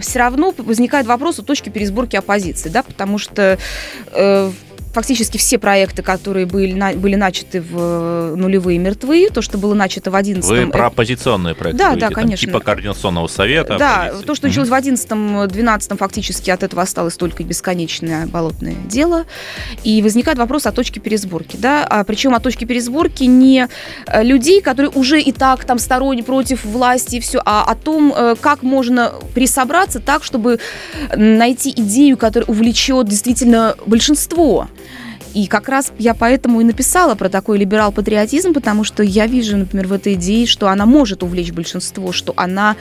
все 0.00 0.18
равно 0.18 0.54
возникает 0.56 1.06
вопрос 1.06 1.38
о 1.38 1.42
точке 1.42 1.70
пересборки 1.70 2.16
оппозиции, 2.16 2.68
да, 2.68 2.82
потому 2.82 3.18
что 3.18 3.58
фактически 4.92 5.38
все 5.38 5.58
проекты, 5.58 6.02
которые 6.02 6.46
были, 6.46 6.72
на- 6.74 6.92
были 6.92 7.14
начаты 7.14 7.60
в 7.60 7.76
э, 7.78 8.34
нулевые 8.36 8.78
мертвы, 8.78 9.28
то, 9.32 9.42
что 9.42 9.58
было 9.58 9.74
начато 9.74 10.10
в 10.10 10.14
11 10.14 10.48
Вы 10.48 10.66
про 10.66 10.86
оппозиционные 10.86 11.54
проекты 11.54 11.78
Да, 11.78 11.84
говорите, 11.86 12.08
да, 12.08 12.14
там 12.14 12.22
конечно. 12.24 12.46
типа 12.46 12.60
Координационного 12.60 13.26
совета. 13.28 13.76
Да, 13.78 14.02
оппозиции. 14.04 14.26
то, 14.26 14.34
что 14.34 14.46
началось 14.48 14.68
в 14.68 14.72
11-12 14.72 15.96
фактически 15.96 16.50
от 16.50 16.62
этого 16.62 16.82
осталось 16.82 17.16
только 17.16 17.42
бесконечное 17.42 18.26
болотное 18.26 18.74
дело. 18.86 19.24
И 19.84 20.02
возникает 20.02 20.38
вопрос 20.38 20.66
о 20.66 20.72
точке 20.72 21.00
пересборки. 21.00 21.56
Да? 21.56 21.86
А, 21.88 22.04
причем 22.04 22.34
о 22.34 22.40
точке 22.40 22.66
пересборки 22.66 23.24
не 23.24 23.68
э, 24.06 24.22
людей, 24.22 24.60
которые 24.60 24.90
уже 24.90 25.20
и 25.20 25.32
так 25.32 25.64
там 25.64 25.78
сторонние 25.78 26.24
против 26.24 26.64
власти 26.64 27.16
и 27.16 27.20
все, 27.20 27.40
а 27.44 27.64
о 27.64 27.74
том, 27.74 28.12
э, 28.16 28.34
как 28.40 28.62
можно 28.62 29.12
пересобраться 29.34 30.00
так, 30.00 30.22
чтобы 30.24 30.58
найти 31.16 31.70
идею, 31.70 32.16
которая 32.16 32.46
увлечет 32.46 33.08
действительно 33.08 33.74
большинство. 33.86 34.68
И 35.34 35.46
как 35.46 35.68
раз 35.68 35.92
я 35.98 36.14
поэтому 36.14 36.60
и 36.60 36.64
написала 36.64 37.14
про 37.14 37.28
такой 37.28 37.58
либерал-патриотизм, 37.58 38.52
потому 38.52 38.84
что 38.84 39.02
я 39.02 39.26
вижу, 39.26 39.56
например, 39.56 39.86
в 39.88 39.92
этой 39.92 40.14
идее, 40.14 40.46
что 40.46 40.68
она 40.68 40.84
может 40.86 41.22
увлечь 41.22 41.52
большинство, 41.52 42.12
что 42.12 42.32
она 42.36 42.76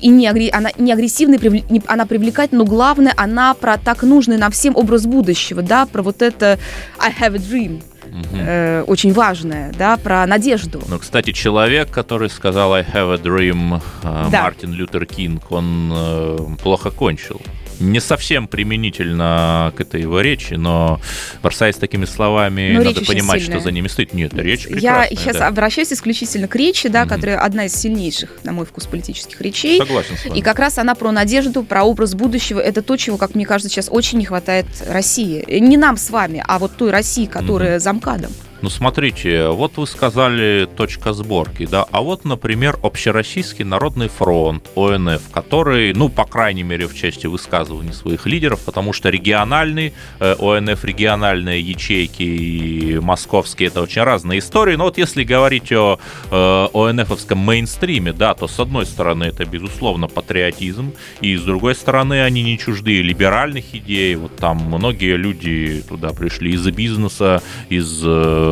и 0.00 0.08
не, 0.08 0.26
агре- 0.28 0.50
она 0.50 0.70
не 0.78 0.92
агрессивная, 0.92 1.38
не- 1.38 1.82
она 1.86 2.06
привлекательна, 2.06 2.58
но 2.60 2.64
главное, 2.64 3.12
она 3.16 3.54
про 3.54 3.76
так 3.76 4.02
нужный 4.02 4.38
нам 4.38 4.52
всем 4.52 4.76
образ 4.76 5.06
будущего, 5.06 5.62
да, 5.62 5.86
про 5.86 6.02
вот 6.02 6.22
это 6.22 6.58
I 6.98 7.10
have 7.12 7.34
a 7.34 7.38
dream, 7.38 7.82
Мгм. 8.06 8.24
э, 8.40 8.82
очень 8.86 9.12
важное, 9.12 9.72
да, 9.76 9.96
про 9.96 10.24
надежду. 10.26 10.80
Ну, 10.88 10.98
кстати, 10.98 11.32
человек, 11.32 11.90
который 11.90 12.30
сказал 12.30 12.72
I 12.74 12.82
have 12.82 13.12
a 13.14 13.16
dream, 13.16 13.80
э, 14.04 14.28
Да. 14.30 14.42
Мартин 14.42 14.72
Лютер 14.72 15.06
Кинг, 15.06 15.50
он 15.50 15.90
э, 15.92 16.38
плохо 16.62 16.90
кончил. 16.90 17.40
Не 17.80 18.00
совсем 18.00 18.48
применительно 18.48 19.72
к 19.76 19.80
этой 19.80 20.00
его 20.02 20.20
речи, 20.20 20.54
но 20.54 21.00
бросаясь 21.42 21.76
такими 21.76 22.04
словами, 22.04 22.70
Но 22.72 22.78
надо 22.78 22.88
речь 22.90 22.96
очень 22.98 23.06
понимать, 23.06 23.40
сильная. 23.42 23.58
что 23.58 23.64
за 23.68 23.72
ними 23.72 23.88
стоит. 23.88 24.14
Нет, 24.14 24.32
речь 24.34 24.66
Я 24.66 24.72
прекрасная. 24.72 25.08
сейчас 25.16 25.36
да. 25.36 25.46
обращаюсь 25.48 25.92
исключительно 25.92 26.48
к 26.48 26.56
речи, 26.56 26.88
да, 26.88 27.04
Мгм. 27.04 27.08
которая 27.14 27.38
одна 27.38 27.66
из 27.66 27.74
сильнейших, 27.74 28.30
на 28.44 28.52
мой 28.52 28.64
вкус, 28.66 28.86
политических 28.86 29.40
речей. 29.40 29.78
Согласен 29.78 30.16
с 30.16 30.24
вами. 30.26 30.38
И 30.38 30.42
как 30.42 30.58
раз 30.58 30.78
она 30.78 30.94
про 30.94 31.12
надежду, 31.12 31.62
про 31.62 31.84
образ 31.84 32.14
будущего. 32.14 32.60
Это 32.60 32.82
то, 32.82 32.96
чего, 32.96 33.16
как 33.16 33.34
мне 33.34 33.44
кажется, 33.46 33.68
сейчас 33.68 33.88
очень 33.90 34.18
не 34.18 34.24
хватает 34.24 34.66
России. 34.88 35.44
Не 35.60 35.76
нам 35.76 35.96
с 35.96 36.10
вами, 36.10 36.42
а 36.46 36.58
вот 36.58 36.76
той 36.76 36.90
России, 36.90 37.26
которая 37.26 37.78
за 37.78 37.92
МКАДом. 37.92 38.32
Ну, 38.62 38.70
смотрите, 38.70 39.48
вот 39.48 39.76
вы 39.76 39.86
сказали 39.86 40.66
точка 40.76 41.12
сборки, 41.12 41.66
да, 41.66 41.84
а 41.90 42.00
вот, 42.00 42.24
например, 42.24 42.78
Общероссийский 42.82 43.64
народный 43.64 44.08
фронт, 44.08 44.66
ОНФ, 44.74 45.30
который, 45.30 45.92
ну, 45.92 46.08
по 46.08 46.24
крайней 46.24 46.62
мере, 46.62 46.86
в 46.86 46.94
части 46.94 47.26
высказываний 47.26 47.92
своих 47.92 48.24
лидеров, 48.24 48.60
потому 48.64 48.94
что 48.94 49.10
региональный, 49.10 49.92
э, 50.20 50.36
ОНФ, 50.38 50.84
региональные 50.84 51.60
ячейки 51.60 52.22
и 52.22 52.98
московские, 52.98 53.68
это 53.68 53.82
очень 53.82 54.02
разные 54.02 54.38
истории, 54.38 54.76
но 54.76 54.84
вот 54.84 54.96
если 54.96 55.22
говорить 55.22 55.70
о 55.72 55.98
э, 56.30 56.66
ОНФовском 56.72 57.38
мейнстриме, 57.38 58.14
да, 58.14 58.32
то 58.32 58.48
с 58.48 58.58
одной 58.58 58.86
стороны 58.86 59.24
это, 59.24 59.44
безусловно, 59.44 60.08
патриотизм, 60.08 60.94
и 61.20 61.36
с 61.36 61.42
другой 61.42 61.74
стороны 61.74 62.22
они 62.22 62.42
не 62.42 62.58
чужды 62.58 63.02
либеральных 63.02 63.74
идей, 63.74 64.14
вот 64.14 64.34
там 64.36 64.56
многие 64.56 65.16
люди 65.16 65.84
туда 65.86 66.14
пришли 66.14 66.52
из 66.52 66.66
бизнеса, 66.66 67.42
из 67.68 68.02
э, 68.02 68.45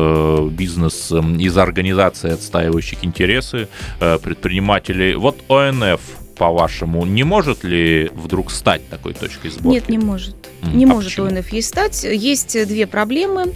бизнес, 0.51 1.11
э, 1.11 1.21
из 1.39 1.57
организаций, 1.57 2.33
отстаивающих 2.33 3.03
интересы 3.03 3.67
э, 3.99 4.17
предпринимателей. 4.19 5.15
Вот 5.15 5.37
ОНФ, 5.49 6.01
по-вашему, 6.37 7.05
не 7.05 7.23
может 7.23 7.63
ли 7.63 8.11
вдруг 8.13 8.51
стать 8.51 8.87
такой 8.89 9.13
точкой 9.13 9.51
сборки? 9.51 9.75
Нет, 9.75 9.89
не 9.89 9.97
может. 9.97 10.35
Не 10.73 10.85
а 10.85 10.87
может 10.87 11.11
почему? 11.11 11.27
ОНФ 11.27 11.49
ей 11.49 11.61
стать. 11.61 12.03
Есть 12.03 12.55
э, 12.55 12.65
две 12.65 12.87
проблемы. 12.87 13.53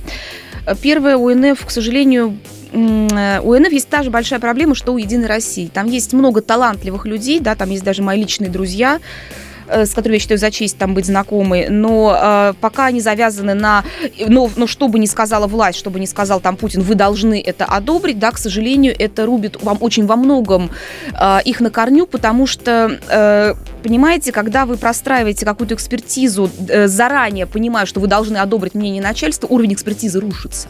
Э, 0.66 0.76
Первая, 0.82 1.18
у 1.18 1.28
ОНФ, 1.28 1.66
к 1.66 1.72
сожалению, 1.72 2.38
э, 2.72 3.40
у 3.42 3.54
ОНФ 3.54 3.72
есть 3.72 3.90
та 3.90 4.04
же 4.04 4.10
большая 4.10 4.40
проблема, 4.40 4.76
что 4.76 4.94
у 4.94 4.98
Единой 4.98 5.28
России. 5.28 5.68
Там 5.68 5.88
есть 5.88 6.14
много 6.14 6.42
талантливых 6.42 7.06
людей, 7.06 7.40
да, 7.40 7.56
там 7.56 7.70
есть 7.70 7.84
даже 7.84 8.02
мои 8.02 8.20
личные 8.20 8.50
друзья, 8.50 8.98
э, 8.98 9.40
с 9.70 9.94
которыми 9.94 10.16
я 10.16 10.20
считаю 10.20 10.38
за 10.38 10.52
честь 10.52 10.78
там 10.78 10.94
быть 10.94 11.06
знакомы, 11.06 11.68
но 11.70 12.18
э, 12.20 12.54
пока 12.60 12.86
они 12.86 13.02
завязаны 13.02 13.54
на, 13.54 13.84
но, 14.28 14.50
но 14.56 14.68
что 14.68 14.88
бы 14.88 15.00
ни 15.00 15.06
сказала 15.06 15.48
власть, 15.48 15.78
что 15.78 15.90
бы 15.90 16.00
ни 16.00 16.06
сказал 16.06 16.40
там 16.40 16.58
Путин, 16.58 16.82
вы 16.82 16.96
должны 16.96 17.42
это 17.42 17.66
одобрить, 17.66 18.20
да, 18.20 18.32
к 18.32 18.38
сожалению, 18.38 18.96
это 18.98 19.26
рубит 19.26 19.62
вам 19.62 19.78
очень 19.82 20.06
во 20.06 20.16
многом 20.16 20.72
э, 21.14 21.40
их 21.46 21.60
на 21.60 21.70
корню, 21.70 22.06
потому 22.06 22.48
что, 22.48 23.00
э, 23.10 23.54
понимаете, 23.84 24.32
когда 24.32 24.66
вы 24.66 24.78
простраиваете 24.78 25.46
какую-то 25.46 25.76
экспертизу, 25.76 26.50
э, 26.68 26.88
заранее 26.88 27.46
понимая, 27.46 27.86
что 27.86 28.00
вы 28.00 28.08
должны 28.08 28.38
одобрить 28.38 28.76
мнение 28.76 29.02
начальства, 29.02 29.48
уровень 29.48 29.74
экспертизы 29.74 30.20
рушится. 30.20 30.68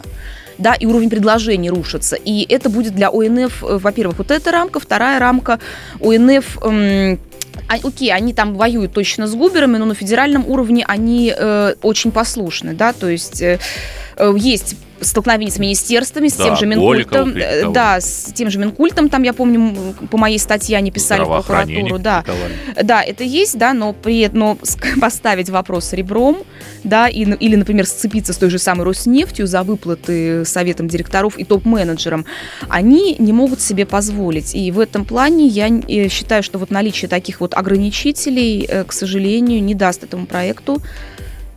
да, 0.59 0.73
и 0.73 0.85
уровень 0.85 1.09
предложений 1.09 1.69
рушится. 1.69 2.17
И 2.17 2.45
это 2.53 2.69
будет 2.69 2.93
для 2.93 3.09
ОНФ, 3.09 3.63
э, 3.63 3.77
во-первых, 3.77 4.17
вот 4.17 4.29
эта 4.29 4.51
рамка, 4.51 4.79
вторая 4.79 5.19
рамка 5.19 5.59
ОНФ... 6.01 6.57
Эм, 6.63 7.19
а, 7.67 7.75
окей, 7.83 8.11
они 8.13 8.33
там 8.33 8.55
воюют 8.55 8.93
точно 8.93 9.27
с 9.27 9.35
губерами, 9.35 9.77
но 9.77 9.85
на 9.85 9.95
федеральном 9.95 10.47
уровне 10.47 10.85
они 10.87 11.33
э, 11.35 11.75
очень 11.81 12.11
послушны, 12.11 12.73
да, 12.73 12.93
то 12.93 13.09
есть 13.09 13.41
э, 13.41 13.59
э 14.17 14.33
есть 14.37 14.75
столкновений 15.01 15.51
с 15.51 15.59
министерствами, 15.59 16.27
с 16.27 16.35
да, 16.35 16.45
тем 16.45 16.55
же 16.55 16.65
Минкультом. 16.65 17.35
Э, 17.35 17.69
да, 17.71 18.01
с 18.01 18.31
тем 18.33 18.49
же 18.49 18.57
Минкультом, 18.57 19.09
там, 19.09 19.23
я 19.23 19.33
помню, 19.33 19.93
по 20.09 20.17
моей 20.17 20.39
статье 20.39 20.77
они 20.77 20.91
писали 20.91 21.21
в 21.21 21.27
прокуратуру. 21.27 21.99
Да. 21.99 22.23
да, 22.81 23.03
это 23.03 23.23
есть, 23.23 23.57
да, 23.57 23.73
но 23.73 23.93
при 23.93 24.21
этом 24.21 24.39
но 24.39 24.57
поставить 25.01 25.49
вопрос 25.49 25.91
ребром, 25.93 26.37
да, 26.83 27.09
и, 27.09 27.23
или, 27.23 27.55
например, 27.57 27.85
сцепиться 27.85 28.31
с 28.31 28.37
той 28.37 28.49
же 28.49 28.57
самой 28.57 28.85
Роснефтью 28.85 29.45
за 29.45 29.63
выплаты 29.63 30.45
советом 30.45 30.87
директоров 30.87 31.37
и 31.37 31.43
топ-менеджерам, 31.43 32.25
они 32.69 33.17
не 33.19 33.33
могут 33.33 33.59
себе 33.59 33.85
позволить. 33.85 34.55
И 34.55 34.71
в 34.71 34.79
этом 34.79 35.03
плане 35.03 35.45
я 35.45 35.67
э, 35.67 36.07
считаю, 36.07 36.41
что 36.41 36.57
вот 36.57 36.71
наличие 36.71 37.09
таких 37.09 37.41
вот 37.41 37.53
ограничителей, 37.53 38.65
э, 38.67 38.85
к 38.85 38.93
сожалению, 38.93 39.61
не 39.61 39.75
даст 39.75 40.03
этому 40.03 40.25
проекту 40.25 40.81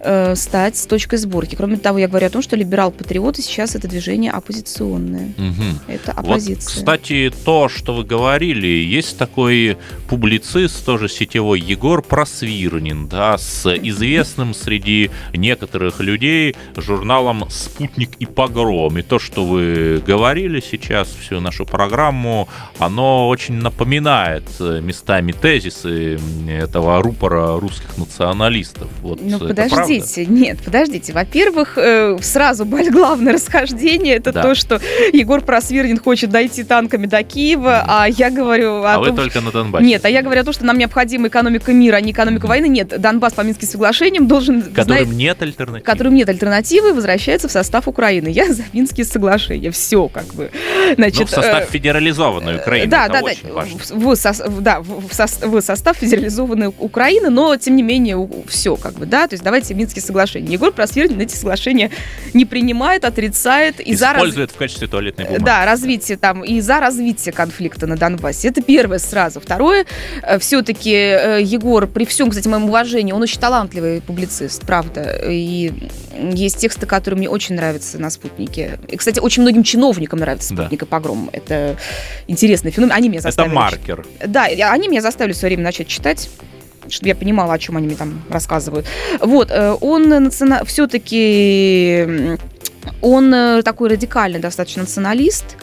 э, 0.03 0.34
стать 0.36 0.76
с 0.76 0.86
точкой 0.86 1.16
сборки. 1.16 1.55
Кроме 1.55 1.76
того, 1.76 1.98
я 1.98 2.09
говорю 2.09 2.26
о 2.26 2.30
том, 2.30 2.42
что 2.42 2.57
либерал-патриоты 2.57 3.42
сейчас 3.42 3.74
это 3.74 3.88
движение 3.88 4.30
оппозиционное. 4.30 5.32
Угу. 5.38 5.92
Это 5.92 6.12
оппозиция. 6.12 6.74
Вот, 6.74 6.78
кстати, 6.80 7.32
то, 7.44 7.68
что 7.68 7.94
вы 7.94 8.05
говорили, 8.05 8.66
есть 8.66 9.18
такой 9.18 9.76
публицист, 10.09 10.84
тоже 10.84 11.09
сетевой 11.09 11.61
Егор 11.61 12.03
Просвирнин, 12.03 13.09
да, 13.09 13.38
с 13.38 13.66
известным 13.76 14.55
среди 14.55 15.11
некоторых 15.32 16.00
людей 16.00 16.55
журналом 16.76 17.48
«Спутник 17.50 18.11
и 18.18 18.26
погром». 18.26 18.98
И 18.98 19.03
то, 19.03 19.18
что 19.18 19.44
вы 19.44 20.03
говорили 20.07 20.61
сейчас, 20.61 21.09
всю 21.09 21.40
нашу 21.40 21.66
программу, 21.66 22.48
оно 22.78 23.28
очень 23.28 23.55
напоминает 23.55 24.44
местами 24.61 25.32
тезисы 25.32 26.18
этого 26.48 27.03
рупора 27.03 27.59
русских 27.59 27.96
националистов. 27.98 28.88
Вот 29.03 29.20
ну, 29.22 29.38
подожди, 29.38 29.91
подождите, 30.01 30.26
нет, 30.26 30.59
подождите. 30.64 31.12
Во-первых, 31.12 31.74
э, 31.76 32.18
сразу 32.20 32.64
главное 32.90 33.34
расхождение 33.34 34.16
это 34.16 34.32
да. 34.32 34.43
то, 34.43 34.55
что 34.55 34.80
Егор 35.12 35.40
Просвирнин 35.40 35.99
хочет 35.99 36.30
дойти 36.30 36.64
танками 36.64 37.07
до 37.07 37.22
Киева, 37.22 37.84
а 37.86 38.07
я 38.09 38.30
говорю 38.30 38.82
о 38.82 38.95
а 38.95 38.95
том, 38.95 39.05
вы 39.05 39.16
только 39.16 39.40
на 39.40 39.51
Донбассе. 39.51 39.84
Нет, 39.84 40.05
а 40.05 40.09
я 40.09 40.22
говорю 40.22 40.40
о 40.40 40.45
том, 40.45 40.53
что 40.53 40.64
нам 40.64 40.78
необходима 40.78 41.28
экономика 41.28 41.72
мира, 41.72 41.97
а 41.97 42.01
не 42.01 42.12
экономика 42.12 42.47
войны. 42.47 42.66
Нет, 42.66 43.01
Донбасс 43.01 43.34
по 43.34 43.43
Минским 43.43 43.68
соглашениям 43.68 44.26
должен... 44.26 44.62
Которым 44.62 45.05
знать, 45.05 45.09
нет 45.09 45.43
альтернативы. 45.43 45.84
Которым 45.84 46.14
нет 46.14 46.28
альтернативы, 46.28 46.93
возвращается 46.95 47.49
в 47.49 47.53
состав 47.53 47.88
Украины. 47.88 48.28
Я 48.28 48.53
за 48.53 48.64
Минские 48.72 49.07
соглашения. 49.07 49.70
Все 49.70 50.09
как 50.09 50.26
бы. 50.34 50.51
Значит, 50.97 51.20
ну, 51.20 51.26
в 51.26 51.30
состав 51.30 51.62
э, 51.62 51.66
федерализованной 51.70 52.57
Украины. 52.57 52.90
Да, 52.90 53.09
да, 53.09 53.20
да. 53.22 53.32
В, 53.90 54.14
в, 54.14 54.61
да, 54.61 54.80
в, 54.80 55.09
в 55.09 55.61
состав 55.61 55.97
федерализованной 55.97 56.72
Украины, 56.78 57.30
но 57.30 57.57
тем 57.57 57.76
не 57.76 57.82
менее 57.82 58.28
все 58.49 58.76
как 58.76 58.95
бы, 58.95 59.07
да. 59.07 59.26
То 59.26 59.34
есть 59.34 59.45
давайте 59.45 59.74
Минские 59.83 60.03
соглашения. 60.03 60.53
Егор 60.53 60.72
Просвирнин 60.72 61.20
эти 61.20 61.35
соглашения 61.35 61.91
не 62.35 62.45
принимает, 62.45 63.05
отрицает. 63.05 63.80
И 63.80 63.95
Использует 63.95 64.51
за... 64.51 64.55
в 64.55 64.59
качестве 64.59 64.87
туалетной 64.87 65.24
бумаги. 65.24 65.43
Да, 65.43 65.64
развитие 65.64 66.16
там, 66.16 66.45
и 66.45 66.61
за 66.61 66.78
развитие 66.78 67.33
конфликта 67.33 67.89
на 67.89 67.97
Донбассе. 67.97 68.49
Это 68.49 68.62
первое 68.62 68.99
сразу. 68.99 69.41
Второе, 69.41 69.87
э, 70.22 70.39
все-таки 70.39 70.93
э, 70.93 71.41
Егор, 71.43 71.89
при 71.89 72.05
всем, 72.05 72.30
кстати, 72.30 72.47
моем 72.47 72.66
уважении, 72.66 73.12
он 73.12 73.22
очень 73.22 73.41
талантливый 73.41 74.01
публицист, 74.01 74.64
правда. 74.64 75.20
И 75.28 75.72
есть 76.33 76.59
тексты, 76.59 76.87
которые 76.87 77.18
мне 77.18 77.28
очень 77.28 77.57
нравятся 77.57 77.99
на 77.99 78.09
«Спутнике». 78.11 78.78
И, 78.87 78.97
кстати, 78.97 79.18
очень 79.18 79.43
многим 79.43 79.64
чиновникам 79.64 80.20
нравится 80.20 80.55
«Спутник» 80.55 80.80
да. 80.80 80.87
и 80.87 80.89
«Погром». 80.89 81.28
Это 81.33 81.76
интересный 82.28 82.70
феномен. 82.70 82.95
Они 82.95 83.09
меня 83.09 83.20
заставили... 83.20 83.51
Это 83.51 83.61
маркер. 83.61 84.07
Да, 84.24 84.45
они 84.45 84.87
меня 84.87 85.01
заставили 85.01 85.33
в 85.33 85.37
свое 85.37 85.57
время 85.57 85.64
начать 85.64 85.89
читать 85.89 86.30
чтобы 86.89 87.09
я 87.09 87.14
понимала, 87.14 87.55
о 87.55 87.59
чем 87.59 87.76
они 87.76 87.87
мне 87.87 87.97
там 87.97 88.22
рассказывают. 88.28 88.87
Вот, 89.20 89.51
э, 89.51 89.76
он 89.80 90.09
национа... 90.09 90.64
все-таки 90.64 92.39
он 93.01 93.35
э, 93.35 93.62
такой 93.62 93.91
радикальный 93.91 94.41
достаточно 94.41 94.83
националист, 94.83 95.57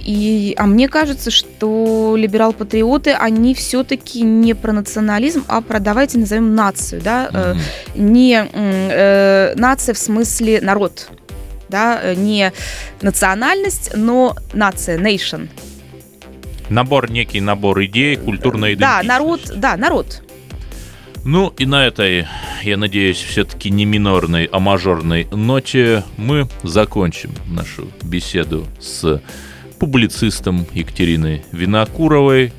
и, 0.00 0.54
а 0.56 0.66
мне 0.66 0.88
кажется, 0.88 1.30
что 1.30 2.14
либерал-патриоты, 2.16 3.12
они 3.12 3.54
все-таки 3.54 4.22
не 4.22 4.54
про 4.54 4.72
национализм, 4.72 5.44
а 5.48 5.60
про, 5.60 5.78
давайте 5.78 6.18
назовем 6.18 6.54
нацию, 6.54 7.02
да, 7.02 7.28
mm-hmm. 7.28 7.58
не 7.96 8.48
э, 8.52 9.54
нация 9.56 9.94
в 9.94 9.98
смысле 9.98 10.60
народ, 10.62 11.10
да, 11.68 12.14
не 12.14 12.52
национальность, 13.02 13.90
но 13.94 14.36
нация, 14.52 14.98
nation. 14.98 15.48
Набор, 16.70 17.10
некий 17.10 17.40
набор 17.40 17.82
идей, 17.84 18.16
культурной 18.16 18.74
идентичности. 18.74 19.06
Да, 19.06 19.12
народ, 19.12 19.40
да, 19.56 19.76
народ. 19.76 20.22
Ну 21.24 21.52
и 21.58 21.66
на 21.66 21.86
этой, 21.86 22.26
я 22.62 22.76
надеюсь, 22.76 23.18
все-таки 23.18 23.70
не 23.70 23.84
минорной, 23.84 24.46
а 24.46 24.58
мажорной 24.58 25.28
ноте 25.30 26.02
мы 26.16 26.48
закончим 26.62 27.30
нашу 27.46 27.88
беседу 28.02 28.66
с 28.78 29.22
публицистом 29.78 30.66
Екатериной 30.72 31.44
Винокуровой, 31.52 32.52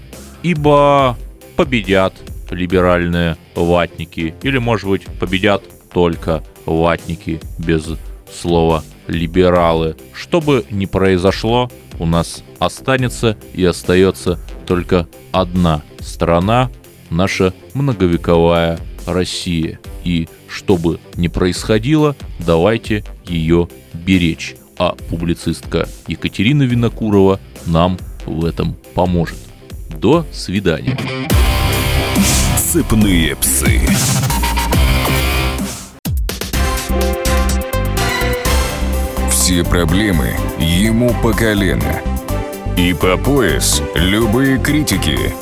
ибо 0.44 1.18
победят 1.56 2.14
либеральные 2.52 3.38
ватники, 3.56 4.36
или, 4.44 4.58
может 4.60 4.90
быть, 4.90 5.06
победят 5.20 5.64
только 5.92 6.44
ватники 6.66 7.40
без 7.58 7.88
слова 8.32 8.84
либералы. 9.08 9.96
Что 10.14 10.40
бы 10.40 10.66
ни 10.70 10.86
произошло, 10.86 11.72
у 12.00 12.06
нас 12.06 12.44
останется 12.60 13.38
и 13.54 13.64
остается 13.66 14.40
только 14.68 15.08
одна 15.32 15.82
страна, 16.00 16.70
наша 17.12 17.54
многовековая 17.74 18.80
Россия. 19.06 19.80
И 20.04 20.28
что 20.48 20.78
бы 20.78 21.00
ни 21.16 21.28
происходило, 21.28 22.16
давайте 22.40 23.04
ее 23.26 23.68
беречь. 23.94 24.56
А 24.78 24.96
публицистка 25.10 25.88
Екатерина 26.08 26.64
Винокурова 26.64 27.40
нам 27.68 28.00
в 28.26 28.46
этом 28.46 28.76
поможет. 28.96 29.38
До 29.90 30.26
свидания. 30.32 30.98
Цепные 32.58 33.36
псы. 33.36 33.80
Все 39.30 39.64
проблемы 39.64 40.34
ему 40.58 41.14
по 41.22 41.34
колено. 41.34 42.02
И 42.78 42.94
по 42.94 43.18
пояс 43.18 43.84
любые 43.96 44.58
критики– 44.58 45.18